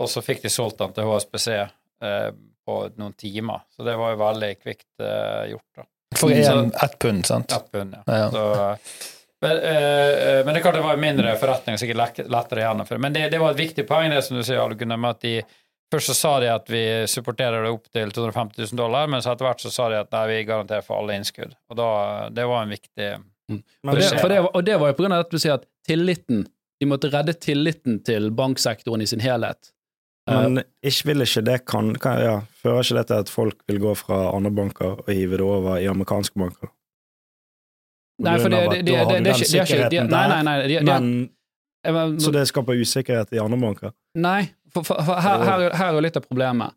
og 0.00 0.10
så 0.12 0.22
fikk 0.24 0.44
de 0.44 0.52
solgt 0.52 0.78
den 0.82 0.94
til 0.96 1.08
HSBC 1.08 1.48
eh, 1.56 2.30
på 2.66 2.78
noen 3.00 3.14
timer. 3.18 3.64
Så 3.76 3.86
det 3.86 3.96
var 3.96 4.14
jo 4.14 4.22
veldig 4.22 4.54
kvikt 4.60 4.88
eh, 5.02 5.52
gjort, 5.52 5.68
da. 5.76 5.86
For 6.16 6.32
en, 6.32 6.72
ett 6.82 6.98
pund, 7.02 7.26
sant? 7.26 7.52
Ett 7.52 7.70
pund, 7.72 7.96
ja. 7.96 8.16
Ja. 8.16 8.30
Så, 8.30 9.06
men, 9.44 9.58
eh, 9.58 10.40
men 10.44 10.54
det 10.54 10.60
er 10.60 10.64
klart 10.64 10.78
det 10.78 10.86
var 10.86 11.00
mindre 11.00 11.36
forretning 11.40 11.76
og 11.76 11.82
sikkert 11.82 12.20
lettere 12.24 12.62
å 12.62 12.66
gjennomføre. 12.68 13.02
Men 13.02 13.16
det, 13.16 13.28
det 13.34 13.40
var 13.42 13.52
et 13.52 13.60
viktig 13.60 13.84
poeng, 13.88 14.10
det 14.12 14.22
som 14.24 14.38
du 14.38 14.44
sier, 14.46 14.76
Gunnar, 14.78 15.00
med 15.00 15.16
at 15.16 15.24
de 15.26 15.38
Først 15.86 16.10
så 16.10 16.14
sa 16.18 16.30
de 16.42 16.48
at 16.50 16.66
vi 16.66 16.82
supporterer 17.06 17.62
det 17.62 17.70
opp 17.70 17.84
til 17.94 18.10
250 18.10 18.58
000 18.58 18.78
dollar, 18.80 19.06
men 19.06 19.22
så 19.22 19.30
etter 19.30 19.46
hvert 19.46 19.60
så 19.62 19.70
sa 19.70 19.84
de 19.92 20.00
at 20.00 20.10
nei, 20.10 20.24
vi 20.32 20.38
garanterer 20.48 20.82
for 20.82 20.98
alle 20.98 21.14
innskudd. 21.14 21.52
Og 21.70 21.78
da, 21.78 21.90
det 22.34 22.46
var 22.50 22.64
en 22.64 22.72
viktig 22.74 23.10
Men 23.48 23.62
Og, 23.86 23.96
det, 23.96 24.10
det, 24.10 24.28
det, 24.28 24.38
og 24.42 24.64
det 24.66 24.76
var 24.80 24.90
jo 24.92 25.06
av 25.06 25.20
at 25.20 25.30
du 25.30 25.38
sier 25.38 25.54
at 25.54 25.66
tilliten 25.86 26.46
De 26.80 26.86
måtte 26.90 27.08
redde 27.12 27.32
tilliten 27.40 28.00
til 28.04 28.30
banksektoren 28.36 29.00
i 29.00 29.06
sin 29.06 29.22
helhet. 29.22 29.70
Eh, 30.30 30.40
men 30.42 30.64
ikke 30.82 31.12
vil 31.12 31.22
ikke 31.24 31.44
det 31.46 31.60
kan, 31.70 31.92
kan 32.02 32.18
ja, 32.20 32.34
Fører 32.62 32.82
ikke 32.82 32.98
det 32.98 33.06
til 33.10 33.22
at 33.22 33.30
folk 33.32 33.62
vil 33.70 33.78
gå 33.80 33.94
fra 33.98 34.18
andre 34.34 34.50
banker 34.50 34.98
og 35.04 35.12
hive 35.12 35.38
det 35.38 35.46
over 35.46 35.78
i 35.78 35.86
amerikanske 35.90 36.38
banker? 36.42 36.72
På 38.16 38.24
Nei, 38.26 38.38
for 38.40 38.48
det, 38.48 38.60
det, 38.60 38.82
det, 38.82 38.84
det, 38.84 38.92
det, 38.96 39.16
det, 39.24 39.48
det 39.52 39.60
er 39.60 39.72
ikke 39.76 39.88
de, 39.92 40.02
Nei, 40.08 40.26
nei, 40.32 40.42
nei. 40.46 40.56
De, 40.72 40.80
Men, 40.88 41.10
var- 41.94 42.14
så 42.20 42.32
det 42.34 42.46
skaper 42.48 42.80
usikkerhet 42.80 43.34
i 43.36 43.40
andre 43.42 43.58
banker? 43.60 43.92
Nei, 44.16 44.48
for, 44.72 44.82
for, 44.88 44.98
for 45.04 45.20
her, 45.20 45.44
her, 45.44 45.66
her 45.76 45.90
er 45.92 45.98
jo 45.98 46.04
litt 46.04 46.16
av 46.18 46.24
problemet. 46.24 46.74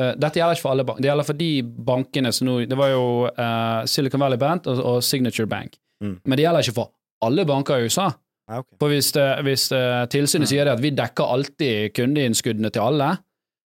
Uh, 0.00 0.12
dette 0.18 0.40
gjelder 0.40 0.58
ikke 0.58 0.64
for 0.66 0.74
alle 0.74 0.84
banker. 0.88 1.04
Det 1.04 1.10
gjelder 1.10 1.28
for 1.28 1.38
de 1.38 1.50
bankene 1.62 2.32
som 2.34 2.48
nå 2.48 2.56
Det 2.68 2.78
var 2.78 2.90
jo 2.92 3.04
uh, 3.30 3.86
Silicon 3.90 4.22
Valley 4.22 4.40
Bank 4.40 4.66
og, 4.70 4.82
og 4.82 4.98
Signature 5.06 5.48
Bank. 5.50 5.78
Mm. 6.02 6.16
Men 6.24 6.36
det 6.38 6.44
gjelder 6.46 6.66
ikke 6.66 6.78
for 6.80 6.90
alle 7.26 7.44
banker 7.48 7.78
i 7.82 7.88
USA. 7.90 8.08
Nei, 8.50 8.58
okay. 8.62 8.76
For 8.80 8.88
hvis, 8.90 9.12
hvis 9.46 9.64
tilsynet 9.70 10.10
tilsynet 10.10 10.48
sier 10.50 10.64
det 10.66 10.72
at 10.78 10.82
vi 10.82 10.90
dekker 10.96 11.32
alltid 11.36 11.92
kundeinnskuddene 11.94 12.70
til 12.74 12.82
alle, 12.82 13.10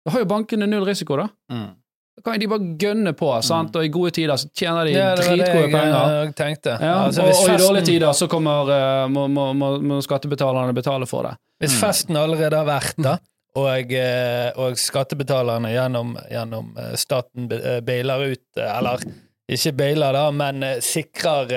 da 0.06 0.12
har 0.14 0.24
jo 0.26 0.28
bankene 0.30 0.68
null 0.70 0.86
risiko, 0.88 1.18
da. 1.22 1.28
mm. 1.54 1.68
Da 2.16 2.24
kan 2.32 2.40
de 2.40 2.48
bare 2.48 2.68
gønne 2.80 3.12
på, 3.20 3.28
sant? 3.44 3.76
og 3.76 3.84
i 3.84 3.90
gode 3.92 4.14
tider 4.16 4.38
så 4.40 4.48
tjener 4.56 4.88
de 4.88 4.92
Ja, 4.96 5.10
dritgode 5.20 5.66
penger. 5.68 6.14
Jeg 6.24 6.36
tenkte. 6.40 6.76
Ja, 6.80 6.94
Altså, 7.10 7.26
og, 7.28 7.34
og 7.42 7.50
i 7.52 7.58
dårlige 7.60 7.86
tider 7.90 8.14
så 8.16 8.28
kommer, 8.32 8.70
eh, 8.72 9.08
må, 9.12 9.26
må, 9.28 9.50
må, 9.54 9.72
må 9.84 9.98
skattebetalerne 10.06 10.72
betale 10.78 11.06
for 11.12 11.28
det. 11.28 11.34
Hvis 11.60 11.76
Mm. 11.76 11.82
festen 11.82 12.16
allerede 12.22 12.56
har 12.62 12.66
vært 12.70 12.96
da, 13.04 13.18
og, 13.60 13.92
eh, 13.92 14.48
og 14.56 14.80
skattebetalerne 14.80 15.74
gjennom, 15.76 16.16
gjennom 16.32 16.72
eh, 16.80 16.96
staten 17.00 17.52
eh, 17.52 17.82
bailer 17.84 18.26
ut, 18.32 18.46
eh, 18.64 18.72
eller 18.78 19.04
ikke 19.52 19.76
bailer 19.84 20.16
da, 20.16 20.24
men 20.32 20.64
eh, 20.64 20.80
sikrer 20.84 21.52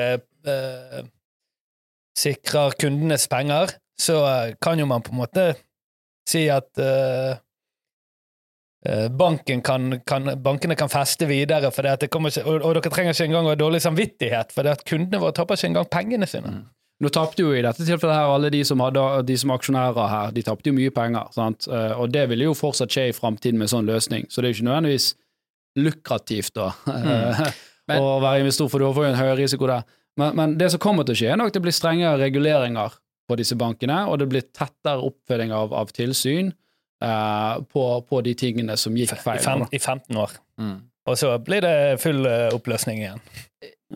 eh, 0.48 1.02
sikrer 2.18 2.74
kundenes 2.80 3.28
penger, 3.30 3.76
så 4.00 4.22
eh, 4.26 4.54
kan 4.62 4.78
jo 4.80 4.86
man 4.90 5.04
på 5.04 5.14
en 5.14 5.20
måte 5.22 5.44
si 6.28 6.46
at 6.52 6.80
eh, 6.82 7.36
eh, 8.86 9.06
Banken 9.08 9.62
kan, 9.64 10.00
kan, 10.06 10.32
bankene 10.42 10.76
kan 10.78 10.90
feste 10.92 11.28
videre, 11.30 11.70
ikke, 11.70 12.18
og, 12.44 12.58
og 12.62 12.74
dere 12.78 12.92
trenger 12.92 13.14
ikke 13.14 13.28
engang 13.30 13.48
å 13.48 13.54
ha 13.54 13.60
dårlig 13.60 13.82
samvittighet, 13.84 14.52
for 14.54 14.66
det 14.66 14.76
at 14.78 14.84
kundene 14.88 15.22
våre 15.22 15.36
taper 15.36 15.58
ikke 15.58 15.72
engang 15.72 15.88
pengene 15.92 16.28
sine. 16.30 16.56
Mm. 16.58 16.66
Nå 16.98 17.10
tapte 17.14 17.44
jo 17.44 17.52
i 17.54 17.62
dette 17.62 17.84
tilfellet 17.86 18.16
her 18.16 18.32
alle 18.34 18.48
de 18.50 18.64
som, 18.66 18.80
hadde, 18.82 19.02
de 19.28 19.36
som 19.38 19.52
aksjonærer 19.54 20.08
her, 20.10 20.32
de 20.34 20.42
tapte 20.42 20.66
jo 20.66 20.74
mye 20.74 20.90
penger. 20.90 21.28
Sant? 21.36 21.68
Eh, 21.70 21.92
Og 21.94 22.10
det 22.10 22.24
vil 22.32 22.42
jo 22.48 22.56
fortsatt 22.58 22.90
skje 22.90 23.04
i 23.12 23.14
framtiden 23.14 23.60
med 23.60 23.70
sånn 23.70 23.86
løsning, 23.86 24.26
så 24.26 24.42
det 24.42 24.48
er 24.48 24.54
jo 24.54 24.58
ikke 24.58 24.68
nødvendigvis 24.70 25.08
lukrativt 25.78 26.56
da, 26.58 26.72
mm. 26.90 27.44
Men- 27.88 28.02
å 28.02 28.18
være 28.20 28.42
investor, 28.42 28.68
for 28.68 28.82
du 28.82 28.90
får 28.92 29.06
jo 29.06 29.12
en 29.12 29.20
høyere 29.20 29.38
risiko 29.38 29.68
der. 29.70 29.86
Men, 30.18 30.34
men 30.36 30.56
det 30.58 30.72
som 30.74 30.82
kommer 30.82 31.06
til 31.06 31.14
å 31.14 31.20
skje, 31.20 31.32
er 31.32 31.40
nok 31.40 31.52
det 31.54 31.62
blir 31.62 31.74
strengere 31.74 32.18
reguleringer 32.20 32.96
på 33.28 33.36
disse 33.38 33.56
bankene, 33.60 34.00
og 34.08 34.18
det 34.22 34.28
blir 34.30 34.46
tettere 34.50 35.04
oppfølging 35.04 35.52
av, 35.54 35.74
av 35.76 35.92
tilsyn 35.94 36.50
eh, 37.04 37.54
på, 37.72 37.84
på 38.08 38.22
de 38.26 38.34
tingene 38.38 38.76
som 38.80 38.96
gikk 38.96 39.14
I, 39.14 39.20
feil. 39.22 39.42
fem. 39.44 39.66
I 39.70 39.78
15 39.78 40.18
år. 40.18 40.38
Mm. 40.60 40.78
Og 41.08 41.18
så 41.20 41.32
blir 41.44 41.64
det 41.64 41.76
full 42.02 42.26
eh, 42.28 42.48
oppløsning 42.56 43.02
igjen. 43.04 43.22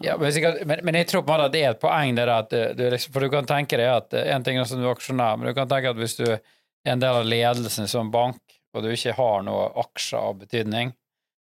Ja, 0.01 0.17
men, 0.17 0.33
men, 0.65 0.81
men 0.87 0.97
jeg 0.97 1.11
tror 1.11 1.25
på 1.27 1.35
en 1.35 1.37
måte 1.37 1.51
at 1.51 1.53
det 1.53 1.63
er 1.67 1.75
et 1.75 1.83
poeng 1.83 2.17
der 2.17 2.31
at 2.33 2.55
eh, 2.57 2.71
du, 2.77 2.87
liksom, 2.95 3.13
For 3.13 3.25
du 3.25 3.33
kan 3.33 3.49
tenke 3.49 3.77
deg 3.81 3.91
at 3.93 4.17
eh, 4.17 4.31
en 4.33 4.45
ting 4.47 4.61
er 4.61 4.69
som 4.69 4.81
du 4.81 4.87
er 4.87 4.95
aksjonær, 4.95 5.37
men 5.37 5.51
du 5.51 5.57
kan 5.57 5.69
tenke 5.69 5.93
at 5.93 6.01
hvis 6.01 6.17
du 6.21 6.25
er 6.31 6.41
en 6.89 7.03
del 7.03 7.21
av 7.21 7.29
ledelsen 7.29 7.91
som 7.91 8.11
bank, 8.13 8.41
og 8.73 8.85
du 8.85 8.89
ikke 8.93 9.17
har 9.19 9.45
noe 9.45 9.69
aksjer 9.83 10.19
av 10.19 10.39
betydning, 10.41 10.95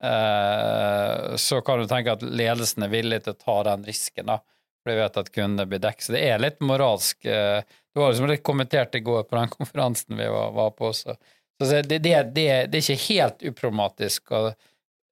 eh, 0.05 1.33
så 1.41 1.63
kan 1.65 1.81
du 1.81 1.89
tenke 1.91 2.19
at 2.19 2.27
ledelsen 2.27 2.85
er 2.85 2.93
villig 2.93 3.23
til 3.25 3.33
å 3.33 3.41
ta 3.41 3.57
den 3.71 3.89
risken, 3.89 4.29
da. 4.35 4.43
For 4.87 4.95
de 4.95 5.01
vet 5.01 5.17
at 5.19 5.33
kundene 5.35 5.67
blir 5.67 5.81
dekket. 5.83 6.05
Så 6.07 6.15
det 6.15 6.23
er 6.29 6.39
litt 6.39 6.61
moralsk 6.63 7.27
eh, 7.27 7.59
Det 7.67 7.99
var 7.99 8.13
liksom 8.13 8.29
litt 8.31 8.45
kommentert 8.47 8.95
i 8.95 9.01
går 9.03 9.25
på 9.27 9.35
den 9.35 9.51
konferansen 9.51 10.15
vi 10.15 10.29
var, 10.31 10.53
var 10.55 10.71
på 10.79 10.93
også. 10.93 11.17
Så 11.59 11.71
det, 11.83 11.99
det, 12.05 12.13
det, 12.37 12.47
det, 12.71 12.79
er 12.79 12.83
ikke 12.83 13.09
helt 13.09 13.43
uproblematisk. 13.51 14.31
og 14.31 14.53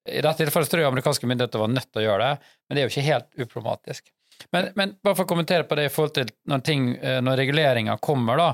i 0.05 0.21
dette 0.21 0.45
tilfellet 0.45 0.69
tror 0.69 0.83
jeg 0.83 0.91
amerikanske 0.91 1.27
myndigheter 1.27 1.59
var 1.63 1.73
nødt 1.73 1.89
til 1.89 2.03
å 2.03 2.05
gjøre 2.05 2.29
det, 2.29 2.51
men 2.61 2.77
det 2.77 2.81
er 2.81 2.85
jo 2.85 2.93
ikke 2.93 3.05
helt 3.07 3.41
uproblematisk. 3.41 4.11
Men, 4.53 4.69
men 4.77 4.93
bare 5.03 5.17
for 5.17 5.25
å 5.25 5.31
kommentere 5.33 5.65
på 5.67 5.75
det 5.79 5.89
i 5.89 5.91
forhold 5.91 6.15
til 6.15 6.31
når, 6.51 6.63
ting, 6.67 6.87
eh, 6.95 7.17
når 7.25 7.41
reguleringa 7.41 7.97
kommer, 8.05 8.39
da. 8.39 8.49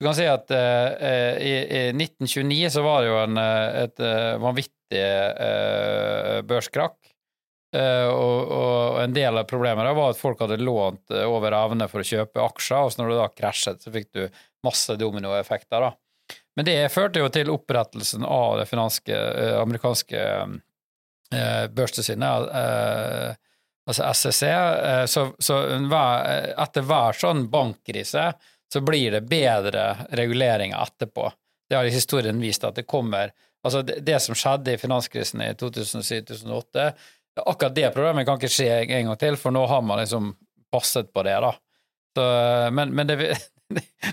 Du 0.00 0.08
kan 0.08 0.16
si 0.16 0.24
at 0.26 0.50
uh, 0.50 1.36
i, 1.38 1.52
i 1.62 1.82
1929 1.94 2.72
så 2.74 2.82
var 2.82 3.04
det 3.04 3.12
jo 3.12 3.18
en, 3.20 3.38
et 3.38 4.02
uh, 4.02 4.40
vanvittig 4.42 5.04
uh, 5.38 6.40
børskrakk. 6.50 6.96
Eh, 7.74 8.08
og, 8.08 8.52
og 8.54 9.00
en 9.02 9.14
del 9.14 9.40
av 9.40 9.48
problemet 9.50 9.96
var 9.96 10.12
at 10.12 10.18
folk 10.20 10.44
hadde 10.44 10.60
lånt 10.62 11.10
eh, 11.10 11.26
over 11.26 11.56
evne 11.58 11.88
for 11.90 12.04
å 12.04 12.06
kjøpe 12.06 12.42
aksjer, 12.44 12.84
og 12.86 12.92
så 12.92 13.00
når 13.00 13.10
det 13.10 13.16
da 13.18 13.28
krasjet, 13.34 13.82
så 13.82 13.92
fikk 13.94 14.12
du 14.14 14.22
masse 14.64 14.94
dominoeffekter, 15.00 15.88
da. 15.88 16.36
Men 16.54 16.68
det 16.68 16.76
førte 16.94 17.18
jo 17.18 17.30
til 17.34 17.50
opprettelsen 17.50 18.22
av 18.28 18.60
det 18.60 18.68
finanske, 18.70 19.16
eh, 19.16 19.56
amerikanske 19.58 20.28
børstilsynet, 21.74 22.44
eh, 22.54 23.30
altså 23.90 24.10
SEC. 24.14 24.42
Så 25.10 25.24
så 25.42 25.56
etter 25.66 26.84
hver 26.86 27.16
sånn 27.18 27.48
bankkrise 27.50 28.28
så 28.70 28.82
blir 28.86 29.16
det 29.16 29.24
bedre 29.26 30.06
reguleringer 30.14 30.78
etterpå. 30.78 31.26
Det 31.66 31.74
har 31.74 31.90
historien 31.90 32.38
vist 32.38 32.62
at 32.64 32.78
det 32.78 32.86
kommer 32.86 33.34
Altså, 33.64 33.80
det, 33.80 34.02
det 34.04 34.18
som 34.20 34.36
skjedde 34.36 34.74
i 34.74 34.80
finanskrisen 34.80 35.40
i 35.40 35.46
2007-2008, 35.56 36.90
akkurat 37.42 37.74
det 37.74 37.90
problemet 37.94 38.26
kan 38.28 38.38
ikke 38.38 38.52
skje 38.52 38.68
en 38.84 39.08
gang 39.10 39.18
til, 39.18 39.38
for 39.40 39.54
nå 39.54 39.64
har 39.66 39.82
man 39.82 39.98
liksom 40.02 40.32
passet 40.72 41.10
på 41.14 41.24
det, 41.26 41.34
da. 41.42 41.54
Så, 42.14 42.28
men, 42.74 42.94
men 42.94 43.06
det, 43.10 43.34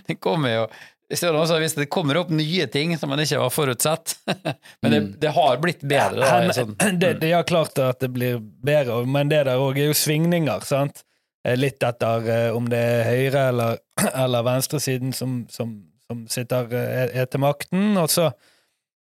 det 0.07 0.17
kommer 0.21 0.55
jo 0.55 0.65
hvis 1.12 1.75
det 1.75 1.89
kommer 1.91 2.21
opp 2.21 2.29
nye 2.31 2.67
ting 2.71 2.93
som 2.97 3.10
man 3.12 3.19
ikke 3.19 3.39
har 3.41 3.49
forutsett. 3.51 4.13
Men 4.81 4.93
det, 4.93 4.99
det 5.19 5.34
har 5.36 5.57
blitt 5.60 5.81
bedre. 5.84 6.23
Da, 6.23 6.38
i 6.45 6.53
sånn, 6.55 6.75
det, 7.01 7.10
det 7.19 7.34
er 7.36 7.43
klart 7.43 7.75
at 7.84 7.99
det 7.99 8.07
blir 8.15 8.38
bedre, 8.39 9.01
men 9.03 9.27
det 9.27 9.41
der 9.49 9.60
òg 9.60 9.75
er 9.75 9.89
jo 9.89 9.97
svingninger, 9.97 10.63
sant? 10.63 11.03
Eh, 11.43 11.57
Litt 11.60 11.84
etter 11.84 12.29
eh, 12.31 12.55
om 12.55 12.69
det 12.71 12.79
er 12.79 13.03
høyre- 13.10 13.47
eller, 13.51 13.81
eller 14.23 14.47
venstresiden 14.47 15.12
som, 15.12 15.41
som, 15.51 15.73
som 16.07 16.23
sitter 16.31 16.71
eh, 16.79 17.12
er 17.23 17.27
til 17.27 17.43
makten, 17.43 17.91
og 17.99 18.07
så 18.13 18.29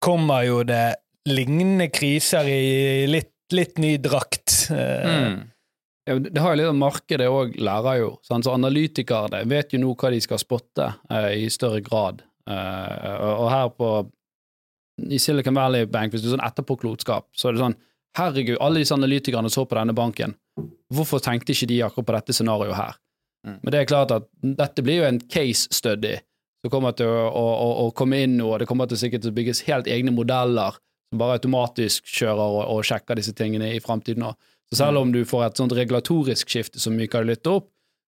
kommer 0.04 0.46
jo 0.46 0.62
det 0.68 1.00
lignende 1.28 1.90
kriser 1.90 2.46
i 2.46 3.08
litt, 3.10 3.34
litt 3.56 3.78
ny 3.78 3.98
drakt. 4.02 4.70
Eh, 4.72 5.14
mm. 5.14 5.38
Det 6.08 6.40
har 6.40 6.54
jo 6.54 6.60
litt 6.60 6.70
av 6.72 6.78
markedet 6.80 7.28
òg, 7.28 7.58
lærer 7.60 8.02
jo. 8.02 8.12
Så 8.24 8.38
analytikerne 8.52 9.44
vet 9.50 9.76
jo 9.76 9.82
nå 9.84 9.96
hva 10.00 10.12
de 10.14 10.22
skal 10.24 10.40
spotte 10.40 10.92
eh, 11.12 11.34
i 11.44 11.50
større 11.52 11.82
grad. 11.84 12.24
Eh, 12.48 13.16
og, 13.28 13.50
her 13.52 13.74
på 13.76 13.90
i 15.12 15.20
Silicon 15.22 15.58
Valley 15.58 15.86
Bank, 15.86 16.14
hvis 16.14 16.24
du 16.24 16.32
er 16.32 16.38
sånn 16.38 16.48
etterpåklokskap, 16.48 17.28
så 17.36 17.50
er 17.50 17.58
det 17.58 17.66
sånn 17.66 17.78
Herregud, 18.18 18.56
alle 18.64 18.82
disse 18.82 18.96
analytikerne 18.96 19.50
så 19.54 19.68
på 19.70 19.76
denne 19.78 19.94
banken. 19.94 20.32
Hvorfor 20.90 21.22
tenkte 21.22 21.54
ikke 21.54 21.68
de 21.70 21.76
akkurat 21.86 22.08
på 22.08 22.16
dette 22.16 22.34
scenarioet 22.34 22.74
her? 22.74 22.96
Mm. 23.46 23.60
Men 23.62 23.74
det 23.74 23.80
er 23.80 23.90
klart 23.92 24.14
at 24.16 24.26
dette 24.42 24.82
blir 24.82 25.04
jo 25.04 25.06
en 25.06 25.20
case 25.30 25.70
study 25.76 26.16
Det 26.64 26.72
kommer 26.74 26.96
til 26.98 27.06
å, 27.06 27.28
å, 27.30 27.68
å, 27.84 27.92
komme 27.96 28.24
inn 28.26 28.40
og 28.42 28.56
det 28.58 28.66
kommer 28.68 28.90
til 28.90 28.98
sikkert 28.98 29.22
til 29.24 29.32
å 29.32 29.38
bygges 29.38 29.62
helt 29.68 29.88
egne 29.92 30.12
modeller 30.16 30.80
som 31.12 31.22
bare 31.22 31.38
automatisk 31.40 32.06
kjører 32.08 32.44
og, 32.44 32.62
og 32.76 32.86
sjekker 32.88 33.20
disse 33.20 33.34
tingene 33.38 33.72
i 33.76 33.82
framtiden 33.84 34.28
òg. 34.28 34.38
Så 34.68 34.82
selv 34.82 35.00
om 35.00 35.12
du 35.14 35.22
får 35.26 35.46
et 35.46 35.60
sånt 35.62 35.76
regulatorisk 35.76 36.50
skifte 36.52 36.82
som 36.84 36.96
myker 36.98 37.24
det 37.24 37.38
litt 37.38 37.50
opp, 37.52 37.70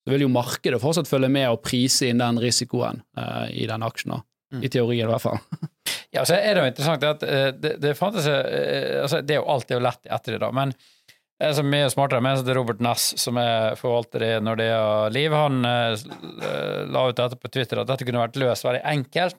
så 0.04 0.14
vil 0.14 0.24
jo 0.24 0.32
markedet 0.32 0.80
fortsatt 0.82 1.08
følge 1.10 1.30
med 1.30 1.46
og 1.52 1.62
prise 1.62 2.08
inn 2.10 2.22
den 2.22 2.40
risikoen 2.42 3.02
uh, 3.18 3.46
i 3.52 3.68
den 3.70 3.84
aksjen. 3.86 4.16
da. 4.16 4.24
I 4.58 4.70
teorien, 4.72 5.06
i 5.06 5.12
hvert 5.12 5.28
fall. 5.28 5.42
Ja, 6.10 6.24
så 6.26 6.34
er 6.34 6.56
det 6.56 6.62
jo 6.64 6.68
interessant 6.72 7.04
at 7.06 7.20
uh, 7.22 7.52
det, 7.54 7.76
det 7.78 7.92
fantes 7.94 8.24
uh, 8.26 9.02
altså 9.04 9.20
Det 9.22 9.36
er 9.36 9.38
jo 9.38 9.52
alltid 9.52 9.82
lett 9.86 10.08
etter 10.10 10.34
det, 10.34 10.40
da, 10.42 10.48
men 10.50 10.72
det 10.74 11.46
er 11.46 11.54
så 11.54 11.62
mye 11.62 11.92
smartere 11.92 12.24
men 12.26 12.40
det 12.42 12.50
er 12.50 12.58
Robert 12.58 12.82
Ness, 12.82 13.12
som 13.22 13.38
er 13.38 13.76
forvalter 13.78 14.24
i 14.26 14.30
Nordea 14.42 15.06
Liv, 15.14 15.32
han 15.32 15.62
la 15.62 17.04
ut 17.06 17.16
dette 17.16 17.38
på 17.38 17.48
Twitter 17.54 17.80
at 17.80 17.88
dette 17.88 18.04
kunne 18.04 18.20
vært 18.20 18.36
løst 18.42 18.66
veldig 18.66 18.82
enkelt. 18.90 19.38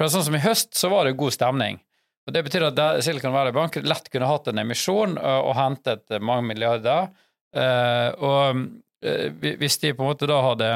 For 0.00 0.10
sånn 0.10 0.24
som 0.26 0.38
i 0.40 0.42
høst, 0.42 0.72
så 0.74 0.90
var 0.90 1.06
det 1.06 1.14
god 1.20 1.36
stemning. 1.36 1.78
Og 2.26 2.34
Det 2.34 2.42
betyr 2.42 2.66
at 2.66 2.80
Silicon 3.06 3.34
Valley 3.34 3.54
Bank 3.54 3.78
lett 3.86 4.10
kunne 4.10 4.26
hatt 4.26 4.48
en 4.50 4.58
emisjon 4.58 5.14
og, 5.14 5.50
og 5.50 5.54
hentet 5.58 6.16
mange 6.18 6.48
milliarder. 6.48 7.12
Eh, 7.54 8.08
og 8.18 8.64
eh, 9.06 9.30
hvis 9.60 9.78
de 9.82 9.94
på 9.94 10.02
en 10.02 10.10
måte 10.10 10.28
da 10.28 10.40
hadde 10.48 10.70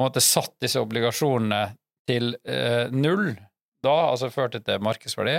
måte 0.00 0.22
satt 0.24 0.56
disse 0.62 0.80
obligasjonene 0.80 1.62
til 2.08 2.34
eh, 2.44 2.92
null, 2.92 3.32
da, 3.84 3.96
altså 4.12 4.30
ført 4.32 4.56
det 4.56 4.64
til 4.68 4.82
markedsverdi, 4.84 5.36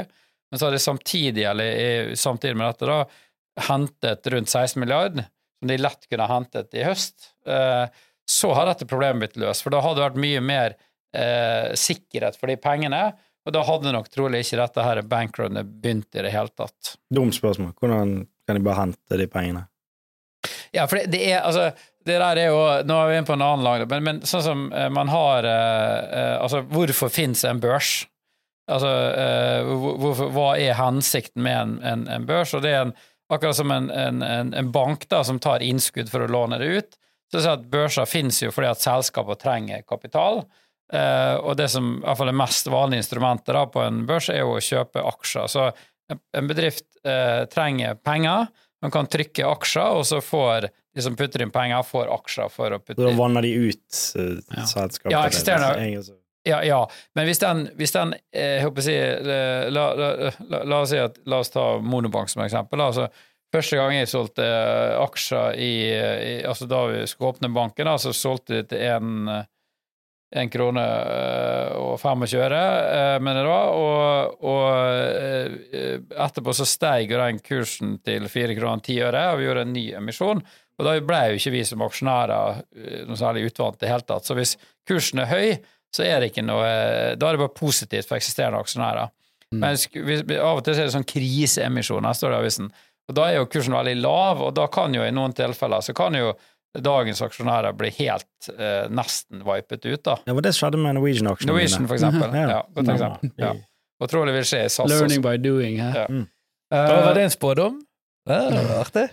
men 0.52 0.60
så 0.60 0.68
hadde 0.68 0.80
de 0.80 0.84
samtidig, 0.84 1.46
eller 1.48 2.14
samtidig 2.20 2.58
med 2.60 2.72
dette, 2.72 2.90
da 2.90 3.68
hentet 3.68 4.28
rundt 4.32 4.50
16 4.50 4.80
milliarder, 4.82 5.28
som 5.60 5.70
de 5.70 5.78
lett 5.80 6.08
kunne 6.10 6.30
hentet 6.32 6.78
i 6.78 6.86
høst, 6.86 7.34
eh, 7.46 7.86
så 8.30 8.54
hadde 8.56 8.74
dette 8.74 8.90
problemet 8.90 9.26
blitt 9.26 9.42
løst. 9.42 9.66
For 9.66 9.74
da 9.74 9.82
hadde 9.84 10.00
det 10.00 10.08
vært 10.08 10.24
mye 10.24 10.44
mer 10.46 10.76
eh, 11.18 11.74
sikkerhet 11.78 12.40
for 12.40 12.52
de 12.52 12.58
pengene, 12.62 13.04
og 13.46 13.56
da 13.56 13.64
hadde 13.66 13.94
nok 13.96 14.10
trolig 14.14 14.44
ikke 14.44 14.60
dette 14.60 14.86
her 14.86 15.02
bankrunet 15.10 15.70
begynt 15.82 16.16
i 16.16 16.26
det 16.26 16.34
hele 16.34 16.54
tatt. 16.54 16.96
Dumt 17.14 17.36
spørsmål. 17.38 17.74
Hvordan 17.80 18.16
kan 18.48 18.58
de 18.58 18.66
bare 18.66 18.80
hente 18.84 19.18
de 19.18 19.28
pengene? 19.32 19.66
Ja, 20.74 20.88
for 20.88 20.98
det, 20.98 21.12
det 21.14 21.26
er 21.32 21.42
altså 21.46 21.72
det 22.06 22.18
der 22.18 22.40
er 22.40 22.50
jo, 22.50 22.62
Nå 22.88 22.96
er 22.98 23.10
vi 23.10 23.18
inne 23.20 23.28
på 23.28 23.36
en 23.38 23.46
annen 23.46 23.66
lag, 23.66 23.84
men, 23.90 24.06
men 24.06 24.22
sånn 24.26 24.46
som 24.46 24.64
eh, 24.74 24.90
man 24.94 25.12
har 25.12 25.46
eh, 25.46 25.98
eh, 26.18 26.38
Altså, 26.42 26.64
hvorfor 26.70 27.12
fins 27.14 27.44
en 27.46 27.62
børs? 27.62 28.02
Altså, 28.72 28.90
eh, 29.20 29.70
hvorfor, 30.02 30.32
hva 30.34 30.48
er 30.58 30.80
hensikten 30.80 31.44
med 31.46 31.58
en, 31.60 31.76
en, 31.86 32.08
en, 32.10 32.26
børs? 32.30 32.56
Og 32.58 32.64
det 32.66 32.74
er 32.74 32.86
en, 32.88 32.96
akkurat 33.32 33.58
som 33.58 33.72
en, 33.74 33.90
en, 33.92 34.72
bank 34.72 35.06
da, 35.12 35.22
som 35.28 35.40
tar 35.40 35.64
innskudd 35.64 36.10
for 36.12 36.24
å 36.24 36.32
låne 36.32 36.60
det 36.62 36.72
ut. 36.78 36.98
Så 37.32 37.46
at 37.48 37.64
Børser 37.72 38.10
finnes 38.10 38.42
jo 38.42 38.50
fordi 38.52 38.68
at 38.68 38.82
selskaper 38.84 39.38
trenger 39.40 39.86
kapital. 39.88 40.42
Eh, 40.92 41.36
og 41.40 41.56
det 41.56 41.70
som 41.72 41.94
i 41.96 42.04
hvert 42.04 42.20
fall 42.20 42.32
er 42.34 42.36
mest 42.36 42.68
vanlige 42.72 43.06
instrumentet 43.06 43.54
da, 43.56 43.64
på 43.72 43.84
en 43.86 44.04
børs, 44.10 44.28
er 44.34 44.44
jo 44.44 44.58
å 44.58 44.64
kjøpe 44.64 45.04
aksjer. 45.14 45.48
Så 45.52 45.70
en 46.36 46.48
bedrift 46.50 46.88
uh, 47.08 47.48
trenger 47.48 47.96
penger. 48.04 48.50
Man 48.84 48.92
kan 48.92 49.08
trykke 49.08 49.46
aksjer, 49.48 50.00
og 50.02 50.04
så 50.10 50.20
får 50.20 50.68
de 50.68 51.06
som 51.06 51.16
putter 51.16 51.46
inn 51.46 51.54
penger, 51.54 51.86
får 51.88 52.10
aksjer 52.12 52.52
for 52.52 52.76
å 52.76 52.82
putte 52.82 52.98
inn. 53.00 53.08
Da 53.08 53.14
vanner 53.16 53.48
de 53.48 53.54
ut 53.70 54.02
uh, 54.20 54.66
selskapet? 54.68 55.14
Ja, 55.14 55.22
eksisterende. 55.24 56.18
Ja, 56.44 56.58
ja, 56.66 56.82
men 57.14 57.28
hvis 57.30 57.40
den, 57.40 57.68
hvis 57.78 57.94
den 57.94 58.16
jeg 58.34 58.64
håper 58.66 58.82
å 58.82 58.84
si, 58.84 58.96
la, 58.98 59.84
la, 59.94 60.08
la, 60.42 60.62
la, 60.66 60.80
oss 60.80 60.90
si 60.90 60.98
at, 60.98 61.20
la 61.30 61.38
oss 61.44 61.54
ta 61.54 61.66
Monobank 61.86 62.34
som 62.34 62.42
eksempel. 62.42 62.82
Altså, 62.82 63.06
første 63.54 63.78
gang 63.78 63.94
jeg 63.94 64.10
solgte 64.10 64.48
aksjer 64.98 65.60
i, 65.62 65.74
i, 65.94 66.34
altså 66.50 66.66
Da 66.72 66.82
vi 66.90 67.04
skulle 67.08 67.36
åpne 67.36 67.52
banken, 67.54 67.88
da, 67.88 67.94
så 68.02 68.12
solgte 68.18 68.58
de 68.58 68.64
til 68.74 68.88
en 68.90 69.30
en 70.32 70.50
krone 70.52 70.84
eh, 70.84 71.74
og 71.76 71.98
25 72.00 72.40
øre, 72.40 72.62
eh, 72.88 73.18
mener 73.24 73.42
jeg 73.42 73.48
det 73.48 73.52
var. 73.52 73.72
Og, 73.76 74.46
og 74.48 74.66
eh, 75.12 75.98
etterpå 76.26 76.56
så 76.56 76.68
steg 76.70 77.12
den 77.12 77.42
kursen 77.44 77.98
til 78.06 78.30
4 78.32 78.56
kroner 78.60 78.84
10 78.86 79.02
øre, 79.10 79.26
og 79.32 79.42
vi 79.42 79.48
gjorde 79.50 79.66
en 79.68 79.74
ny 79.76 79.86
emisjon. 80.00 80.44
Og 80.80 80.88
da 80.88 80.96
ble 81.04 81.22
jo 81.30 81.40
ikke 81.40 81.54
vi 81.54 81.64
som 81.68 81.84
aksjonærer 81.86 82.62
noe 83.06 83.20
særlig 83.20 83.50
utvant 83.52 83.76
i 83.78 83.84
det 83.84 83.92
hele 83.92 84.08
tatt. 84.08 84.26
Så 84.26 84.38
hvis 84.38 84.56
kursen 84.88 85.22
er 85.22 85.30
høy, 85.30 85.50
så 85.92 86.06
er 86.08 86.22
det 86.22 86.32
ikke 86.32 86.46
noe 86.48 86.70
Da 87.20 87.28
er 87.28 87.36
det 87.36 87.42
bare 87.42 87.52
positivt 87.52 88.08
for 88.08 88.18
eksisterende 88.18 88.62
aksjonærer. 88.64 89.12
Mm. 89.52 89.60
Men 89.60 90.40
av 90.40 90.62
og 90.62 90.64
til 90.64 90.80
er 90.80 90.88
det 90.88 90.96
sånn 90.96 91.06
kriseemisjoner, 91.12 92.16
står 92.16 92.32
det 92.32 92.40
i 92.40 92.44
avisen. 92.46 92.72
Og 93.12 93.18
da 93.18 93.28
er 93.28 93.42
jo 93.42 93.50
kursen 93.52 93.76
veldig 93.76 93.98
lav, 94.00 94.42
og 94.48 94.56
da 94.56 94.70
kan 94.72 94.96
jo 94.96 95.04
i 95.04 95.12
noen 95.14 95.36
tilfeller 95.36 95.84
så 95.84 95.94
kan 95.98 96.16
jo 96.16 96.32
dagens 96.80 97.22
aksjonærer 97.22 97.76
blir 97.78 97.92
helt 97.98 98.52
eh, 98.58 98.86
nesten 98.90 99.44
vipet 99.48 99.86
ut. 99.86 100.04
da. 100.04 100.18
Ja, 100.26 100.36
det 100.48 100.54
skjedde 100.56 100.80
med 100.80 100.96
Norwegian-aksjonene 101.00 101.54
Norwegian, 101.54 101.88
for 101.90 102.00
eksempel. 102.00 102.38
ja, 102.38 102.46
ja, 102.56 102.62
godt 102.76 102.94
eksempel. 102.96 103.34
Ja. 103.42 103.56
Og 104.02 104.10
tror 104.10 104.30
det 104.30 104.38
vil 104.40 104.48
skje 104.48 104.66
i 104.66 104.70
SAS? 104.72 104.90
Learning 104.90 105.24
by 105.24 105.36
doing. 105.42 105.82
Ja. 105.82 106.06
Mm. 106.10 106.28
Uh, 106.72 106.78
var 107.06 107.18
det 107.18 107.28
en 107.28 107.34
spådom? 107.34 107.82
Ja, 108.30 108.40
artig. 108.80 109.10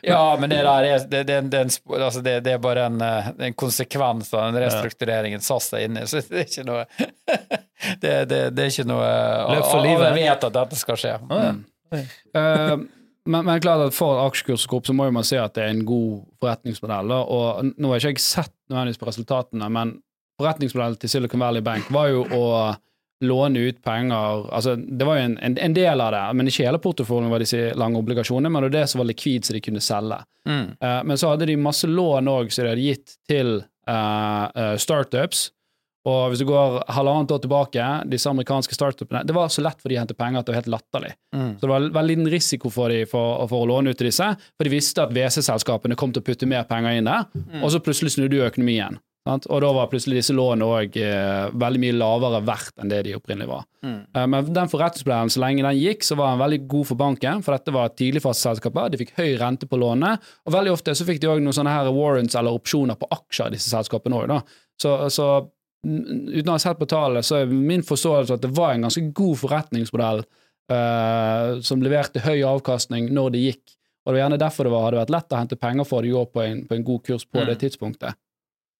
Ja, 0.00 0.36
men 0.40 0.50
det 0.50 0.56
der 0.56 0.84
er, 0.84 0.98
det, 1.08 1.22
det, 1.28 1.40
det, 1.52 1.80
altså 1.90 2.20
det, 2.20 2.40
det 2.46 2.52
er 2.54 2.58
bare 2.58 2.86
en, 2.86 3.00
eh, 3.00 3.28
en, 3.38 3.54
konsekvens 3.54 4.30
av 4.34 4.46
den 4.46 4.62
restruktureringen 4.62 5.42
SAS 5.44 5.68
er 5.76 5.84
inne 5.84 6.04
i, 6.04 6.08
så 6.08 6.22
det 6.24 6.38
er 6.40 6.46
ikke 6.46 6.64
noe 6.64 6.84
Det, 8.00 8.12
er 8.38 8.70
ikke 8.70 8.86
noe 8.88 9.08
Løp 9.52 9.66
for 9.68 9.84
livet. 9.84 10.06
Alle 10.06 10.14
vet 10.16 10.46
at 10.48 10.54
dette 10.54 10.78
skal 10.80 11.00
skje. 11.00 11.12
Ja. 11.28 11.50
mm. 11.52 12.06
uh, 12.38 12.86
men, 13.26 13.44
men 13.46 13.60
klart 13.60 13.84
at 13.88 13.96
for 13.96 14.22
aksjekurs 14.24 14.66
så 14.66 14.94
må 14.96 15.10
man 15.10 15.26
se 15.26 15.38
at 15.40 15.54
det 15.56 15.66
er 15.66 15.74
en 15.74 15.84
god 15.86 16.24
forretningsmodell. 16.42 17.12
Og 17.12 17.72
nå 17.76 17.92
har 17.92 18.00
ikke 18.00 18.16
jeg 18.16 18.24
sett 18.24 18.54
nødvendigvis 18.70 19.02
på 19.02 19.08
resultatene, 19.10 19.70
men 19.72 19.96
forretningsmodellen 20.40 20.98
til 21.00 21.12
Silicon 21.12 21.42
Valley 21.42 21.64
Bank 21.64 21.90
var 21.94 22.10
jo 22.12 22.26
å 22.34 22.44
låne 23.24 23.62
ut 23.70 23.78
penger 23.80 24.42
altså 24.52 24.74
Det 24.76 25.04
var 25.08 25.16
jo 25.16 25.24
en, 25.24 25.38
en, 25.40 25.54
en 25.58 25.74
del 25.74 26.00
av 26.04 26.12
det, 26.12 26.24
men 26.36 26.50
ikke 26.50 26.66
hele 26.66 26.80
porteføljen 26.84 27.32
var 27.32 27.40
disse 27.40 27.70
lange 27.80 28.00
obligasjonene, 28.02 28.50
men 28.52 28.66
det 28.66 28.68
var 28.68 28.74
det 28.74 28.90
som 28.92 29.00
var 29.00 29.08
likvid, 29.08 29.46
så 29.46 29.56
de 29.56 29.62
kunne 29.64 29.84
selge. 29.84 30.18
Mm. 30.48 30.66
Uh, 30.84 31.00
men 31.08 31.20
så 31.20 31.32
hadde 31.32 31.48
de 31.48 31.56
masse 31.60 31.88
lån 31.88 32.28
òg 32.28 32.52
som 32.52 32.66
de 32.66 32.74
hadde 32.74 32.84
gitt 32.84 33.16
til 33.30 33.54
uh, 33.88 34.44
uh, 34.52 34.74
startups, 34.80 35.48
og 36.06 36.30
hvis 36.30 36.42
du 36.42 36.46
går 36.46 36.78
halvannet 36.94 37.32
år 37.34 37.40
tilbake, 37.42 37.86
disse 38.12 38.30
amerikanske 38.30 38.76
startupene 38.76 39.24
Det 39.26 39.34
var 39.34 39.50
så 39.50 39.64
lett 39.64 39.80
for 39.82 39.90
de 39.90 39.98
å 39.98 40.04
hente 40.04 40.14
penger 40.14 40.40
at 40.40 40.46
det 40.46 40.54
var 40.54 40.60
helt 40.60 40.74
latterlig. 40.76 41.12
Mm. 41.34 41.50
Så 41.56 41.66
det 41.66 41.72
var 41.72 41.88
veldig 41.98 42.12
liten 42.14 42.30
risiko 42.30 42.70
for 42.70 42.94
de 42.94 43.02
for, 43.10 43.42
for, 43.50 43.64
å 43.64 43.70
låne 43.72 43.90
ut 43.90 43.98
til 43.98 44.10
disse, 44.10 44.28
for 44.54 44.68
de 44.68 44.74
visste 44.76 45.02
at 45.02 45.14
WC-selskapene 45.16 45.98
kom 45.98 46.14
til 46.14 46.22
å 46.22 46.28
putte 46.28 46.48
mer 46.50 46.68
penger 46.70 47.00
inn 47.00 47.10
der, 47.10 47.26
mm. 47.34 47.60
og 47.62 47.74
så 47.74 47.82
plutselig 47.82 48.14
snudde 48.14 48.46
økonomien. 48.46 49.00
Sant? 49.26 49.48
Og 49.50 49.58
da 49.64 49.72
var 49.74 49.88
plutselig 49.90 50.20
disse 50.20 50.34
lånene 50.36 50.66
òg 50.70 50.96
eh, 51.02 51.48
veldig 51.58 51.80
mye 51.82 51.94
lavere 51.96 52.40
verdt 52.46 52.76
enn 52.78 52.92
det 52.92 53.00
de 53.08 53.16
opprinnelig 53.16 53.48
var. 53.50 53.64
Mm. 53.82 53.96
Eh, 54.06 54.26
men 54.30 54.52
den 54.54 54.70
forretningsplanen, 54.70 55.32
så 55.34 55.42
lenge 55.42 55.64
den 55.66 55.80
gikk, 55.80 56.06
så 56.06 56.14
var 56.18 56.30
den 56.30 56.44
veldig 56.44 56.60
god 56.70 56.88
for 56.92 57.00
banken, 57.00 57.42
for 57.42 57.56
dette 57.56 57.74
var 57.74 57.90
tidligfaseselskaper, 57.98 58.92
de 58.92 59.00
fikk 59.02 59.16
høy 59.18 59.32
rente 59.40 59.66
på 59.66 59.80
lånene, 59.82 60.14
og 60.46 60.54
veldig 60.54 60.76
ofte 60.76 60.94
så 60.94 61.08
fikk 61.08 61.18
de 61.24 61.32
òg 61.32 61.42
noen 61.42 61.58
sånne 61.58 61.74
her 61.74 61.90
warrants 61.96 62.38
eller 62.38 62.54
opsjoner 62.54 62.98
på 63.00 63.10
aksjer 63.18 63.50
i 63.50 63.58
disse 63.58 63.72
selskapene 63.74 64.20
òg, 64.20 64.30
da. 64.30 64.40
Så, 64.78 64.94
så 65.10 65.26
uten 65.86 66.50
å 66.50 66.56
ha 66.56 66.62
sett 66.62 66.80
på 66.80 66.88
tallene, 66.90 67.22
så 67.24 67.40
er 67.40 67.52
min 67.52 67.84
forståelse 67.86 68.36
at 68.36 68.44
det 68.44 68.52
var 68.56 68.74
en 68.74 68.86
ganske 68.88 69.04
god 69.16 69.38
forretningsmodell 69.42 70.22
uh, 70.72 71.56
som 71.64 71.82
leverte 71.84 72.24
høy 72.24 72.40
avkastning 72.48 73.10
når 73.14 73.34
det 73.34 73.44
gikk. 73.44 73.64
Og 74.06 74.12
det 74.12 74.18
var 74.18 74.22
gjerne 74.24 74.40
derfor 74.42 74.66
det 74.66 74.72
var, 74.74 74.86
hadde 74.86 75.02
vært 75.02 75.14
lett 75.16 75.34
å 75.34 75.40
hente 75.40 75.58
penger 75.58 75.88
for 75.88 76.06
det 76.06 76.12
å 76.14 76.22
år 76.22 76.30
på 76.30 76.42
en, 76.44 76.62
på 76.68 76.76
en 76.76 76.86
god 76.86 77.04
kurs 77.08 77.26
på 77.26 77.42
mm. 77.42 77.46
det 77.50 77.56
tidspunktet. 77.62 78.18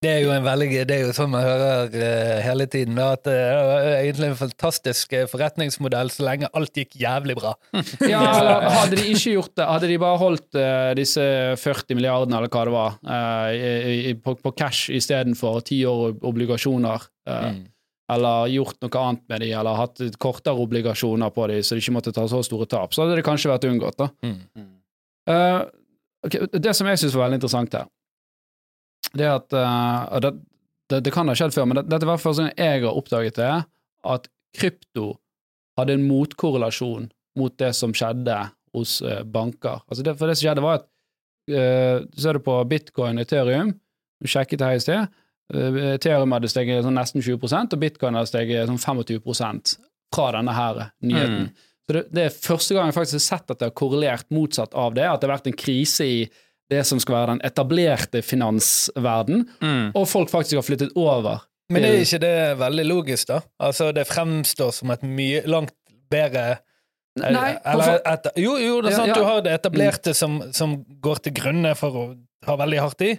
Det 0.06 0.12
er 0.12 0.20
jo 0.22 0.30
en 0.30 0.44
veldig, 0.44 0.66
det 0.86 0.94
er 0.94 1.00
jo 1.02 1.14
sånn 1.16 1.32
man 1.32 1.42
hører 1.42 1.88
uh, 1.90 2.36
hele 2.44 2.66
tiden, 2.70 2.98
at 3.02 3.24
det 3.26 3.34
er 3.34 3.86
egentlig 3.96 4.28
en 4.30 4.38
fantastisk 4.38 5.14
eh, 5.18 5.24
forretningsmodell 5.26 6.12
så 6.14 6.26
lenge 6.28 6.50
alt 6.54 6.78
gikk 6.78 6.94
jævlig 7.00 7.34
bra. 7.38 7.56
ja, 8.12 8.20
eller 8.22 8.68
Hadde 8.76 9.00
de 9.00 9.06
ikke 9.10 9.32
gjort 9.32 9.54
det, 9.58 9.66
hadde 9.66 9.88
de 9.90 9.96
bare 10.04 10.20
holdt 10.20 10.58
uh, 10.60 10.92
disse 10.98 11.24
40 11.58 11.98
milliardene, 11.98 12.38
eller 12.38 12.52
hva 12.52 12.62
det 12.68 12.74
var, 12.76 13.00
i, 13.56 14.12
i, 14.12 14.14
på, 14.20 14.36
på, 14.44 14.52
cash 14.54 14.94
istedenfor 14.94 15.58
ti 15.66 15.80
år 15.90 16.14
obligasjoner, 16.30 17.08
mm. 17.26 17.58
eller 18.14 18.52
gjort 18.54 18.78
noe 18.86 19.02
annet 19.02 19.26
med 19.32 19.42
de, 19.42 19.50
eller 19.58 19.80
hatt 19.80 20.04
kortere 20.22 20.66
obligasjoner 20.68 21.34
på 21.34 21.50
de, 21.50 21.58
så 21.66 21.74
de 21.74 21.82
ikke 21.82 21.96
måtte 21.98 22.14
ta 22.14 22.28
så 22.30 22.44
store 22.46 22.70
tap, 22.70 22.94
så 22.94 23.02
hadde 23.02 23.18
det 23.18 23.26
kanskje 23.26 23.50
vært 23.50 23.66
unngått. 23.72 23.98
da. 24.04 24.12
Mm. 24.22 25.66
Okay, 26.26 26.46
det 26.54 26.78
som 26.78 26.86
jeg 26.90 27.02
syns 27.02 27.14
var 27.18 27.26
veldig 27.26 27.42
interessant 27.42 27.74
her, 27.74 27.90
det 29.20 29.28
at 29.30 29.56
uh, 29.56 30.18
det, 30.22 30.32
det, 30.90 31.02
det, 31.06 31.12
kan 31.14 31.28
ha 31.30 31.36
skjedd 31.38 31.54
før, 31.54 31.68
men 31.68 31.80
det, 31.80 31.86
dette 31.92 32.08
var 32.08 32.22
første 32.22 32.46
gang 32.46 32.54
jeg 32.56 32.84
har 32.86 32.98
oppdaget 32.98 33.38
det, 33.40 33.52
at 34.06 34.28
krypto 34.56 35.14
hadde 35.76 35.96
en 35.96 36.06
motkorrelasjon 36.08 37.10
mot 37.36 37.56
det 37.60 37.72
som 37.76 37.92
skjedde 37.96 38.38
hos 38.76 38.98
uh, 39.04 39.22
banker. 39.22 39.82
Altså 39.86 40.06
det, 40.06 40.16
for 40.18 40.30
det 40.30 40.38
som 40.38 40.48
skjedde, 40.48 40.64
var 40.64 40.80
at 40.80 40.86
uh, 40.86 42.06
Du 42.08 42.22
ser 42.22 42.38
det 42.38 42.44
på 42.46 42.58
bitcoin 42.70 43.20
og 43.20 43.26
Ethereum, 43.26 43.74
du 44.22 44.30
sjekket 44.30 44.62
det 44.62 44.70
her 44.70 44.80
i 44.80 44.84
sted. 44.84 45.22
Ethereum 45.46 46.32
hadde 46.34 46.48
steget 46.50 46.82
sånn 46.82 46.96
nesten 46.96 47.22
20% 47.22 47.76
og 47.76 47.78
bitcoin 47.78 48.16
hadde 48.18 48.30
steget 48.32 48.66
sånn 48.66 48.80
25 48.82 49.76
fra 50.14 50.30
denne 50.34 50.54
her 50.56 50.80
nyheten. 51.04 51.44
Mm. 51.46 51.66
Så 51.86 51.94
det, 51.94 52.02
det, 52.10 52.24
er 52.24 52.34
første 52.34 52.74
gang 52.74 52.88
jeg 52.90 52.96
faktisk 52.96 53.18
har 53.20 53.24
sett 53.26 53.52
at 53.52 53.60
det 53.60 53.68
har 53.68 53.76
korrelert 53.78 54.26
motsatt 54.34 54.74
av 54.74 54.96
det, 54.96 55.04
at 55.06 55.20
det 55.20 55.28
har 55.28 55.36
vært 55.36 55.50
en 55.52 55.60
krise 55.60 56.06
i 56.06 56.18
det 56.70 56.82
som 56.86 57.00
skal 57.02 57.20
være 57.20 57.34
den 57.34 57.42
etablerte 57.46 58.22
finansverden, 58.26 59.44
mm. 59.60 59.92
og 59.94 60.08
folk 60.10 60.32
faktisk 60.32 60.60
har 60.60 60.66
flyttet 60.66 60.96
over. 60.98 61.44
Men 61.72 61.82
det 61.82 61.90
er 61.90 62.04
ikke 62.04 62.22
det 62.22 62.36
veldig 62.60 62.86
logisk, 62.86 63.28
da? 63.30 63.40
Altså, 63.62 63.90
det 63.94 64.06
fremstår 64.06 64.72
som 64.74 64.92
et 64.94 65.02
mye 65.06 65.42
langt 65.50 65.74
bedre 66.10 66.60
Nei, 67.16 67.54
eller, 67.64 68.02
et, 68.04 68.26
jo, 68.36 68.58
jo, 68.60 68.74
det 68.84 68.90
er 68.90 68.98
sant, 68.98 69.08
ja, 69.08 69.14
ja. 69.14 69.16
du 69.16 69.24
har 69.24 69.38
det 69.40 69.54
etablerte 69.56 70.12
mm. 70.12 70.16
som, 70.18 70.34
som, 70.52 70.74
går 71.00 71.22
til 71.24 71.32
grunne 71.38 71.72
for 71.78 71.96
å 71.96 72.02
ha 72.44 72.56
veldig 72.60 72.80
hardt 72.82 73.04
i, 73.06 73.14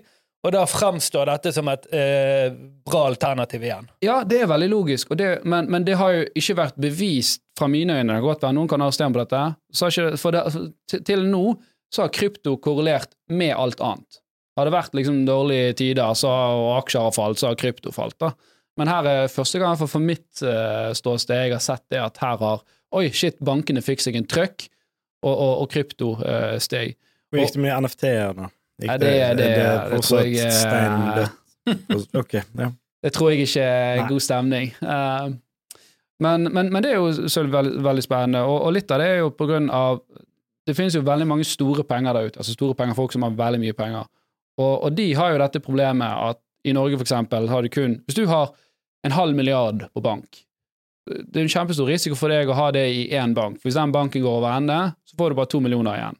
Og 0.45 0.53
da 0.53 0.61
fremstår 0.69 1.31
dette 1.31 1.51
som 1.55 1.67
et 1.71 1.87
eh, 1.97 2.53
bra 2.85 3.07
alternativ 3.09 3.65
igjen. 3.65 3.89
Ja, 4.05 4.19
det 4.21 4.43
er 4.43 4.51
veldig 4.51 4.67
logisk, 4.69 5.09
og 5.11 5.17
det, 5.17 5.31
men, 5.49 5.65
men 5.73 5.87
det 5.87 5.97
har 5.97 6.13
jo 6.13 6.27
ikke 6.37 6.59
vært 6.61 6.77
bevist 6.77 7.41
fra 7.57 7.65
mine 7.73 7.97
øyne. 7.97 8.11
Det 8.11 8.19
kan 8.19 8.27
godt 8.27 8.45
være 8.45 8.57
noen 8.59 8.69
kan 8.69 8.85
arrestere 8.85 9.09
meg 9.09 9.17
på 9.17 9.25
dette. 9.25 9.41
Ikke, 9.89 10.35
det, 10.37 10.45
til, 10.93 11.03
til 11.09 11.25
nå 11.33 11.43
så 11.93 12.05
har 12.05 12.13
krypto 12.13 12.57
korrelert 12.61 13.13
med 13.29 13.55
alt 13.55 13.81
annet. 13.83 14.21
Har 14.57 14.67
det 14.67 14.73
vært 14.73 14.95
liksom 14.97 15.21
dårlige 15.27 15.73
tider 15.77 16.13
så, 16.17 16.31
og 16.31 16.71
aksjer 16.79 17.07
har 17.07 17.13
falt, 17.15 17.39
så 17.39 17.51
har 17.51 17.59
krypto 17.59 17.93
falt. 17.93 18.17
da. 18.19 18.31
Men 18.77 18.89
her 18.91 19.09
er 19.09 19.31
første 19.33 19.61
gang 19.61 19.77
for, 19.77 19.89
for 19.89 20.03
mitt 20.03 20.41
uh, 20.45 20.93
ståsted 20.97 21.47
jeg 21.47 21.55
har 21.55 21.63
sett 21.63 21.85
det 21.93 22.01
at 22.01 22.19
her 22.23 22.41
har 22.41 22.65
Oi, 22.95 23.09
shit, 23.11 23.35
bankene 23.43 23.81
fikk 23.83 23.99
seg 23.99 24.15
en 24.15 24.25
trøkk, 24.31 24.63
og, 25.25 25.33
og, 25.33 25.53
og 25.65 25.65
krypto 25.73 26.13
uh, 26.21 26.53
steg. 26.63 26.93
Hvor 27.27 27.41
gikk 27.41 27.57
det 27.57 27.63
med 27.65 27.83
NFT-er, 27.83 28.37
da? 28.37 28.45
Gikk 28.79 28.93
det, 29.01 29.09
det, 29.09 29.33
det, 29.41 29.49
det 29.91 29.99
tror 30.05 30.21
jeg 30.23 30.37
eh, 30.45 30.53
steindødt? 30.55 31.43
Ok, 32.21 32.37
ja. 32.39 32.69
Det 33.03 33.11
tror 33.11 33.33
jeg 33.33 33.43
ikke 33.43 33.65
er 33.65 34.05
god 34.07 34.23
stemning. 34.23 34.71
Uh, 34.79 35.35
men, 36.23 36.47
men, 36.47 36.71
men 36.71 36.85
det 36.85 36.93
er 36.93 37.01
jo 37.01 37.11
selvfølgelig 37.17 37.57
veldig, 37.57 37.83
veldig 37.89 38.05
spennende, 38.07 38.45
og, 38.47 38.55
og 38.69 38.73
litt 38.77 38.95
av 38.95 39.03
det 39.03 39.09
er 39.11 39.19
jo 39.25 39.33
på 39.35 39.49
grunn 39.51 39.67
av 39.67 39.99
Det 40.67 40.75
finnes 40.75 40.95
jo 40.97 41.03
veldig 41.07 41.27
mange 41.29 41.47
store 41.47 41.85
penger 41.87 42.17
der 42.17 42.27
ute, 42.27 42.41
altså 42.41 42.55
store 42.55 42.75
penger, 42.75 42.97
folk 42.97 43.13
som 43.15 43.23
har 43.23 43.35
veldig 43.37 43.61
mye 43.61 43.75
penger. 43.77 44.09
Og, 44.57 44.73
og 44.83 44.91
de 44.97 45.07
har 45.15 45.31
jo 45.31 45.39
dette 45.39 45.63
problemet 45.63 46.25
at 46.31 46.41
i 46.67 46.73
Norge, 46.75 46.97
for 46.97 47.07
eksempel, 47.07 47.47
har 47.47 47.63
du 47.63 47.69
kun 47.71 48.01
Hvis 48.05 48.17
du 48.17 48.25
har 48.27 48.51
en 49.05 49.15
halv 49.15 49.35
milliard 49.37 49.85
på 49.93 50.03
bank, 50.03 50.41
det 51.07 51.39
er 51.39 51.45
en 51.45 51.51
kjempestor 51.51 51.87
risiko 51.87 52.17
for 52.19 52.33
deg 52.33 52.49
å 52.51 52.55
ha 52.57 52.69
det 52.75 52.83
i 52.91 53.03
én 53.15 53.35
bank. 53.37 53.61
For 53.61 53.69
hvis 53.69 53.77
den 53.77 53.93
banken 53.95 54.23
går 54.23 54.39
over 54.41 54.51
ende, 54.51 54.79
så 55.07 55.15
får 55.19 55.31
du 55.31 55.37
bare 55.39 55.51
to 55.53 55.61
millioner 55.63 55.95
igjen. 55.95 56.17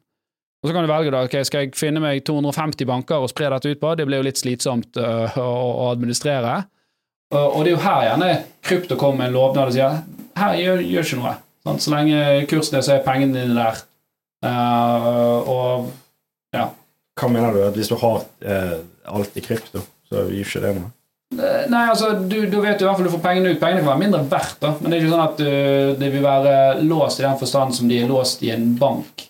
Og 0.58 0.68
så 0.68 0.74
kan 0.74 0.86
du 0.86 0.90
velge 0.90 1.12
da, 1.14 1.20
ok, 1.28 1.36
skal 1.46 1.66
jeg 1.66 1.74
finne 1.78 2.00
meg 2.02 2.24
250 2.26 2.88
banker 2.88 3.22
og 3.22 3.30
spre 3.30 3.50
dette 3.52 3.70
ut 3.70 3.82
på, 3.82 3.92
det 3.94 4.06
blir 4.08 4.22
jo 4.22 4.26
litt 4.26 4.40
slitsomt 4.40 4.98
uh, 4.98 5.36
å, 5.38 5.90
administrere. 5.92 6.54
Og, 7.30 7.44
og 7.44 7.60
det 7.62 7.74
er 7.74 7.76
jo 7.76 7.82
her 7.84 8.06
gjerne 8.08 8.30
krypto 8.64 8.96
kommer 8.98 9.20
med 9.20 9.30
en 9.30 9.36
lovnad 9.36 9.70
og 9.70 9.76
sier 9.76 10.00
her 10.38 10.58
gjør, 10.58 10.82
gjør 10.82 11.06
ikke 11.06 11.20
noe. 11.20 11.34
Sånn, 11.66 11.80
Så 11.84 11.92
lenge 11.92 12.24
kursen 12.50 12.78
er, 12.78 12.86
så 12.86 12.96
er 12.96 13.06
pengene 13.06 13.36
dine 13.36 13.54
der. 13.54 13.84
Eh, 14.44 15.38
og 15.50 15.88
ja. 16.54 16.68
Hva 17.18 17.30
mener 17.32 17.54
du? 17.56 17.64
At 17.66 17.78
hvis 17.78 17.90
du 17.90 17.96
har 17.98 18.22
uh, 18.22 18.78
alt 19.10 19.36
i 19.36 19.42
krypto, 19.42 19.82
så 20.06 20.28
gir 20.30 20.44
ikke 20.44 20.62
det 20.62 20.74
noe? 20.76 20.92
Eh, 21.34 21.64
Nei, 21.68 21.84
altså, 21.90 22.12
du, 22.20 22.38
du 22.48 22.60
vet 22.62 22.78
jo 22.78 22.86
i 22.86 22.88
hvert 22.88 23.00
fall 23.00 23.08
du 23.08 23.14
får 23.16 23.24
pengene 23.24 23.54
ut. 23.54 23.60
Pengene 23.60 23.82
kan 23.82 23.90
være 23.90 24.04
mindre 24.04 24.22
verdt, 24.30 24.60
da, 24.62 24.74
men 24.78 24.88
det 24.88 24.98
er 24.98 25.02
ikke 25.02 25.14
sånn 25.16 25.24
at 25.24 25.42
uh, 25.42 25.96
det 25.98 26.12
vil 26.14 26.26
være 26.26 26.54
låst 26.86 27.22
i 27.22 27.26
den 27.26 27.40
forstand 27.40 27.78
som 27.78 27.90
de 27.90 27.98
er 28.02 28.12
låst 28.12 28.44
i 28.46 28.52
en 28.54 28.70
bank. 28.78 29.26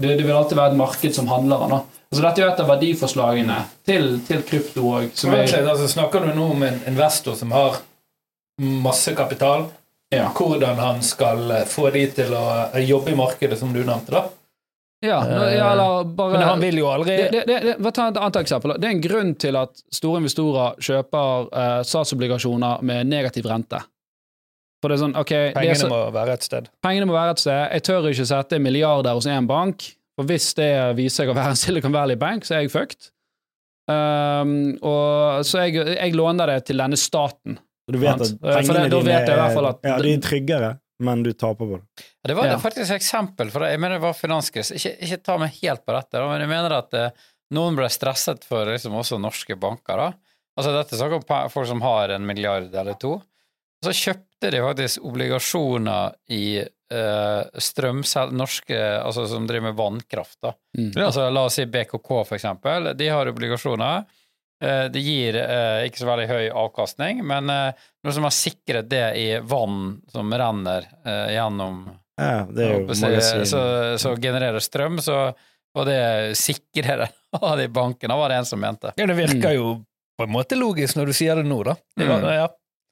Det, 0.00 0.16
det 0.16 0.24
vil 0.24 0.34
alltid 0.34 0.58
være 0.58 0.74
et 0.74 0.80
marked 0.80 1.14
som 1.14 1.28
handler 1.30 1.66
den. 1.66 1.76
Altså, 2.14 2.22
dette 2.24 2.40
er 2.40 2.44
jo 2.44 2.50
et 2.52 2.62
av 2.64 2.70
verdiforslagene 2.72 3.60
til, 3.86 4.10
til 4.26 4.42
krypto 4.48 4.88
òg. 4.90 5.12
Altså, 5.12 5.88
snakker 5.90 6.24
du 6.24 6.32
nå 6.34 6.48
om 6.54 6.64
en 6.66 6.80
investor 6.90 7.36
som 7.38 7.52
har 7.54 7.82
masse 8.58 9.10
kapital, 9.18 9.68
Ja. 10.14 10.30
hvordan 10.38 10.80
han 10.80 11.02
skal 11.04 11.50
eh, 11.50 11.66
få 11.68 11.90
de 11.94 12.06
til 12.16 12.32
å 12.36 12.44
eh, 12.70 12.82
jobbe 12.88 13.12
i 13.12 13.18
markedet, 13.18 13.58
som 13.60 13.72
du 13.74 13.82
nevnte, 13.82 14.14
da? 14.14 14.24
Ja, 15.04 15.18
ja, 15.52 15.72
eller 15.72 16.04
bare 16.04 16.38
Men 16.38 16.46
han 16.48 16.62
vil 16.62 16.78
jo 16.80 16.86
aldri 16.88 17.16
det, 17.16 17.26
det, 17.32 17.42
det, 17.46 17.74
det, 17.76 17.90
ta 17.92 18.06
et 18.08 18.16
annet 18.16 18.38
eksempel. 18.40 18.72
Det 18.80 18.88
er 18.88 18.94
en 18.94 19.02
grunn 19.04 19.34
til 19.36 19.58
at 19.60 19.82
store 19.92 20.22
investorer 20.22 20.78
kjøper 20.80 21.50
eh, 21.50 21.80
statsobligasjoner 21.84 22.86
med 22.88 23.10
negativ 23.10 23.48
rente. 23.50 23.82
For 24.80 24.92
det 24.92 24.96
er 24.96 25.02
sånn, 25.02 25.16
ok, 25.16 25.34
Pengene 25.56 25.80
så, 25.80 25.90
må 25.92 25.98
være 26.12 26.38
et 26.38 26.46
sted. 26.46 26.70
pengene 26.84 27.08
må 27.08 27.16
være 27.16 27.36
et 27.36 27.42
sted. 27.44 27.60
Jeg 27.72 27.84
tør 27.88 28.08
ikke 28.10 28.26
sette 28.28 28.60
milliarder 28.60 29.16
hos 29.16 29.28
én 29.28 29.48
bank, 29.48 29.86
for 30.16 30.28
hvis 30.28 30.50
det 30.56 30.70
viser 30.96 31.22
seg 31.22 31.32
å 31.32 31.36
være 31.36 31.52
en 31.52 31.60
Silicon 31.66 31.94
Valley 31.94 32.20
Bank, 32.20 32.48
så 32.48 32.58
er 32.58 32.64
jeg 32.64 32.72
fucked. 32.72 33.10
Um, 33.84 34.72
og, 34.80 35.44
så 35.44 35.66
jeg, 35.66 35.82
jeg 35.98 36.16
låner 36.16 36.54
det 36.54 36.62
til 36.70 36.80
denne 36.80 36.96
staten. 37.00 37.58
Du 37.90 37.98
vet 37.98 38.14
at 38.14 38.18
det- 38.18 38.40
pengene 38.40 38.88
da 38.88 38.88
dine 38.88 39.04
vet 39.04 39.28
jeg 39.28 39.36
i 39.36 39.40
hvert 39.40 39.54
fall 39.54 39.66
er, 39.66 39.68
at- 39.74 39.84
ja, 39.84 39.98
de 39.98 40.12
er 40.14 40.20
tryggere, 40.24 40.70
men 41.00 41.22
du 41.22 41.32
taper 41.32 41.66
på 41.68 41.78
det. 41.80 42.04
Ja, 42.24 42.28
Det 42.28 42.36
var 42.36 42.46
Ja. 42.46 42.56
faktisk 42.58 42.90
et 42.90 43.00
eksempel, 43.00 43.50
for 43.50 43.60
jeg 43.66 43.78
mener 43.80 43.96
det 43.98 44.02
var 44.02 44.12
finanskrise. 44.14 44.74
Ikke, 44.78 44.94
ikke 45.02 45.22
ta 45.22 45.36
meg 45.38 45.50
helt 45.62 45.84
på 45.84 45.92
dette, 45.92 46.18
men 46.28 46.40
jeg 46.40 46.48
mener 46.48 46.72
at 46.78 46.94
eh, 46.94 47.10
noen 47.52 47.76
ble 47.76 47.88
stresset 47.92 48.44
for 48.44 48.64
liksom 48.66 48.92
også 48.92 49.20
norske 49.20 49.54
banker. 49.60 49.96
da. 49.96 50.12
Altså 50.56 50.72
Dette 50.72 50.94
er 50.94 50.98
snakk 51.02 51.12
om 51.30 51.50
folk 51.50 51.66
som 51.66 51.80
har 51.82 52.08
en 52.10 52.24
milliard 52.26 52.72
eller 52.74 52.94
to. 52.94 53.14
Og 53.14 53.22
så 53.84 53.90
kjøpte 54.14 54.50
de 54.50 54.58
faktisk 54.62 55.04
obligasjoner 55.04 56.14
i 56.30 56.58
eh, 56.90 57.44
strømsel... 57.58 58.30
Norske 58.32 58.76
Altså 59.04 59.26
som 59.28 59.46
driver 59.48 59.72
med 59.72 59.76
vannkraft, 59.76 60.38
da. 60.42 60.52
Mm. 60.78 60.92
Altså 60.96 61.30
La 61.32 61.44
oss 61.48 61.54
si 61.58 61.64
BKK, 61.66 62.24
for 62.28 62.36
eksempel. 62.36 62.94
De 62.96 63.08
har 63.08 63.26
obligasjoner. 63.26 64.04
Eh, 64.62 64.84
Det 64.92 65.00
gir 65.02 65.34
eh, 65.40 65.86
ikke 65.88 65.98
så 66.02 66.06
veldig 66.08 66.28
høy 66.30 66.44
avkastning, 66.50 67.24
men 67.26 67.50
eh, 67.50 67.72
noe 68.04 68.12
som 68.14 68.22
har 68.28 68.34
sikret 68.34 68.88
det 68.88 69.06
i 69.18 69.26
vann 69.42 70.00
som 70.12 70.30
renner 70.32 70.86
eh, 71.04 71.32
gjennom 71.34 71.82
Ja, 72.20 72.44
det 72.46 72.62
er 72.68 72.76
jo 72.78 72.94
si, 72.94 73.02
magasin. 73.02 73.42
så, 73.50 73.62
så 73.98 74.14
genererer 74.22 74.62
strøm, 74.62 75.00
så 75.02 75.32
og 75.74 75.88
det 75.88 76.36
sikrer 76.38 77.08
av 77.42 77.56
de 77.58 77.64
bankene, 77.74 78.14
var 78.14 78.30
det 78.30 78.36
en 78.38 78.46
som 78.46 78.60
mente. 78.62 78.92
Ja, 78.96 79.08
det 79.10 79.16
virker 79.18 79.56
jo 79.56 79.72
på 80.14 80.22
en 80.28 80.30
måte 80.30 80.54
logisk 80.54 80.94
når 80.94 81.10
du 81.10 81.12
sier 81.18 81.34
det 81.40 81.48
nå, 81.50 81.56
da. 81.66 81.74
Det 81.98 82.06
var, 82.06 82.22
Mm. 82.22 82.34
ja. 82.36 82.44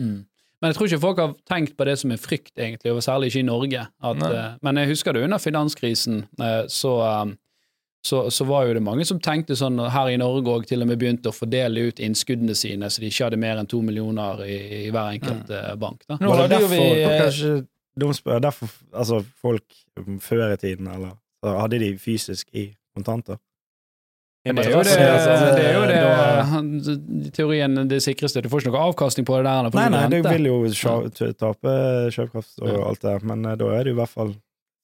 Mm. 0.02 0.16
Men 0.62 0.70
jeg 0.72 0.76
tror 0.78 0.88
ikke 0.90 1.02
folk 1.02 1.18
har 1.22 1.32
tenkt 1.50 1.76
på 1.78 1.86
det 1.86 1.94
som 1.98 2.10
er 2.14 2.18
frykt, 2.22 2.52
egentlig, 2.58 2.90
og 2.94 2.98
særlig 3.02 3.30
ikke 3.30 3.40
i 3.42 3.46
Norge. 3.46 3.80
At, 4.02 4.20
men 4.62 4.78
jeg 4.82 4.90
husker 4.92 5.14
det 5.14 5.22
under 5.26 5.38
finanskrisen, 5.42 6.20
så, 6.70 6.92
eh, 7.06 7.32
så, 8.02 8.30
så 8.30 8.44
var 8.44 8.66
jo 8.66 8.74
det 8.74 8.82
mange 8.82 9.04
som 9.06 9.20
tenkte 9.22 9.54
sånn 9.58 9.78
her 9.94 10.10
i 10.10 10.18
Norge 10.18 10.50
og 10.50 10.66
til 10.66 10.82
og 10.82 10.88
med 10.90 10.98
begynte 10.98 11.30
å 11.30 11.36
fordele 11.36 11.86
ut 11.88 12.02
innskuddene 12.02 12.56
sine, 12.58 12.90
så 12.90 13.02
de 13.02 13.12
ikke 13.12 13.28
hadde 13.28 13.38
mer 13.38 13.60
enn 13.60 13.70
to 13.70 13.78
millioner 13.84 14.42
i, 14.42 14.56
i 14.80 14.90
hver 14.90 15.14
enkelt 15.18 15.52
mm. 15.52 15.78
bank. 15.82 16.02
Da. 16.08 16.18
Nå 16.18 16.32
Var 16.32 16.42
det 16.42 16.50
derfor, 16.56 16.74
vi 16.74 17.04
eh, 17.04 17.14
kanskje, 17.22 17.54
de 18.02 18.10
spør, 18.18 18.42
derfor 18.42 18.74
altså, 18.90 19.22
folk 19.38 19.78
um, 20.00 20.18
før 20.20 20.48
i 20.50 20.58
tiden, 20.58 20.90
eller 20.90 21.14
så 21.42 21.56
hadde 21.60 21.82
de 21.84 21.94
fysisk 22.02 22.50
i 22.58 22.72
kontanter? 22.96 23.38
Det 24.42 24.58
er 24.58 24.72
jo 24.72 24.82
det, 24.82 24.94
Altså, 24.98 25.34
det, 25.54 25.66
er 25.68 25.76
jo 25.76 25.82
det 25.86 25.98
da- 26.02 27.30
teorien 27.30 27.76
det 27.86 28.00
sikreste. 28.02 28.40
Du 28.42 28.48
får 28.50 28.64
ikke 28.64 28.72
noe 28.74 28.88
avkastning 28.90 29.26
på 29.26 29.36
det 29.38 29.44
der. 29.46 29.68
Nei, 29.70 29.84
du 29.86 29.94
nei, 29.94 30.06
det 30.10 30.22
vil 30.26 30.48
jo 30.48 30.56
tape 31.38 31.74
kjøpekraft 32.10 32.58
og 32.58 32.80
alt 32.88 33.04
det, 33.06 33.20
men 33.22 33.46
eh, 33.46 33.54
da 33.60 33.70
er 33.76 33.86
det 33.86 33.92
jo 33.92 33.94
i 33.94 34.00
hvert 34.00 34.10
fall 34.10 34.34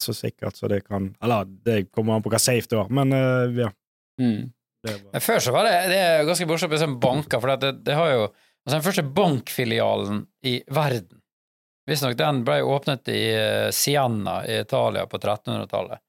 så 0.02 0.14
sikkert 0.14 0.56
så 0.56 0.68
det 0.70 0.84
kan 0.86 1.10
Eller 1.22 1.44
det 1.66 1.90
kommer 1.90 2.16
an 2.16 2.24
på 2.24 2.30
hva 2.32 2.40
safe 2.42 2.70
det 2.70 2.78
var, 2.78 2.90
men 2.94 3.12
uh, 3.12 3.60
ja. 3.64 3.70
Mm. 4.20 4.50
Det 4.86 4.96
var. 5.04 5.20
Før 5.20 5.40
så 5.42 5.54
var 5.54 5.66
det, 5.66 5.78
det 5.90 6.02
er 6.02 6.26
ganske 6.26 6.46
morsomt 6.46 6.72
med 6.72 6.82
sånne 6.82 7.00
banker, 7.02 7.40
for 7.42 7.54
det, 7.58 7.72
det 7.86 7.96
har 7.98 8.12
jo 8.12 8.26
altså 8.28 8.74
Den 8.76 8.84
første 8.84 9.06
bankfilialen 9.16 10.20
i 10.46 10.58
verden 10.70 11.22
Visstnok 11.88 12.18
den 12.18 12.42
ble 12.44 12.60
åpnet 12.68 13.08
i 13.08 13.22
eh, 13.32 13.70
Siena 13.72 14.42
i 14.44 14.58
Italia 14.60 15.06
på 15.08 15.16
1300-tallet. 15.16 16.02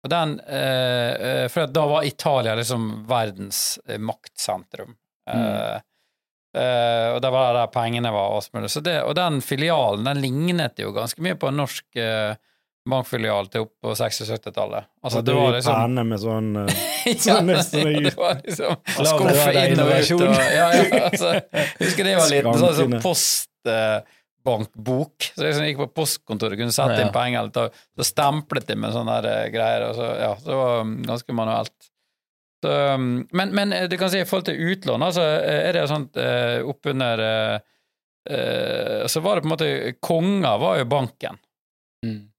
Og 0.00 0.08
den 0.08 0.30
eh, 0.48 1.10
eh, 1.12 1.42
For 1.52 1.68
da 1.68 1.82
var 1.90 2.06
Italia 2.08 2.54
liksom 2.56 2.86
verdens 3.04 3.76
maktsentrum. 3.84 4.94
maktsentrum. 4.96 4.96
Eh, 5.28 5.80
Uh, 6.50 7.14
og 7.14 7.20
det 7.22 7.28
var 7.30 7.52
der 7.54 7.68
pengene 7.70 8.10
var 8.10 8.32
og. 8.34 8.64
Så 8.66 8.80
det, 8.82 8.96
og 9.06 9.14
den 9.14 9.38
filialen 9.38 10.08
den 10.08 10.18
lignet 10.18 10.80
jo 10.82 10.90
ganske 10.90 11.22
mye 11.22 11.36
på 11.38 11.46
en 11.46 11.60
norsk 11.62 12.00
eh, 12.00 12.34
bankfilial 12.88 13.50
til 13.52 13.66
opp 13.66 13.72
på 13.82 13.92
60-70-tallet. 13.98 14.88
Altså, 15.04 15.20
det 15.26 15.34
var 15.36 15.56
liksom 15.56 15.80
Penne 15.80 16.06
med 16.06 16.22
sånn 16.22 16.54
eh, 16.62 16.86
ja, 17.26 17.40
nesten 17.44 17.92
det 18.06 18.14
var 18.16 18.40
liksom 18.44 18.80
skuffe 18.86 19.66
inn 19.66 19.82
og 19.82 19.92
ut. 19.92 20.14
Og, 20.16 20.40
ja, 20.54 20.70
ja, 20.76 21.04
altså, 21.10 21.34
husker 21.80 22.08
det 22.08 22.16
var 22.18 22.32
liten 22.32 22.58
sånn, 22.64 22.74
sånn 22.78 22.96
postbankbok. 23.02 24.16
postbankbok. 24.40 25.30
så 25.34 25.44
jeg 25.44 25.52
liksom 25.52 25.68
gikk 25.68 25.80
på 25.84 25.90
postkontoret 26.00 26.58
kunne 26.58 26.72
sette 26.72 26.98
Ja. 26.98 27.06
inn 27.06 27.12
penger, 27.12 27.40
eller 27.40 27.50
ta, 27.50 27.68
så 27.96 28.04
stemplet 28.04 28.66
de 28.66 28.76
med 28.76 28.92
sånne 28.92 29.20
der, 29.22 29.44
eh, 29.46 29.50
greier. 29.50 29.88
Og 29.90 29.94
så, 29.96 30.06
ja, 30.20 30.34
det 30.44 30.54
var 30.54 30.80
um, 30.80 31.02
ganske 31.02 31.32
manuelt. 31.32 31.90
Så, 32.64 32.94
um, 32.94 33.28
men, 33.32 33.54
men 33.54 33.72
eh, 33.72 33.88
du 33.88 33.96
kan 33.96 34.10
si 34.10 34.20
i 34.20 34.24
forhold 34.24 34.46
til 34.46 34.60
utlån, 34.60 35.02
altså, 35.02 35.22
eh, 35.22 35.68
er 35.68 35.72
det 35.72 35.88
sånt 35.88 36.16
uh, 36.16 36.60
oppunder 36.68 37.20
uh, 37.20 37.58
uh, 38.30 39.06
Så 39.08 39.20
var 39.20 39.36
det 39.36 39.42
på 39.42 39.48
en 39.48 39.54
måte 39.54 39.94
Konger 40.00 40.58
var 40.58 40.78
jo 40.78 40.84
banken. 40.84 41.38
Mm. 42.04 42.29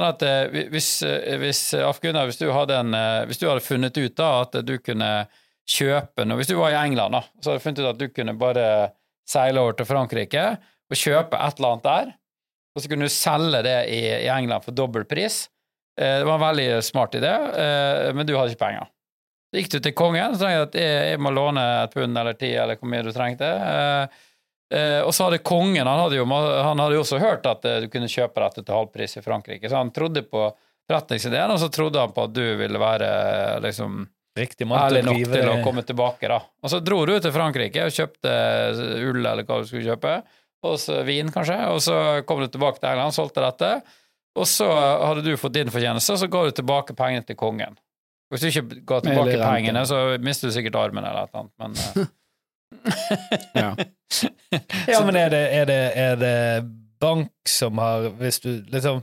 Sånn 0.00 0.14
at 0.14 0.22
eh, 0.24 0.62
hvis, 0.72 0.88
eh, 1.04 1.36
hvis 1.42 1.58
eh, 1.76 1.84
hvis 1.84 2.06
en 2.08 2.94
eh, 2.96 3.24
Hvis 3.28 3.40
du 3.40 3.48
hadde 3.50 3.60
funnet 3.60 3.98
ut 3.98 4.16
da 4.16 4.28
at 4.46 4.56
du 4.64 4.78
kunne 4.80 5.10
kjøpe 5.68 6.24
noe 6.24 6.40
Hvis 6.40 6.48
du 6.48 6.56
var 6.56 6.72
i 6.72 6.78
England, 6.80 7.12
da, 7.12 7.20
så 7.40 7.50
hadde 7.50 7.60
du 7.60 7.64
funnet 7.66 7.82
ut 7.82 7.90
at 7.90 8.00
du 8.00 8.08
kunne 8.08 8.34
bare 8.40 8.64
seile 9.28 9.60
over 9.60 9.76
til 9.76 9.86
Frankrike 9.86 10.46
og 10.90 10.98
kjøpe 10.98 11.36
et 11.38 11.60
eller 11.60 11.68
annet 11.68 11.84
der, 11.84 12.08
og 12.74 12.82
så 12.82 12.88
kunne 12.90 13.06
du 13.06 13.12
selge 13.14 13.60
det 13.62 13.76
i, 13.94 14.00
i 14.24 14.30
England 14.32 14.64
for 14.64 14.74
dobbel 14.74 15.04
pris. 15.06 15.44
Det 15.94 16.24
var 16.26 16.34
en 16.34 16.42
veldig 16.42 16.64
smart 16.82 17.14
idé, 17.14 17.30
men 18.10 18.26
du 18.26 18.32
hadde 18.34 18.56
ikke 18.56 18.64
penger. 18.64 18.88
Så 19.52 19.60
gikk 19.60 19.70
du 19.70 19.78
til 19.84 19.94
kongen 19.94 20.34
så 20.34 20.48
sa 20.48 20.50
at 20.64 20.74
jeg, 20.74 21.12
jeg 21.12 21.22
må 21.22 21.30
låne 21.30 21.62
et 21.84 21.94
pund 21.94 22.18
eller 22.18 22.34
ti, 22.40 22.50
eller 22.58 22.80
hvor 22.80 22.90
mye 22.90 23.04
du 23.06 23.12
trengte. 23.14 23.52
Eh, 24.70 25.00
Eh, 25.00 25.02
og 25.02 25.14
så 25.14 25.26
hadde 25.26 25.42
kongen 25.42 25.86
han 25.86 25.98
hadde, 25.98 26.20
jo, 26.20 26.24
han 26.30 26.78
hadde 26.78 26.94
jo 26.94 27.02
også 27.02 27.18
hørt 27.18 27.46
at 27.50 27.64
eh, 27.66 27.80
du 27.84 27.88
kunne 27.90 28.10
kjøpe 28.10 28.42
dette 28.44 28.62
til 28.62 28.76
halvpris 28.76 29.18
i 29.18 29.24
Frankrike, 29.24 29.66
så 29.66 29.80
han 29.80 29.90
trodde 29.94 30.22
på 30.22 30.44
forretningsideen, 30.90 31.50
og 31.50 31.58
så 31.62 31.68
trodde 31.74 32.02
han 32.02 32.14
på 32.14 32.26
at 32.28 32.34
du 32.34 32.44
ville 32.60 32.78
være 32.78 33.08
eh, 33.10 33.56
liksom 33.66 34.04
riktig 34.38 34.68
mann 34.70 34.84
ærlig 34.86 35.02
nok 35.08 35.32
til 35.32 35.48
å 35.50 35.56
komme 35.64 35.82
tilbake, 35.86 36.30
da. 36.30 36.38
Og 36.62 36.70
så 36.70 36.78
dro 36.86 37.00
du 37.08 37.16
til 37.18 37.34
Frankrike 37.34 37.88
og 37.88 37.96
kjøpte 37.96 38.34
ull, 39.08 39.24
eller 39.24 39.42
hva 39.42 39.58
du 39.58 39.66
skulle 39.66 39.88
kjøpe, 39.90 40.20
og 40.70 40.78
så 40.78 41.00
vin, 41.08 41.32
kanskje, 41.34 41.58
og 41.72 41.82
så 41.82 41.96
kom 42.28 42.44
du 42.44 42.46
tilbake 42.52 42.78
til 42.78 42.92
England, 42.92 43.10
og 43.10 43.16
solgte 43.16 43.42
dette, 43.42 43.72
og 44.38 44.46
så 44.46 44.70
hadde 44.70 45.26
du 45.26 45.34
fått 45.40 45.56
din 45.58 45.72
fortjeneste, 45.72 46.14
og 46.14 46.22
så 46.22 46.30
ga 46.30 46.44
du 46.46 46.54
tilbake 46.60 46.94
pengene 46.94 47.26
til 47.26 47.38
kongen. 47.40 47.74
Hvis 48.30 48.44
du 48.44 48.52
ikke 48.52 48.84
ga 48.86 49.00
tilbake 49.02 49.40
pengene, 49.42 49.82
så 49.90 50.04
mister 50.22 50.46
du 50.46 50.54
sikkert 50.54 50.78
armen 50.78 51.02
eller 51.02 51.26
et 51.26 51.34
eller 51.34 51.42
annet, 51.42 51.54
men 51.58 52.04
eh, 52.06 52.12
Ja. 53.54 53.74
Ja, 54.88 55.00
men 55.04 55.16
er 55.16 55.30
det, 55.30 55.42
er, 55.54 55.66
det, 55.68 55.80
er 55.94 56.16
det 56.18 56.64
bank 57.00 57.48
som 57.48 57.78
har 57.78 58.08
Hvis 58.18 58.40
du 58.40 58.50
liksom 58.72 59.02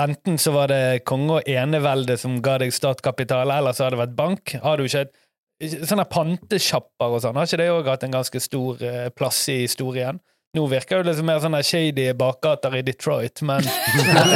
Enten 0.00 0.38
så 0.40 0.54
var 0.54 0.70
det 0.72 1.04
konge 1.04 1.40
og 1.40 1.48
enevelde 1.50 2.16
som 2.16 2.38
ga 2.40 2.54
deg 2.62 2.72
startkapital, 2.72 3.50
eller 3.52 3.76
så 3.76 3.84
har 3.84 3.92
det 3.92 3.98
vært 4.00 4.14
bank. 4.16 4.54
Har 4.62 4.80
du 4.80 4.86
ikke 4.86 5.02
et 5.04 5.18
Sånne 5.60 6.06
pantesjapper 6.08 7.12
og 7.12 7.20
sånn, 7.20 7.36
har 7.36 7.44
ikke 7.44 7.58
det 7.60 7.66
òg 7.68 7.88
hatt 7.92 8.06
en 8.06 8.14
ganske 8.14 8.40
stor 8.40 8.80
eh, 8.80 9.10
plass 9.12 9.42
i 9.52 9.58
historien? 9.66 10.16
Nå 10.56 10.62
virker 10.72 11.02
det 11.02 11.10
liksom 11.10 11.28
mer 11.28 11.42
sånne 11.44 11.60
shady 11.60 12.06
bakgater 12.16 12.78
i 12.78 12.80
Detroit, 12.86 13.42
men 13.44 13.68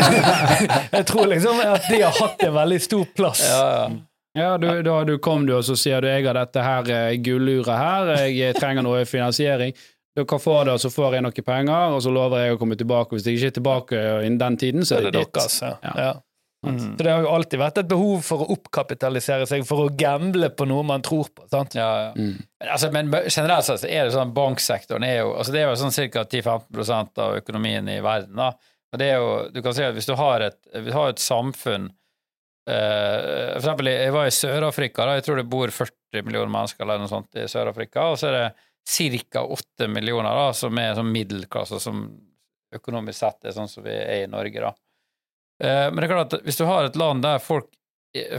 jeg 0.99 1.07
tror 1.09 1.31
liksom 1.33 1.63
at 1.65 1.89
de 1.89 2.03
har 2.03 2.13
hatt 2.19 2.45
en 2.45 2.53
veldig 2.59 2.81
stor 2.85 3.09
plass. 3.17 3.41
ja, 3.49 3.63
ja. 3.79 3.89
Ja, 4.35 4.57
du, 4.59 4.67
da 4.83 4.97
du 5.07 5.17
kom 5.23 5.45
du, 5.47 5.55
og 5.55 5.65
så 5.67 5.77
sier 5.79 6.03
du 6.03 6.09
jeg 6.11 6.25
har 6.27 6.35
dette 6.35 6.63
her 6.63 6.89
eh, 6.91 7.17
gulluret 7.23 7.79
her, 7.79 8.13
jeg 8.35 8.57
trenger 8.59 8.83
noe 8.83 9.05
finansiering. 9.07 9.75
Dere 10.15 10.39
får 10.39 10.65
det, 10.67 10.75
og 10.77 10.83
så 10.83 10.91
får 10.95 11.17
jeg 11.17 11.25
noe 11.27 11.43
penger, 11.47 11.95
og 11.95 12.03
så 12.03 12.11
lover 12.15 12.45
jeg 12.45 12.55
å 12.55 12.59
komme 12.61 12.77
tilbake. 12.79 13.17
Hvis 13.17 13.27
jeg 13.27 13.39
ikke 13.39 13.51
er 13.51 13.57
tilbake 13.57 14.05
innen 14.27 14.39
den 14.39 14.59
tiden, 14.59 14.87
så 14.87 14.99
er 15.01 15.09
det 15.09 15.17
ditt. 15.17 15.33
deres. 15.35 15.59
Ja. 15.63 15.73
Ja. 15.83 15.95
Ja. 15.99 16.13
Mm. 16.65 16.79
Så 16.81 17.03
det 17.05 17.11
har 17.11 17.25
jo 17.27 17.33
alltid 17.35 17.61
vært 17.61 17.79
et 17.83 17.89
behov 17.91 18.23
for 18.25 18.45
å 18.45 18.47
oppkapitalisere 18.55 19.47
seg, 19.49 19.67
for 19.69 19.85
å 19.85 19.91
gamble 20.01 20.49
på 20.57 20.67
noe 20.71 20.85
man 20.87 21.03
tror 21.05 21.29
på. 21.35 21.45
sant? 21.51 21.75
ja, 21.77 21.89
ja. 22.07 22.13
Mm. 22.17 22.39
Men 22.39 22.71
Altså, 22.75 22.91
men 22.95 23.11
generelt 23.29 23.67
sett 23.67 23.83
så 23.83 23.91
er 23.91 24.07
det 24.07 24.15
sånn 24.15 24.33
banksektoren 24.35 25.05
er 25.05 25.19
jo 25.19 25.35
altså 25.35 25.53
Det 25.53 25.61
er 25.61 25.69
jo 25.69 25.75
sånn 25.83 25.93
ca. 26.15 26.25
10-15 26.25 27.21
av 27.27 27.37
økonomien 27.43 27.91
i 27.93 27.99
verden. 28.01 28.39
da. 28.41 28.55
Og 28.95 29.03
det 29.03 29.11
er 29.11 29.19
jo, 29.21 29.35
du 29.53 29.61
kan 29.63 29.75
si 29.77 29.85
at 29.85 29.95
Hvis 29.95 30.09
du 30.09 30.15
har 30.17 30.41
et, 30.47 30.57
hvis 30.73 30.93
du 30.93 30.97
har 30.97 31.13
et 31.13 31.21
samfunn 31.21 31.91
eh, 32.71 33.51
For 33.55 33.61
eksempel, 33.61 33.91
jeg 33.93 34.15
var 34.15 34.29
i 34.29 34.35
Sør-Afrika. 34.35 35.09
Jeg 35.17 35.27
tror 35.27 35.41
det 35.41 35.49
bor 35.51 35.73
40 35.73 36.27
millioner 36.27 36.53
mennesker 36.53 36.87
eller 36.87 37.03
noe 37.03 37.11
sånt 37.13 37.41
i 37.41 37.49
Sør-Afrika. 37.51 38.09
Og 38.13 38.21
så 38.21 38.31
er 38.31 38.39
det 38.39 39.21
ca. 39.33 39.45
8 39.45 39.89
millioner 39.89 40.41
da, 40.41 40.49
som 40.57 40.79
er 40.81 40.97
sånn 40.99 41.13
middelklasse, 41.13 41.81
som 41.81 42.05
økonomisk 42.75 43.21
sett 43.21 43.49
er 43.49 43.55
sånn 43.57 43.71
som 43.71 43.87
vi 43.87 43.95
er 43.95 44.25
i 44.25 44.31
Norge. 44.31 44.61
da. 44.61 44.75
Uh, 45.63 45.87
Men 45.91 46.03
det 46.03 46.09
er 46.09 46.15
klart 46.17 46.37
at 46.37 46.45
hvis 46.45 46.61
du 46.61 46.67
har 46.69 46.89
et 46.89 46.99
land 46.99 47.23
der 47.25 47.41
folk, 47.43 47.71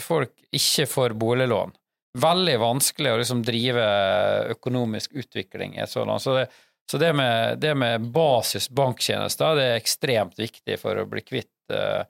folk 0.04 0.32
ikke 0.56 0.86
får 0.88 1.16
boliglån 1.20 1.74
veldig 2.16 2.56
vanskelig 2.62 3.12
å 3.12 3.18
liksom 3.20 3.42
drive 3.44 3.86
økonomisk 4.54 5.18
utvikling 5.20 5.76
i 5.76 5.84
et 5.84 5.92
sånt 5.92 6.08
land. 6.08 6.24
Så 6.24 6.38
det, 6.38 6.46
så 6.92 7.00
det 7.02 7.12
med, 7.18 7.60
det 7.60 7.74
med 7.76 8.08
basis 8.16 8.70
det 8.70 9.46
er 9.50 9.76
ekstremt 9.76 10.40
viktig 10.40 10.80
for 10.80 11.02
å 11.02 11.08
bli 11.10 11.22
kvitt 11.26 11.74
uh, 11.74 12.06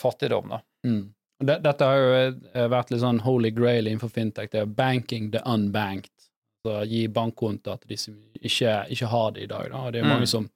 fattigdom. 0.00 0.54
Da. 0.54 0.60
Mm. 0.86 1.02
Dette 1.38 1.86
har 1.86 1.98
jo 2.00 2.14
eh, 2.18 2.66
vært 2.70 2.90
litt 2.90 3.02
sånn 3.04 3.20
holy 3.22 3.52
grail 3.54 3.86
innenfor 3.86 4.10
fintech. 4.10 4.50
Det 4.50 4.64
er 4.64 4.70
banking 4.78 5.30
the 5.34 5.42
unbanked. 5.46 6.14
Så 6.66 6.82
gi 6.90 7.04
bankkontoer 7.14 7.78
til 7.78 7.92
de 7.92 7.98
som 8.00 8.14
ikke, 8.34 8.72
ikke 8.90 9.10
har 9.12 9.34
det 9.36 9.44
i 9.44 9.50
dag. 9.50 9.68
Da. 9.70 9.84
Det 9.92 10.00
er 10.00 10.04
jo 10.04 10.10
mange 10.10 10.26
som, 10.26 10.48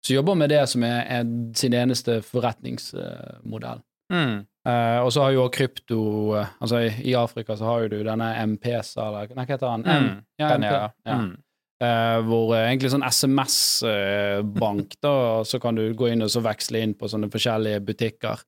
som 0.00 0.16
jobber 0.16 0.38
med 0.40 0.50
det 0.54 0.62
som 0.72 0.86
er, 0.88 1.02
er 1.18 1.26
sin 1.60 1.76
eneste 1.76 2.22
forretningsmodell. 2.24 3.82
Mm. 4.12 4.46
Uh, 4.66 5.00
og 5.04 5.12
så 5.14 5.22
har 5.22 5.34
jo 5.34 5.40
også 5.44 5.54
krypto 5.54 5.96
uh, 6.34 6.46
Altså 6.62 6.78
i, 6.86 6.90
i 7.10 7.12
Afrika 7.18 7.56
så 7.58 7.66
har 7.68 7.84
jo 7.84 7.90
du 7.90 7.96
denne 8.06 8.28
MPS, 8.54 8.96
eller 8.98 9.28
nei, 9.34 9.44
hva 9.44 9.44
heter 9.50 9.66
den? 9.66 9.84
Mm. 9.84 10.06
M, 10.08 10.24
ja, 10.40 10.48
Den, 10.50 10.66
ja. 10.66 10.80
ja. 11.06 11.18
Mm. 11.20 11.34
Uh, 11.76 12.16
hvor 12.26 12.54
egentlig 12.56 12.90
sånn 12.94 13.04
SMS-bank, 13.04 14.96
da, 15.04 15.12
og 15.42 15.46
så 15.46 15.60
kan 15.62 15.76
du 15.76 15.84
gå 15.94 16.08
inn 16.08 16.24
og 16.24 16.32
så 16.32 16.40
veksle 16.42 16.80
inn 16.82 16.96
på 16.96 17.10
sånne 17.12 17.28
forskjellige 17.30 17.82
butikker. 17.84 18.42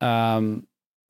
Um, 0.00 0.54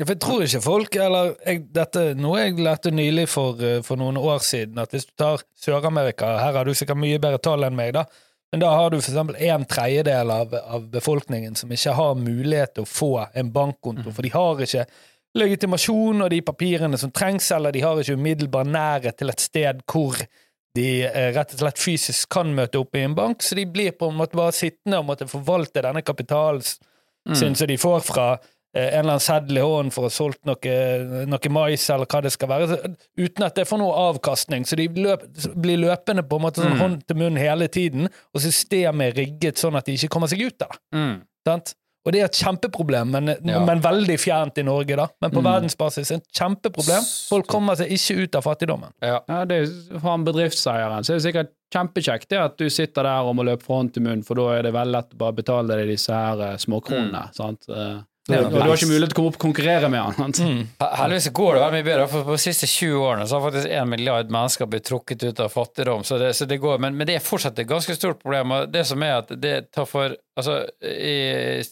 For 0.00 0.14
jeg 0.14 0.20
tror 0.24 0.42
ikke 0.46 0.62
folk 0.64 0.96
eller 0.96 1.34
jeg, 1.44 1.60
dette, 1.76 2.02
Noe 2.16 2.40
jeg 2.40 2.56
lærte 2.64 2.92
nylig 2.94 3.26
for, 3.28 3.60
eh, 3.60 3.82
for 3.84 4.00
noen 4.00 4.16
år 4.16 4.40
siden, 4.44 4.80
at 4.80 4.94
hvis 4.94 5.06
du 5.10 5.12
tar 5.20 5.42
Sør-Amerika 5.60 6.38
Her 6.40 6.56
har 6.56 6.64
du 6.64 6.72
sikkert 6.74 7.00
mye 7.02 7.20
bedre 7.20 7.40
tall 7.42 7.66
enn 7.68 7.76
meg, 7.76 7.92
da. 7.98 8.06
Men 8.50 8.64
da 8.64 8.72
har 8.74 8.90
du 8.90 8.96
eksempel 8.98 9.36
en 9.46 9.64
tredjedel 9.68 10.32
av, 10.34 10.54
av 10.56 10.88
befolkningen 10.90 11.54
som 11.54 11.70
ikke 11.70 11.94
har 11.94 12.16
mulighet 12.18 12.74
til 12.74 12.86
å 12.86 12.90
få 12.90 13.12
en 13.38 13.52
bankkonto, 13.54 14.10
for 14.10 14.26
de 14.26 14.32
har 14.34 14.62
ikke 14.64 14.86
legitimasjon 15.38 16.24
og 16.24 16.30
de 16.32 16.40
papirene 16.42 16.98
som 16.98 17.12
trengs, 17.14 17.52
eller 17.54 17.70
de 17.74 17.84
har 17.84 18.00
ikke 18.00 18.16
umiddelbar 18.18 18.66
nærhet 18.66 19.20
til 19.20 19.30
et 19.30 19.44
sted 19.44 19.84
hvor 19.86 20.18
de 20.74 20.86
eh, 21.06 21.28
rett 21.36 21.54
og 21.54 21.62
slett 21.62 21.82
fysisk 21.82 22.30
kan 22.32 22.50
møte 22.56 22.80
opp 22.80 22.96
i 22.96 23.04
en 23.04 23.14
bank, 23.14 23.42
så 23.42 23.58
de 23.58 23.66
blir 23.70 23.94
på 23.98 24.10
en 24.10 24.18
måte 24.18 24.38
bare 24.38 24.54
sittende 24.56 24.98
og 24.98 25.06
måtte 25.12 25.30
forvalte 25.30 25.84
denne 25.86 26.02
kapitalen 26.02 26.64
sin 26.64 27.54
som 27.54 27.68
de 27.68 27.76
får 27.78 28.00
fra 28.06 28.26
en 28.72 28.82
eller 29.00 29.00
annen 29.16 29.20
seddel 29.24 29.58
i 29.58 29.64
hånden 29.66 29.90
for 29.92 30.02
å 30.06 30.10
ha 30.10 30.14
solgt 30.14 30.44
noe, 30.46 31.26
noe 31.26 31.50
mais 31.50 31.88
eller 31.90 32.06
hva 32.06 32.20
det 32.22 32.30
skal 32.32 32.48
være, 32.52 32.78
uten 33.18 33.42
at 33.46 33.54
det 33.58 33.66
får 33.66 33.78
noe 33.82 33.96
avkastning. 34.12 34.62
Så 34.68 34.76
de 34.78 34.86
løp, 34.94 35.24
blir 35.58 35.80
løpende 35.82 36.22
på 36.22 36.36
en 36.38 36.42
måte 36.46 36.62
sånn 36.62 36.76
Mm. 36.76 36.80
hånd 36.84 37.06
til 37.06 37.16
munn 37.16 37.36
hele 37.36 37.66
tiden, 37.68 38.08
og 38.34 38.40
systemet 38.40 39.10
er 39.10 39.18
rigget 39.24 39.58
sånn 39.58 39.76
at 39.76 39.84
de 39.86 39.94
ikke 39.98 40.08
kommer 40.08 40.28
seg 40.28 40.42
ut 40.46 40.62
av 40.62 40.68
det. 40.70 40.78
Mm. 40.94 41.20
Og 42.06 42.12
det 42.14 42.20
er 42.22 42.24
et 42.30 42.32
kjempeproblem, 42.32 43.10
men, 43.10 43.26
Ja. 43.44 43.58
men 43.64 43.80
veldig 43.82 44.16
fjernt 44.18 44.56
i 44.56 44.62
Norge, 44.62 44.96
da. 44.96 45.06
Men 45.20 45.30
på 45.32 45.42
Mm. 45.42 45.44
verdensbasis 45.68 46.10
et 46.12 46.24
kjempeproblem. 46.32 47.02
Folk 47.28 47.46
kommer 47.46 47.74
seg 47.76 47.90
ikke 47.90 48.22
ut 48.22 48.34
av 48.36 48.42
fattigdommen. 48.44 48.90
Ja. 49.02 49.20
ja, 49.28 49.44
det 49.44 49.58
er 49.68 49.98
For 49.98 50.08
han 50.08 50.24
bedriftseieren 50.24 51.04
så 51.04 51.10
er 51.12 51.18
det 51.18 51.34
sikkert 51.34 51.50
kjempekjekt 51.74 52.28
det 52.28 52.38
at 52.38 52.56
du 52.56 52.70
sitter 52.70 53.02
der 53.02 53.20
og 53.22 53.36
må 53.36 53.44
løpe 53.44 53.62
fra 53.62 53.74
hånd 53.82 53.92
til 53.92 54.02
munn, 54.02 54.22
for 54.24 54.34
da 54.34 54.48
er 54.58 54.62
det 54.62 54.72
veldig 54.72 54.92
lett 54.92 55.10
å 55.14 55.18
bare 55.18 55.32
betale 55.34 55.68
deg 55.76 55.88
disse 55.88 56.08
her 56.10 56.40
eh, 56.40 56.56
småkronene. 56.56 57.34
sant? 57.34 57.66
Ja, 58.28 58.42
og 58.44 58.52
du 58.52 58.58
har 58.60 58.74
ikke 58.76 58.88
mulighet 58.90 59.10
til 59.10 59.16
å 59.16 59.18
komme 59.18 59.30
opp 59.30 59.36
og 59.38 59.42
konkurrere 59.42 59.88
med 59.90 60.02
han. 60.04 60.34
Mm. 60.36 60.58
Heldigvis 61.00 61.28
går 61.34 61.54
det 61.56 61.62
veldig 61.62 61.78
mye 61.78 61.86
bedre, 61.86 62.08
for 62.12 62.26
på 62.26 62.34
de 62.36 62.42
siste 62.42 62.68
20 62.68 62.98
årene 63.00 63.26
så 63.26 63.38
har 63.38 63.46
faktisk 63.46 63.70
en 63.78 63.90
milliard 63.90 64.34
mennesker 64.34 64.68
blitt 64.70 64.86
trukket 64.86 65.24
ut 65.24 65.40
av 65.40 65.54
fattigdom, 65.54 66.04
så 66.06 66.18
det, 66.20 66.32
så 66.36 66.48
det 66.50 66.60
går, 66.62 66.82
men, 66.84 66.98
men 66.98 67.08
det 67.08 67.16
er 67.16 67.24
fortsatt 67.24 67.58
et 67.58 67.70
ganske 67.70 67.96
stort 67.96 68.20
problem. 68.22 68.54
og 68.56 68.74
Det 68.74 68.84
som 68.86 69.02
er 69.06 69.14
at 69.22 69.32
det 69.40 69.54
tar 69.74 69.88
for 69.88 70.14
altså, 70.36 70.60
i, 70.84 71.62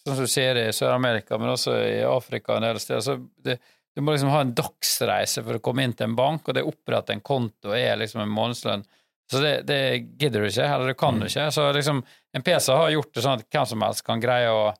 Sånn 0.00 0.16
som 0.16 0.24
du 0.24 0.32
sier 0.32 0.56
i 0.56 0.70
Sør-Amerika, 0.72 1.36
men 1.38 1.52
også 1.52 1.76
i 1.84 2.00
Afrika 2.08 2.56
en 2.56 2.64
del 2.64 2.80
steder, 2.80 3.04
så 3.04 3.18
det, 3.44 3.58
du 3.94 4.00
må 4.02 4.14
liksom 4.14 4.32
ha 4.32 4.40
en 4.40 4.54
dagsreise 4.56 5.44
for 5.44 5.58
å 5.58 5.62
komme 5.62 5.84
inn 5.84 5.92
til 5.92 6.08
en 6.08 6.16
bank, 6.16 6.48
og 6.48 6.56
det 6.56 6.64
å 6.64 6.72
opprette 6.72 7.12
en 7.12 7.20
konto 7.20 7.76
er 7.76 8.00
liksom 8.00 8.24
en 8.24 8.32
månedslønn. 8.32 8.86
Så 9.30 9.42
det, 9.44 9.60
det 9.68 9.80
gidder 10.18 10.42
du 10.42 10.48
ikke, 10.48 10.66
eller 10.66 10.90
du 10.90 10.98
kan 10.98 11.20
du 11.20 11.28
ikke. 11.28 11.50
Så 11.54 11.68
liksom, 11.76 12.00
en 12.34 12.46
PC 12.46 12.72
har 12.74 12.94
gjort 12.96 13.12
det 13.14 13.22
sånn 13.22 13.38
at 13.38 13.44
hvem 13.46 13.68
som 13.68 13.84
helst 13.84 14.06
kan 14.06 14.22
greie 14.22 14.48
å 14.50 14.70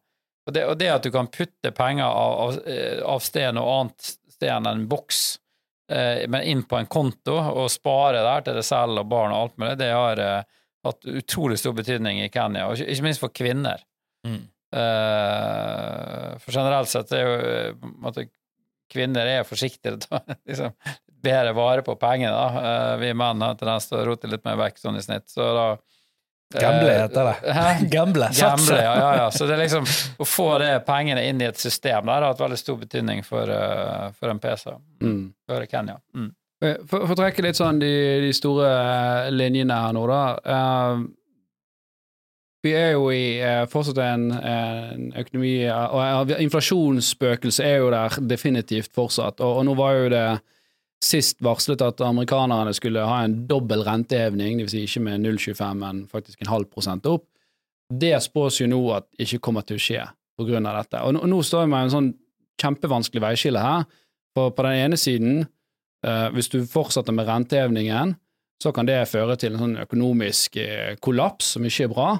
og 0.50 0.56
det, 0.56 0.64
og 0.66 0.78
det 0.80 0.90
at 0.90 1.06
du 1.06 1.12
kan 1.14 1.30
putte 1.30 1.70
penger 1.76 2.08
av, 2.08 2.32
av, 2.44 2.58
eh, 2.66 2.98
av 3.06 3.22
sted 3.22 3.54
noe 3.54 3.76
annet 3.78 4.14
sted 4.34 4.50
enn 4.50 4.66
en 4.66 4.86
boks, 4.90 5.20
eh, 5.92 6.24
men 6.28 6.46
inn 6.48 6.64
på 6.66 6.80
en 6.80 6.88
konto 6.90 7.36
og 7.38 7.70
spare 7.72 8.24
der 8.26 8.46
til 8.46 8.58
deg 8.58 8.66
selv 8.66 9.04
og 9.04 9.12
barn 9.12 9.34
og 9.34 9.44
alt 9.44 9.60
mulig, 9.60 9.76
det 9.78 9.92
har 9.94 10.24
eh, 10.24 10.48
hatt 10.86 11.12
utrolig 11.12 11.60
stor 11.60 11.76
betydning 11.76 12.22
i 12.24 12.30
Kenya, 12.32 12.66
og 12.70 12.80
ikke, 12.80 13.04
minst 13.06 13.22
for 13.22 13.32
kvinner. 13.36 13.84
Mm. 14.26 14.42
Eh, 14.80 16.26
for 16.40 16.54
generelt 16.54 16.90
sett 16.90 17.12
er 17.14 17.26
jo 17.26 17.38
eh, 17.50 17.88
måte, 18.02 18.26
kvinner 18.90 19.28
er 19.28 19.46
forsiktigere 19.46 20.00
til 20.02 20.34
liksom, 20.50 20.74
bedre 21.22 21.54
vare 21.56 21.84
på 21.86 21.96
pengene. 22.00 22.32
Da. 22.34 22.66
Eh, 22.72 22.96
vi 23.04 23.14
menn 23.14 23.44
har 23.44 23.58
tendens 23.60 23.90
til 23.90 24.00
å 24.00 24.06
rote 24.10 24.30
litt 24.30 24.46
mer 24.46 24.58
vekk 24.64 24.82
sånn 24.82 24.98
i 24.98 25.04
snitt, 25.04 25.28
så 25.30 25.52
da 25.56 25.68
Gamble 26.54 26.90
heter 26.90 27.24
det. 27.24 27.52
Hæ? 27.54 27.66
Gamble. 27.94 28.28
Gamble, 28.34 28.76
ja, 28.82 28.94
ja, 28.98 29.10
ja. 29.16 29.30
Så 29.30 29.46
det 29.46 29.54
er 29.54 29.62
liksom 29.62 29.84
å 30.18 30.26
få 30.26 30.48
det 30.58 30.72
pengene 30.86 31.22
inn 31.28 31.40
i 31.42 31.46
et 31.46 31.60
system 31.62 32.08
der 32.10 32.16
har 32.16 32.32
hatt 32.32 32.42
veldig 32.42 32.58
stor 32.58 32.80
betydning 32.80 33.22
for, 33.26 33.50
eh, 33.54 34.10
for 34.18 34.32
en 34.32 34.42
PC. 34.42 34.74
Mm. 35.02 35.22
For 35.46 35.66
Kenya. 35.70 36.00
Mm. 36.16 36.32
For, 36.60 37.06
for 37.06 37.14
å 37.14 37.18
trekke 37.22 37.44
litt 37.46 37.56
sånn 37.60 37.78
de, 37.80 37.92
de 38.26 38.34
store 38.36 38.66
eh, 38.68 39.30
linjene 39.32 39.78
her 39.84 39.94
nå, 39.96 40.02
da. 40.10 40.22
eh, 40.56 41.08
vi 42.60 42.74
er 42.76 42.90
jo 42.92 43.06
i 43.14 43.38
eh, 43.40 43.62
fortsatt 43.72 44.02
en, 44.04 44.26
en 44.36 45.06
økonomi 45.16 45.54
Og 45.70 46.32
eh, 46.34 46.42
inflasjonsspøkelset 46.44 47.64
er 47.64 47.78
jo 47.80 47.92
der 47.94 48.18
definitivt 48.28 48.92
fortsatt. 48.96 49.40
Og, 49.40 49.62
og 49.62 49.68
nå 49.70 49.76
var 49.78 49.96
jo 49.96 50.10
det 50.12 50.26
sist 51.04 51.40
varslet 51.44 51.80
at 51.84 52.00
amerikanerne 52.04 52.72
skulle 52.76 53.04
ha 53.06 53.22
en 53.24 53.38
dobbel 53.48 53.84
renteheving, 53.86 54.60
dvs. 54.60 54.74
Si 54.74 54.84
ikke 54.84 55.04
med 55.06 55.24
0,25, 55.24 55.78
men 55.80 56.02
faktisk 56.10 56.42
en 56.42 56.52
halv 56.52 56.68
prosent 56.72 57.08
opp. 57.08 57.26
Det 57.90 58.14
spås 58.22 58.60
jo 58.60 58.68
nå 58.70 58.80
at 58.94 59.08
ikke 59.18 59.40
kommer 59.42 59.66
til 59.66 59.80
å 59.80 59.82
skje 59.82 60.02
på 60.38 60.46
grunn 60.48 60.68
av 60.68 60.78
dette. 60.78 61.00
Og 61.04 61.16
nå, 61.16 61.24
nå 61.28 61.40
står 61.44 61.64
vi 61.64 61.72
med 61.72 61.86
en 61.86 61.94
sånn 61.94 62.10
kjempevanskelig 62.60 63.24
veiskille 63.24 63.62
her. 63.64 63.86
For 64.36 64.52
på 64.54 64.64
den 64.66 64.84
ene 64.84 64.98
siden, 65.00 65.46
eh, 66.06 66.28
hvis 66.34 66.52
du 66.52 66.60
fortsetter 66.70 67.16
med 67.16 67.28
rentehevingen, 67.28 68.14
så 68.60 68.72
kan 68.76 68.88
det 68.88 69.08
føre 69.08 69.38
til 69.40 69.56
en 69.56 69.62
sånn 69.64 69.78
økonomisk 69.82 70.60
eh, 70.60 70.94
kollaps 71.02 71.54
som 71.56 71.66
ikke 71.66 71.88
er 71.88 71.94
bra. 71.94 72.10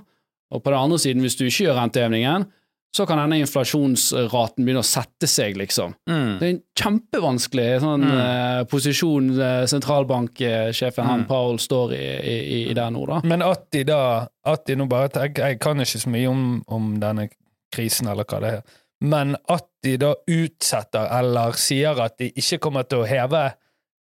Og 0.51 0.65
på 0.65 0.73
den 0.73 0.81
andre 0.81 0.99
siden, 0.99 1.23
hvis 1.23 1.37
du 1.39 1.45
ikke 1.47 1.69
gjør 1.69 1.79
rentehevingen, 1.79 2.49
så 2.97 3.05
kan 3.07 3.21
denne 3.23 3.39
inflasjonsraten 3.45 4.65
begynne 4.67 4.83
å 4.83 4.87
sette 4.87 5.29
seg, 5.31 5.55
liksom. 5.61 5.93
Mm. 6.11 6.33
Det 6.41 6.47
er 6.49 6.51
en 6.57 6.63
kjempevanskelig 6.81 7.67
sånn, 7.85 8.05
Mm. 8.05 8.17
eh, 8.19 8.65
posisjon 8.71 9.29
eh, 9.41 9.67
sentralbanksjefen 9.67 11.05
han 11.07 11.21
Mm. 11.21 11.27
Powell 11.29 11.59
står 11.59 11.93
i, 11.95 12.05
i, 12.33 12.71
i 12.71 12.75
der 12.75 12.91
nå, 12.91 13.07
da. 13.07 13.21
Men 13.25 13.43
at 13.43 13.71
de 13.71 13.85
da 13.85 14.27
at 14.45 14.65
de 14.67 14.75
nå 14.77 14.89
bare, 14.89 15.09
jeg, 15.15 15.35
jeg 15.39 15.59
kan 15.61 15.79
ikke 15.79 16.01
så 16.03 16.11
mye 16.11 16.29
om, 16.29 16.65
om 16.69 16.99
denne 17.01 17.29
krisen, 17.73 18.09
eller 18.09 18.25
hva 18.25 18.41
det 18.41 18.53
er, 18.59 18.63
men 19.03 19.37
at 19.49 19.67
de 19.85 19.97
da 19.97 20.15
utsetter 20.29 21.07
eller 21.19 21.53
sier 21.57 22.01
at 22.03 22.19
de 22.19 22.33
ikke 22.37 22.59
kommer 22.59 22.83
til 22.89 22.99
å 23.05 23.07
heve 23.09 23.53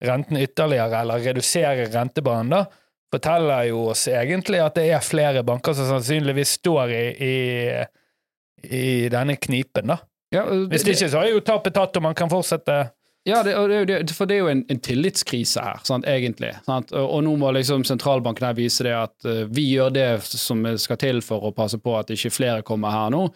renten 0.03 0.36
ytterligere 0.41 1.01
eller 1.05 1.20
redusere 1.24 1.86
rentebanen, 1.93 2.51
da, 2.51 2.64
forteller 3.12 3.68
jo 3.68 3.86
oss 3.91 4.07
egentlig 4.09 4.61
at 4.62 4.74
det 4.74 4.91
er 4.95 5.01
flere 5.05 5.43
banker 5.47 5.74
som 5.74 5.88
sannsynligvis 5.88 6.57
står 6.61 6.93
i, 6.95 7.07
i, 7.20 7.84
i 8.64 9.08
denne 9.12 9.36
knipen, 9.40 9.92
da. 9.92 10.00
Ja, 10.30 10.44
det, 10.46 10.68
Hvis 10.70 10.84
det- 10.86 10.94
ikke 10.96 11.11
så 11.11 11.22
er 11.24 11.32
jo 11.34 11.40
tapet 11.40 11.74
tatt, 11.74 11.96
og 11.96 12.02
man 12.02 12.14
kan 12.14 12.30
fortsette 12.30 12.90
Ja, 13.28 13.42
det, 13.42 13.52
det, 13.86 14.14
for 14.16 14.24
det 14.24 14.38
er 14.38 14.38
jo 14.40 14.48
en, 14.48 14.62
en 14.72 14.78
tillitskrise 14.80 15.61
her, 15.61 15.80
sant, 15.84 16.06
egentlig. 16.08 16.54
Sant? 16.64 16.92
Og, 16.96 17.04
og 17.04 17.24
nå 17.26 17.34
må 17.36 17.50
liksom 17.52 17.84
sentralbanken 17.84 18.46
her 18.46 18.54
vise 18.56 18.86
det 18.86 18.94
at 18.96 19.26
uh, 19.28 19.42
vi 19.44 19.66
gjør 19.74 19.92
det 19.92 20.06
som 20.24 20.64
skal 20.80 20.96
til 20.96 21.20
for 21.20 21.44
å 21.44 21.52
passe 21.52 21.76
på 21.76 21.98
at 21.98 22.08
ikke 22.14 22.32
flere 22.32 22.64
kommer 22.64 22.94
her 22.94 23.12
nå. 23.12 23.26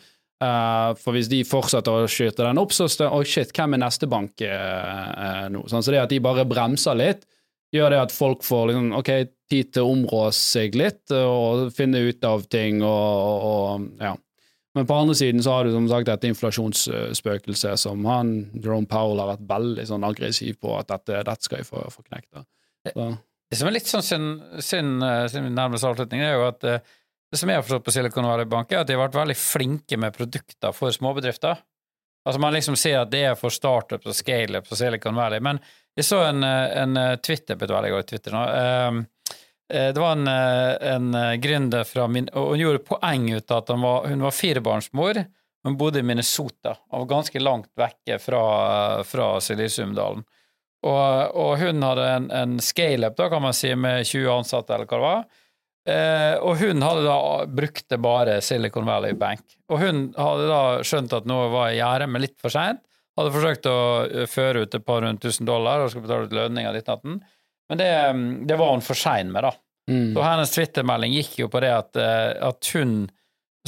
Uh, 0.41 0.97
for 0.97 1.13
hvis 1.13 1.29
de 1.29 1.43
fortsetter 1.45 1.93
å 1.93 2.09
skyte 2.09 2.47
den 2.47 2.59
opp, 2.63 2.73
så 2.73 2.89
stå, 2.89 3.11
oh 3.13 3.23
shit, 3.29 3.53
hvem 3.53 3.77
er 3.77 3.85
neste 3.85 4.09
bank 4.09 4.41
uh, 4.41 5.45
nå? 5.53 5.67
Sånn, 5.69 5.85
Så 5.85 5.93
det 5.93 6.01
at 6.01 6.13
de 6.15 6.23
bare 6.25 6.49
bremser 6.49 6.97
litt, 6.97 7.29
gjør 7.75 7.93
det 7.93 8.01
at 8.07 8.15
folk 8.15 8.45
får 8.47 8.71
liksom, 8.71 8.91
ok, 8.97 9.13
tid 9.53 9.73
til 9.75 9.85
å 9.85 9.93
områ 9.93 10.25
seg 10.33 10.77
litt 10.79 11.13
og 11.13 11.69
finne 11.77 12.01
ut 12.09 12.25
av 12.25 12.49
ting 12.49 12.81
og, 12.81 13.49
og 13.51 13.89
ja. 14.01 14.15
Men 14.75 14.87
på 14.87 14.95
andre 14.95 15.15
siden 15.15 15.43
så 15.43 15.53
har 15.55 15.67
du 15.67 15.71
som 15.75 15.87
sagt 15.91 16.11
et 16.11 16.25
inflasjonsspøkelse 16.27 17.77
som 17.79 18.03
han, 18.11 18.33
Jerome 18.59 18.89
Powell, 18.91 19.21
har 19.23 19.37
vært 19.37 19.47
veldig 19.53 19.85
sånn 19.87 20.07
aggressiv 20.07 20.59
på 20.63 20.73
at 20.81 20.91
dette, 20.91 21.21
dette 21.29 21.47
skal 21.47 21.61
jeg 21.63 21.69
få, 21.69 21.85
få 21.95 22.03
knekt. 22.09 22.33
Det 22.91 23.61
som 23.61 23.71
er 23.71 23.77
litt 23.77 23.91
sånn 23.91 24.03
sin, 24.03 24.27
eh, 25.07 25.27
sin 25.31 25.47
nærmeste 25.55 25.93
avslutning, 25.93 26.25
er 26.27 26.35
jo 26.35 26.49
at 26.49 26.67
eh, 26.67 26.83
det 27.31 27.39
som 27.39 27.51
jeg 27.51 27.61
har 27.61 27.67
forstått 27.67 27.87
på 27.87 27.95
Silicon 27.95 28.27
Valley 28.27 28.51
Bank, 28.51 28.73
er 28.73 28.83
at 28.83 28.91
de 28.91 28.97
har 28.97 29.05
vært 29.05 29.21
veldig 29.21 29.39
flinke 29.39 29.99
med 30.01 30.17
produkter 30.17 30.75
for 30.75 30.95
småbedrifter. 30.95 31.63
Altså 32.25 32.41
Man 32.43 32.55
liksom 32.57 32.75
sier 32.81 33.05
at 33.05 33.13
det 33.13 33.23
er 33.29 33.39
for 33.39 33.55
startups 33.55 34.11
og 34.11 34.17
scaleups 34.17 34.75
og 34.75 34.81
Silicon 34.81 35.15
Valley, 35.19 35.43
men 35.45 35.63
jeg 35.95 36.09
så 36.11 36.25
en, 36.33 36.43
eh, 36.43 36.83
en 36.83 36.99
Twitter 37.23 37.55
på 37.55 37.69
et 37.69 37.77
veldig 37.79 37.95
godt 37.95 38.11
Twitter 38.11 38.35
nå. 38.35 38.43
eh, 38.59 39.05
Det 39.69 40.01
var 40.01 40.13
en, 40.13 40.29
eh, 40.29 40.95
en 40.95 41.15
eh, 41.15 41.33
gründer 41.41 41.87
fra 41.89 42.05
min 42.09 42.27
Og 42.37 42.51
hun 42.53 42.61
gjorde 42.61 42.83
poeng 42.85 43.31
ut 43.33 43.51
av 43.51 43.63
at 43.63 43.73
var, 43.81 44.09
hun 44.11 44.25
var 44.27 44.35
firebarnsmor. 44.37 45.23
Hun 45.65 45.79
bodde 45.81 46.03
i 46.03 46.07
Minnesota 46.07 46.75
og 46.91 47.05
var 47.05 47.11
ganske 47.15 47.41
langt 47.41 47.71
vekke 47.81 48.19
fra, 48.21 48.43
fra 49.09 49.29
Silisiumdalen. 49.41 50.25
Og, 50.85 51.37
og 51.41 51.55
hun 51.63 51.81
hadde 51.81 52.11
en, 52.19 52.27
en 52.29 52.59
scaleup, 52.61 53.17
da, 53.17 53.31
kan 53.33 53.41
man 53.41 53.57
si, 53.57 53.71
med 53.73 54.05
20 54.05 54.29
ansatte, 54.35 54.75
eller 54.77 54.91
hva 54.91 54.99
det 54.99 55.07
var. 55.07 55.25
Eh, 55.85 56.35
og 56.41 56.57
hun 56.61 56.81
hadde 56.85 57.05
da 57.05 57.19
brukte 57.49 57.99
bare 58.01 58.39
Silicon 58.45 58.89
Valley 58.89 59.17
Bank. 59.17 59.45
Og 59.73 59.81
hun 59.81 60.07
hadde 60.17 60.49
da 60.49 60.61
skjønt 60.85 61.13
at 61.17 61.29
noe 61.29 61.51
var 61.53 61.73
i 61.73 61.79
gjære, 61.79 62.09
men 62.09 62.25
litt 62.25 62.37
for 62.41 62.53
seint. 62.53 62.81
Hadde 63.19 63.33
forsøkt 63.35 63.69
å 63.71 63.79
eh, 64.05 64.29
føre 64.31 64.65
ut 64.65 64.77
et 64.77 64.87
par 64.87 65.05
rundt 65.05 65.23
tusen 65.25 65.49
dollar 65.49 65.85
og 65.85 65.93
skulle 65.93 66.09
betale 66.09 66.29
ut 66.29 66.37
lønninga 66.37 66.73
ditt 66.77 66.89
natten. 66.89 67.21
Men 67.69 67.79
det, 67.79 67.91
mm, 67.91 68.47
det 68.47 68.57
var 68.57 68.71
hun 68.71 68.85
for 68.85 68.99
sein 68.99 69.33
med, 69.33 69.43
da. 69.43 69.53
mm. 69.91 70.15
Så 70.15 70.23
hennes 70.23 70.55
Twitter-melding 70.55 71.19
gikk 71.19 71.39
jo 71.45 71.51
på 71.53 71.63
det 71.65 71.73
at, 71.75 71.97
eh, 71.97 72.33
at 72.45 72.73
hun 72.75 72.97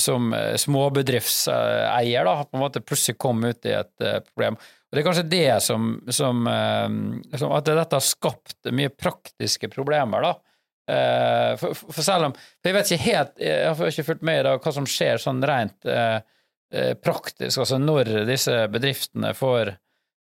som 0.01 0.33
eh, 0.37 0.57
småbedriftseier 0.61 2.27
da, 2.29 2.35
på 2.45 2.59
en 2.59 2.65
måte 2.67 2.85
plutselig 2.85 3.17
kom 3.19 3.45
ut 3.45 3.69
i 3.69 3.73
et 3.79 4.05
eh, 4.05 4.19
problem. 4.21 4.59
Og 4.61 4.97
det 4.97 5.01
er 5.01 5.07
kanskje 5.07 5.31
det 5.31 5.55
som, 5.65 5.87
som, 6.15 6.45
som 7.35 7.53
At 7.57 7.67
dette 7.67 7.97
har 7.99 8.05
skapt 8.05 8.69
mye 8.71 8.93
praktiske 8.95 9.69
problemer, 9.73 10.23
da. 10.23 10.37
For, 11.59 11.75
for 11.75 11.99
selv 12.07 12.29
om 12.29 12.35
for 12.37 12.69
Jeg 12.69 12.75
vet 12.77 12.91
ikke 12.95 13.07
helt 13.09 13.41
Jeg 13.43 13.73
har 13.75 13.89
ikke 13.91 14.05
fulgt 14.07 14.23
med 14.29 14.37
i 14.39 14.45
dag 14.47 14.61
hva 14.63 14.73
som 14.77 14.85
skjer 14.87 15.19
sånn 15.19 15.41
rent 15.43 15.89
praktisk, 17.03 17.65
altså 17.65 17.81
når 17.83 18.13
disse 18.29 18.55
bedriftene 18.71 19.33
får 19.35 19.73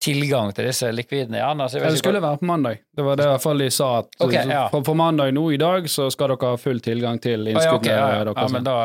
tilgang 0.02 0.54
til 0.56 0.66
disse 0.70 0.88
likvidene 0.96 1.38
Ja, 1.42 1.50
Altså, 1.54 1.80
Det 1.80 1.98
skulle 2.00 2.22
være 2.22 2.38
på 2.40 2.46
mandag. 2.48 2.80
Det 2.96 3.04
var 3.04 3.16
det 3.20 3.26
i 3.26 3.30
hvert 3.34 3.42
fall 3.44 3.58
de 3.58 3.70
sa. 3.70 3.90
at 4.00 4.08
okay, 4.20 4.46
ja. 4.48 4.68
på, 4.72 4.84
for, 4.86 4.94
mandag 4.96 5.34
nå 5.34 5.44
i 5.54 5.58
dag 5.58 5.84
så 5.92 6.10
skal 6.12 6.30
dere 6.30 6.52
ha 6.54 6.56
full 6.58 6.80
tilgang 6.80 7.20
til 7.22 7.48
innskuddene 7.52 7.92
ja, 7.96 8.08
ja. 8.20 8.24
deres. 8.24 8.38
ja, 8.38 8.48
men 8.54 8.64
da 8.64 8.78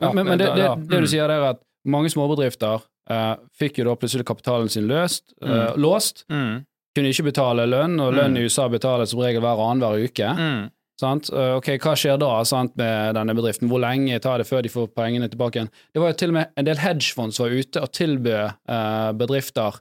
ja, 0.00 0.12
men, 0.12 0.26
men 0.26 0.38
det, 0.38 0.46
det, 0.56 0.66
det 0.88 0.98
du 0.98 1.06
Mm. 1.06 1.06
sier 1.14 1.30
er 1.30 1.48
at 1.52 1.60
mange 1.86 2.10
småbedrifter 2.10 2.82
eh, 3.10 3.34
fikk 3.58 3.78
jo 3.78 3.84
da 3.84 3.94
plutselig 3.98 4.24
kapitalen 4.26 4.68
sin 4.70 4.86
løst, 4.90 5.32
eh, 5.42 5.48
Mm. 5.48 5.80
låst. 5.82 6.24
Mm. 6.30 6.64
Kunne 6.94 7.08
ikke 7.08 7.24
betale 7.30 7.64
lønn, 7.66 7.98
og 8.00 8.12
lønn 8.14 8.34
Mm. 8.34 8.38
i 8.38 8.44
USA 8.44 8.68
betales 8.68 9.10
som 9.10 9.20
regel 9.20 9.40
hver 9.40 9.58
annenhver 9.58 10.04
uke. 10.04 10.28
Mm. 10.38 10.70
Sant? 11.00 11.30
Eh, 11.32 11.54
Ok, 11.56 11.66
Hva 11.82 11.94
skjer 11.96 12.18
da 12.18 12.42
sant, 12.44 12.76
med 12.76 13.14
denne 13.16 13.34
bedriften? 13.34 13.68
Hvor 13.68 13.80
lenge 13.80 14.20
tar 14.20 14.38
det 14.38 14.46
før 14.46 14.62
de 14.62 14.68
får 14.68 14.88
pengene 14.94 15.28
tilbake 15.30 15.56
igjen? 15.56 15.70
Det 15.94 16.00
var 16.02 16.08
jo 16.12 16.18
til 16.20 16.28
og 16.28 16.34
med 16.34 16.46
en 16.56 16.64
del 16.64 16.76
hedgefond 16.76 17.32
som 17.34 17.46
var 17.46 17.54
ute 17.58 17.80
og 17.82 17.90
tilbød 17.92 18.54
eh, 18.68 19.12
bedrifter 19.12 19.80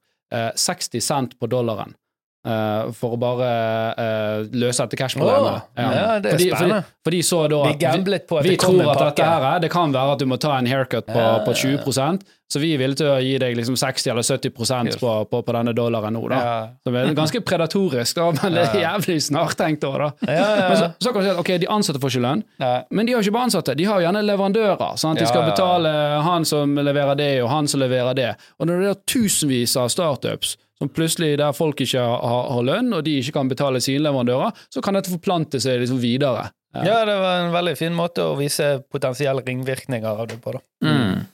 60 0.56 1.02
cent 1.02 1.40
på 1.40 1.48
dollaren. 1.48 1.94
Eh, 2.48 2.92
for 2.98 3.16
å 3.16 3.20
bare 3.22 3.52
uh, 3.98 4.50
løse 4.52 4.86
dette 4.86 5.00
cash-problemet. 5.00 5.70
Oh, 5.72 5.82
ja, 5.82 6.20
det 6.20 6.34
er 6.34 6.38
fordi, 6.38 6.50
spennende. 6.52 6.82
Fordi, 6.82 7.02
for 7.06 7.16
de 7.16 7.24
så 7.30 7.42
da 7.52 7.64
Vi 7.64 7.74
at 7.76 7.82
gamblet 7.86 8.28
på 8.30 8.42
at 8.42 8.48
vi 8.48 8.54
det 8.56 8.62
tror 8.66 8.84
at 8.86 9.02
dette 9.06 9.32
her 9.32 9.48
er, 9.54 9.64
det 9.66 9.72
kan 9.74 9.96
være 9.96 10.18
at 10.18 10.22
du 10.24 10.30
må 10.30 10.40
ta 10.42 10.58
en 10.58 10.70
haircut 10.70 11.10
på, 11.10 11.18
Ja, 11.18 11.42
på 11.46 11.56
ja, 11.56 11.74
ja. 11.78 11.82
20% 11.86 12.30
så 12.52 12.60
vi 12.60 12.74
er 12.76 12.82
villige 12.82 13.00
til 13.00 13.08
å 13.08 13.20
gi 13.24 13.36
deg 13.40 13.54
liksom 13.56 13.78
60 13.80 14.12
eller 14.12 14.26
70 14.28 14.98
på, 15.00 15.12
på, 15.32 15.40
på 15.48 15.54
denne 15.56 15.72
dollaren 15.76 16.12
nå. 16.18 16.24
da. 16.28 16.40
Ja. 16.42 16.56
Som 16.84 16.98
er 17.00 17.14
ganske 17.16 17.40
predatorisk, 17.48 18.18
da, 18.18 18.26
men 18.42 18.58
det 18.58 18.66
er 18.66 18.82
jævlig 18.82 19.16
snartenkt 19.24 19.86
òg, 19.88 19.96
da. 20.02 20.10
Ja, 20.28 20.48
ja, 20.60 20.66
Men 20.66 20.80
så, 20.82 20.90
så 21.00 21.14
kan 21.14 21.24
du 21.24 21.30
si 21.30 21.32
at 21.32 21.40
ok, 21.40 21.52
de 21.64 21.70
ansatte 21.72 22.02
får 22.04 22.12
ikke 22.12 22.24
lønn, 22.26 22.44
men 22.92 23.08
de 23.08 23.16
har 23.16 23.24
ikke 23.24 23.36
bare 23.38 23.48
ansatte, 23.48 23.78
de 23.80 23.88
har 23.88 24.02
jo 24.02 24.08
gjerne 24.08 24.26
leverandører. 24.28 24.98
Sant? 25.00 25.22
De 25.22 25.30
skal 25.30 25.46
ja, 25.46 25.48
ja. 25.48 25.54
betale 25.54 25.94
han 26.28 26.50
som 26.50 26.76
leverer 26.76 27.22
det, 27.22 27.32
og 27.46 27.48
han 27.54 27.72
som 27.72 27.84
leverer 27.86 28.20
det. 28.20 28.28
Og 28.60 28.68
når 28.68 28.84
det 28.84 28.92
er 28.92 29.02
tusenvis 29.16 29.78
av 29.80 29.88
startups 29.96 30.58
som 30.82 30.90
plutselig 30.90 31.36
der 31.38 31.54
folk 31.54 31.84
ikke 31.84 32.02
har, 32.02 32.48
har 32.50 32.64
lønn, 32.66 32.90
og 32.98 33.06
de 33.06 33.20
ikke 33.22 33.36
kan 33.36 33.52
betale 33.52 33.82
sine 33.84 34.02
leverandører, 34.08 34.58
så 34.74 34.82
kan 34.82 34.98
dette 34.98 35.14
forplante 35.14 35.62
seg 35.62 35.84
liksom 35.84 36.02
videre. 36.02 36.48
Ja, 36.74 37.04
det 37.06 37.18
var 37.20 37.44
en 37.44 37.54
veldig 37.54 37.76
fin 37.78 37.94
måte 37.94 38.26
å 38.26 38.38
vise 38.40 38.80
potensielle 38.90 39.44
ringvirkninger 39.46 40.24
av 40.24 40.30
det 40.32 40.40
på. 40.42 40.56
da. 40.56 40.64
Mm. 40.88 41.28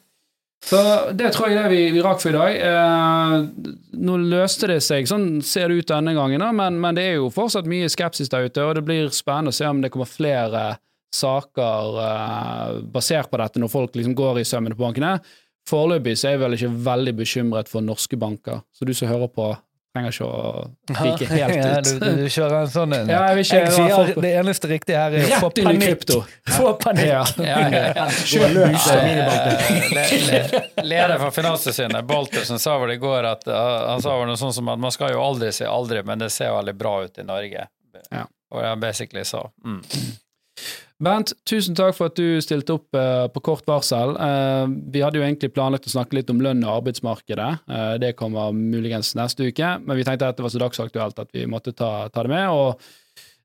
Så 0.65 0.79
det 1.13 1.29
tror 1.35 1.51
jeg 1.51 1.59
det 1.59 1.69
vi, 1.71 1.81
vi 1.93 2.01
rakk 2.03 2.19
for 2.19 2.33
i 2.33 2.35
dag. 2.35 2.57
Eh, 2.65 3.75
nå 4.01 4.17
løste 4.25 4.67
det 4.71 4.81
seg, 4.83 5.07
sånn 5.07 5.37
ser 5.45 5.69
det 5.69 5.83
ut 5.83 5.93
denne 5.93 6.15
gangen, 6.17 6.43
da, 6.43 6.49
men, 6.55 6.81
men 6.83 6.97
det 6.97 7.05
er 7.07 7.19
jo 7.21 7.29
fortsatt 7.31 7.69
mye 7.69 7.87
skepsis 7.93 8.33
der 8.33 8.49
ute, 8.49 8.65
og 8.65 8.75
det 8.79 8.83
blir 8.87 9.13
spennende 9.15 9.53
å 9.53 9.57
se 9.57 9.69
om 9.69 9.83
det 9.83 9.93
kommer 9.93 10.09
flere 10.09 10.65
saker 11.13 11.99
eh, 12.03 12.79
basert 12.91 13.31
på 13.31 13.39
dette 13.39 13.61
når 13.61 13.71
folk 13.71 13.95
liksom 13.95 14.17
går 14.17 14.41
i 14.41 14.47
sømmene 14.49 14.75
på 14.75 14.83
bankene. 14.83 15.13
Foreløpig 15.67 16.17
så 16.17 16.29
er 16.29 16.37
jeg 16.37 16.43
vel 16.45 16.53
ikke 16.57 16.73
veldig 16.85 17.15
bekymret 17.21 17.67
for 17.71 17.83
norske 17.83 18.15
banker, 18.19 18.61
så 18.71 18.85
du 18.87 18.93
som 18.95 19.09
hører 19.11 19.27
på, 19.35 19.47
trenger 19.97 20.13
ikke 20.13 20.27
å 20.29 20.51
rike 20.93 21.27
helt 21.31 21.55
ut. 21.57 21.65
Ja, 21.65 21.79
du, 21.81 22.21
du 22.21 22.27
kjører 22.31 22.55
en 22.61 22.69
sånn 22.71 22.93
en. 22.95 23.09
Ja, 23.11 23.23
jeg 23.31 23.35
vil 23.39 23.45
ikke 23.47 23.59
jeg 23.63 23.73
sier 23.75 24.21
det 24.23 24.31
eneste 24.39 24.69
riktige 24.71 25.01
her 25.01 25.15
er 25.17 25.25
å 25.25 25.39
få 25.41 25.49
panikk. 25.57 25.81
krypto. 25.83 26.19
Få 26.57 26.71
panikk. 26.79 27.07
Ja. 27.09 27.23
Ja, 27.41 27.57
ja, 27.73 27.81
ja. 27.97 28.05
Av 28.05 29.01
minibanken. 29.07 29.81
Le- 29.97 30.05
le- 30.29 30.85
Leder 30.87 31.17
for 31.25 31.35
Finanstilsynet, 31.35 32.05
Baltersen, 32.07 32.61
sa 32.63 32.77
vel 32.83 32.93
i 32.95 32.99
går 33.01 33.27
at 33.33 33.43
han 33.49 34.03
sa 34.05 34.15
vel 34.21 34.29
noe 34.31 34.39
sånt 34.39 34.55
som 34.55 34.69
at 34.71 34.79
man 34.85 34.93
skal 34.95 35.11
jo 35.17 35.23
aldri 35.25 35.51
si 35.55 35.65
aldri, 35.67 35.99
men 36.07 36.21
det 36.23 36.29
ser 36.35 36.53
veldig 36.55 36.77
bra 36.79 36.95
ut 37.07 37.19
i 37.19 37.27
Norge. 37.27 37.67
Ja. 38.13 38.23
Og 38.53 38.61
det 38.63 38.69
han 38.71 38.79
basically 38.87 39.25
sa. 39.27 39.43
Mm. 39.65 39.81
Bent, 40.97 41.35
tusen 41.45 41.75
takk 41.77 41.93
for 41.93 42.09
at 42.09 42.17
du 42.17 42.39
stilte 42.41 42.73
opp 42.73 42.97
eh, 42.97 43.27
på 43.29 43.41
kort 43.45 43.67
varsel. 43.69 44.15
Eh, 44.17 44.63
vi 44.95 45.03
hadde 45.05 45.19
jo 45.19 45.25
egentlig 45.25 45.51
planlagt 45.53 45.85
å 45.85 45.93
snakke 45.93 46.17
litt 46.17 46.31
om 46.33 46.39
lønn 46.41 46.63
og 46.65 46.79
arbeidsmarkedet. 46.79 47.49
Eh, 47.69 47.91
det 48.01 48.15
kommer 48.17 48.55
muligens 48.55 49.11
neste 49.17 49.51
uke, 49.51 49.75
men 49.83 49.99
vi 49.99 50.05
tenkte 50.07 50.31
at 50.31 50.39
det 50.39 50.45
var 50.45 50.53
så 50.55 50.61
dagsaktuelt 50.63 51.21
at 51.21 51.29
vi 51.37 51.45
måtte 51.49 51.75
ta, 51.77 52.07
ta 52.09 52.25
det 52.25 52.33
med. 52.33 52.49
og 52.49 52.81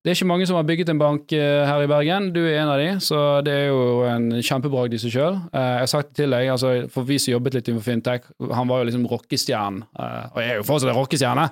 det 0.03 0.11
er 0.11 0.16
ikke 0.16 0.30
mange 0.32 0.46
som 0.48 0.57
har 0.59 0.64
bygget 0.66 0.88
en 0.90 0.98
bank 0.98 1.30
her 1.30 1.84
i 1.84 1.86
Bergen. 1.86 2.32
Du 2.34 2.40
er 2.40 2.57
en 2.59 2.72
av 2.72 2.80
de, 2.80 2.88
så 2.98 3.18
det 3.46 3.53
er 3.55 3.68
jo 3.68 4.00
en 4.11 4.32
kjempebragd 4.42 4.96
i 4.96 4.98
seg 4.98 5.12
sjøl. 5.14 5.36
Jeg 5.55 5.76
har 5.78 5.90
sagt 5.92 6.09
det 6.09 6.24
til 6.24 6.34
deg, 6.34 6.48
altså, 6.50 6.72
for 6.90 7.07
vi 7.07 7.20
som 7.22 7.36
jobbet 7.36 7.55
litt 7.55 7.70
innenfor 7.70 7.86
fintech, 7.86 8.26
han 8.50 8.66
var 8.66 8.82
jo 8.82 8.88
liksom 8.88 9.07
rockestjernen, 9.12 9.84
og 9.94 10.40
jeg 10.42 10.57
er 10.57 10.59
jo 10.59 10.66
fortsatt 10.66 10.90
en 10.90 10.98
rockestjerne, 10.98 11.46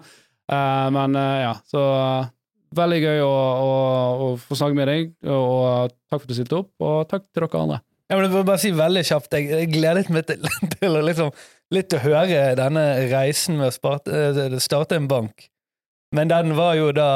men 0.99 1.15
ja, 1.45 1.55
så 1.71 1.85
veldig 2.77 2.99
gøy 3.03 3.23
å, 3.25 3.31
å, 3.31 3.71
å 4.25 4.27
få 4.41 4.59
snakke 4.59 4.79
med 4.79 4.91
deg, 4.91 5.15
og 5.27 5.95
takk 6.11 6.19
for 6.19 6.27
at 6.27 6.31
du 6.31 6.37
stilte 6.39 6.61
opp, 6.61 6.73
og 6.83 7.09
takk 7.11 7.27
til 7.27 7.43
dere 7.43 7.63
andre. 7.63 7.81
Jeg 8.11 8.19
vil 8.19 8.43
bare 8.43 8.59
si 8.59 8.73
veldig 8.75 9.03
kjapt, 9.07 9.37
jeg, 9.39 9.67
gledet 9.71 10.11
meg 10.11 10.27
til, 10.27 10.47
til 10.77 10.99
å 10.99 11.03
liksom, 11.07 11.31
litt 11.75 11.95
å 11.95 12.03
høre 12.03 12.49
denne 12.59 12.85
reisen 13.11 13.61
med 13.61 13.71
å 13.71 13.97
eh, 14.11 14.57
starte 14.63 14.99
en 14.99 15.11
bank. 15.11 15.47
Men 16.17 16.31
den 16.31 16.57
var 16.59 16.75
jo 16.79 16.91
da 16.95 17.11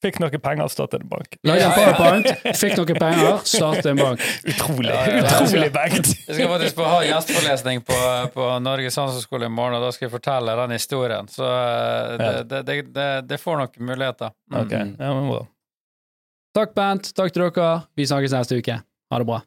Fikk 0.00 0.16
noe 0.22 0.38
penger, 0.40 0.68
startet 0.72 1.02
en 1.02 1.08
bank. 1.10 1.34
Lagde 1.44 1.66
en 1.66 1.74
powerpoint, 1.76 2.28
fikk 2.56 2.78
noen 2.78 3.00
penger, 3.02 3.34
startet 3.44 3.90
en 3.90 3.98
bank. 4.00 4.22
Utrolig 4.50 4.94
utrolig 5.18 5.68
bankt. 5.74 6.08
Jeg 6.24 6.38
skal 6.38 6.48
faktisk 6.54 6.78
få 6.78 6.86
ha 6.88 7.02
gjesteforelesning 7.04 7.84
på, 7.84 7.98
på 8.32 8.46
Norges 8.64 8.96
handelshøyskole 8.96 9.50
i 9.50 9.52
morgen, 9.52 9.76
og 9.76 9.84
da 9.84 9.92
skal 9.92 10.08
jeg 10.08 10.14
fortelle 10.14 10.56
den 10.62 10.72
historien. 10.78 11.28
Så 11.28 11.44
eh, 11.44 12.16
det, 12.16 12.32
det, 12.48 12.62
det, 12.70 12.78
det, 12.96 13.08
det 13.28 13.40
får 13.42 13.60
nok 13.60 13.76
muligheter. 13.76 14.32
Mm. 14.48 14.60
Ok, 14.62 14.72
ja, 14.72 15.12
men 15.18 15.28
bra. 15.34 15.42
Takk, 16.56 16.72
Bent. 16.74 17.12
Takk 17.14 17.36
til 17.36 17.44
dere. 17.46 17.70
Vi 18.00 18.08
snakkes 18.08 18.34
neste 18.34 18.58
uke. 18.58 18.80
Ha 18.80 19.20
det 19.20 19.28
bra. 19.28 19.42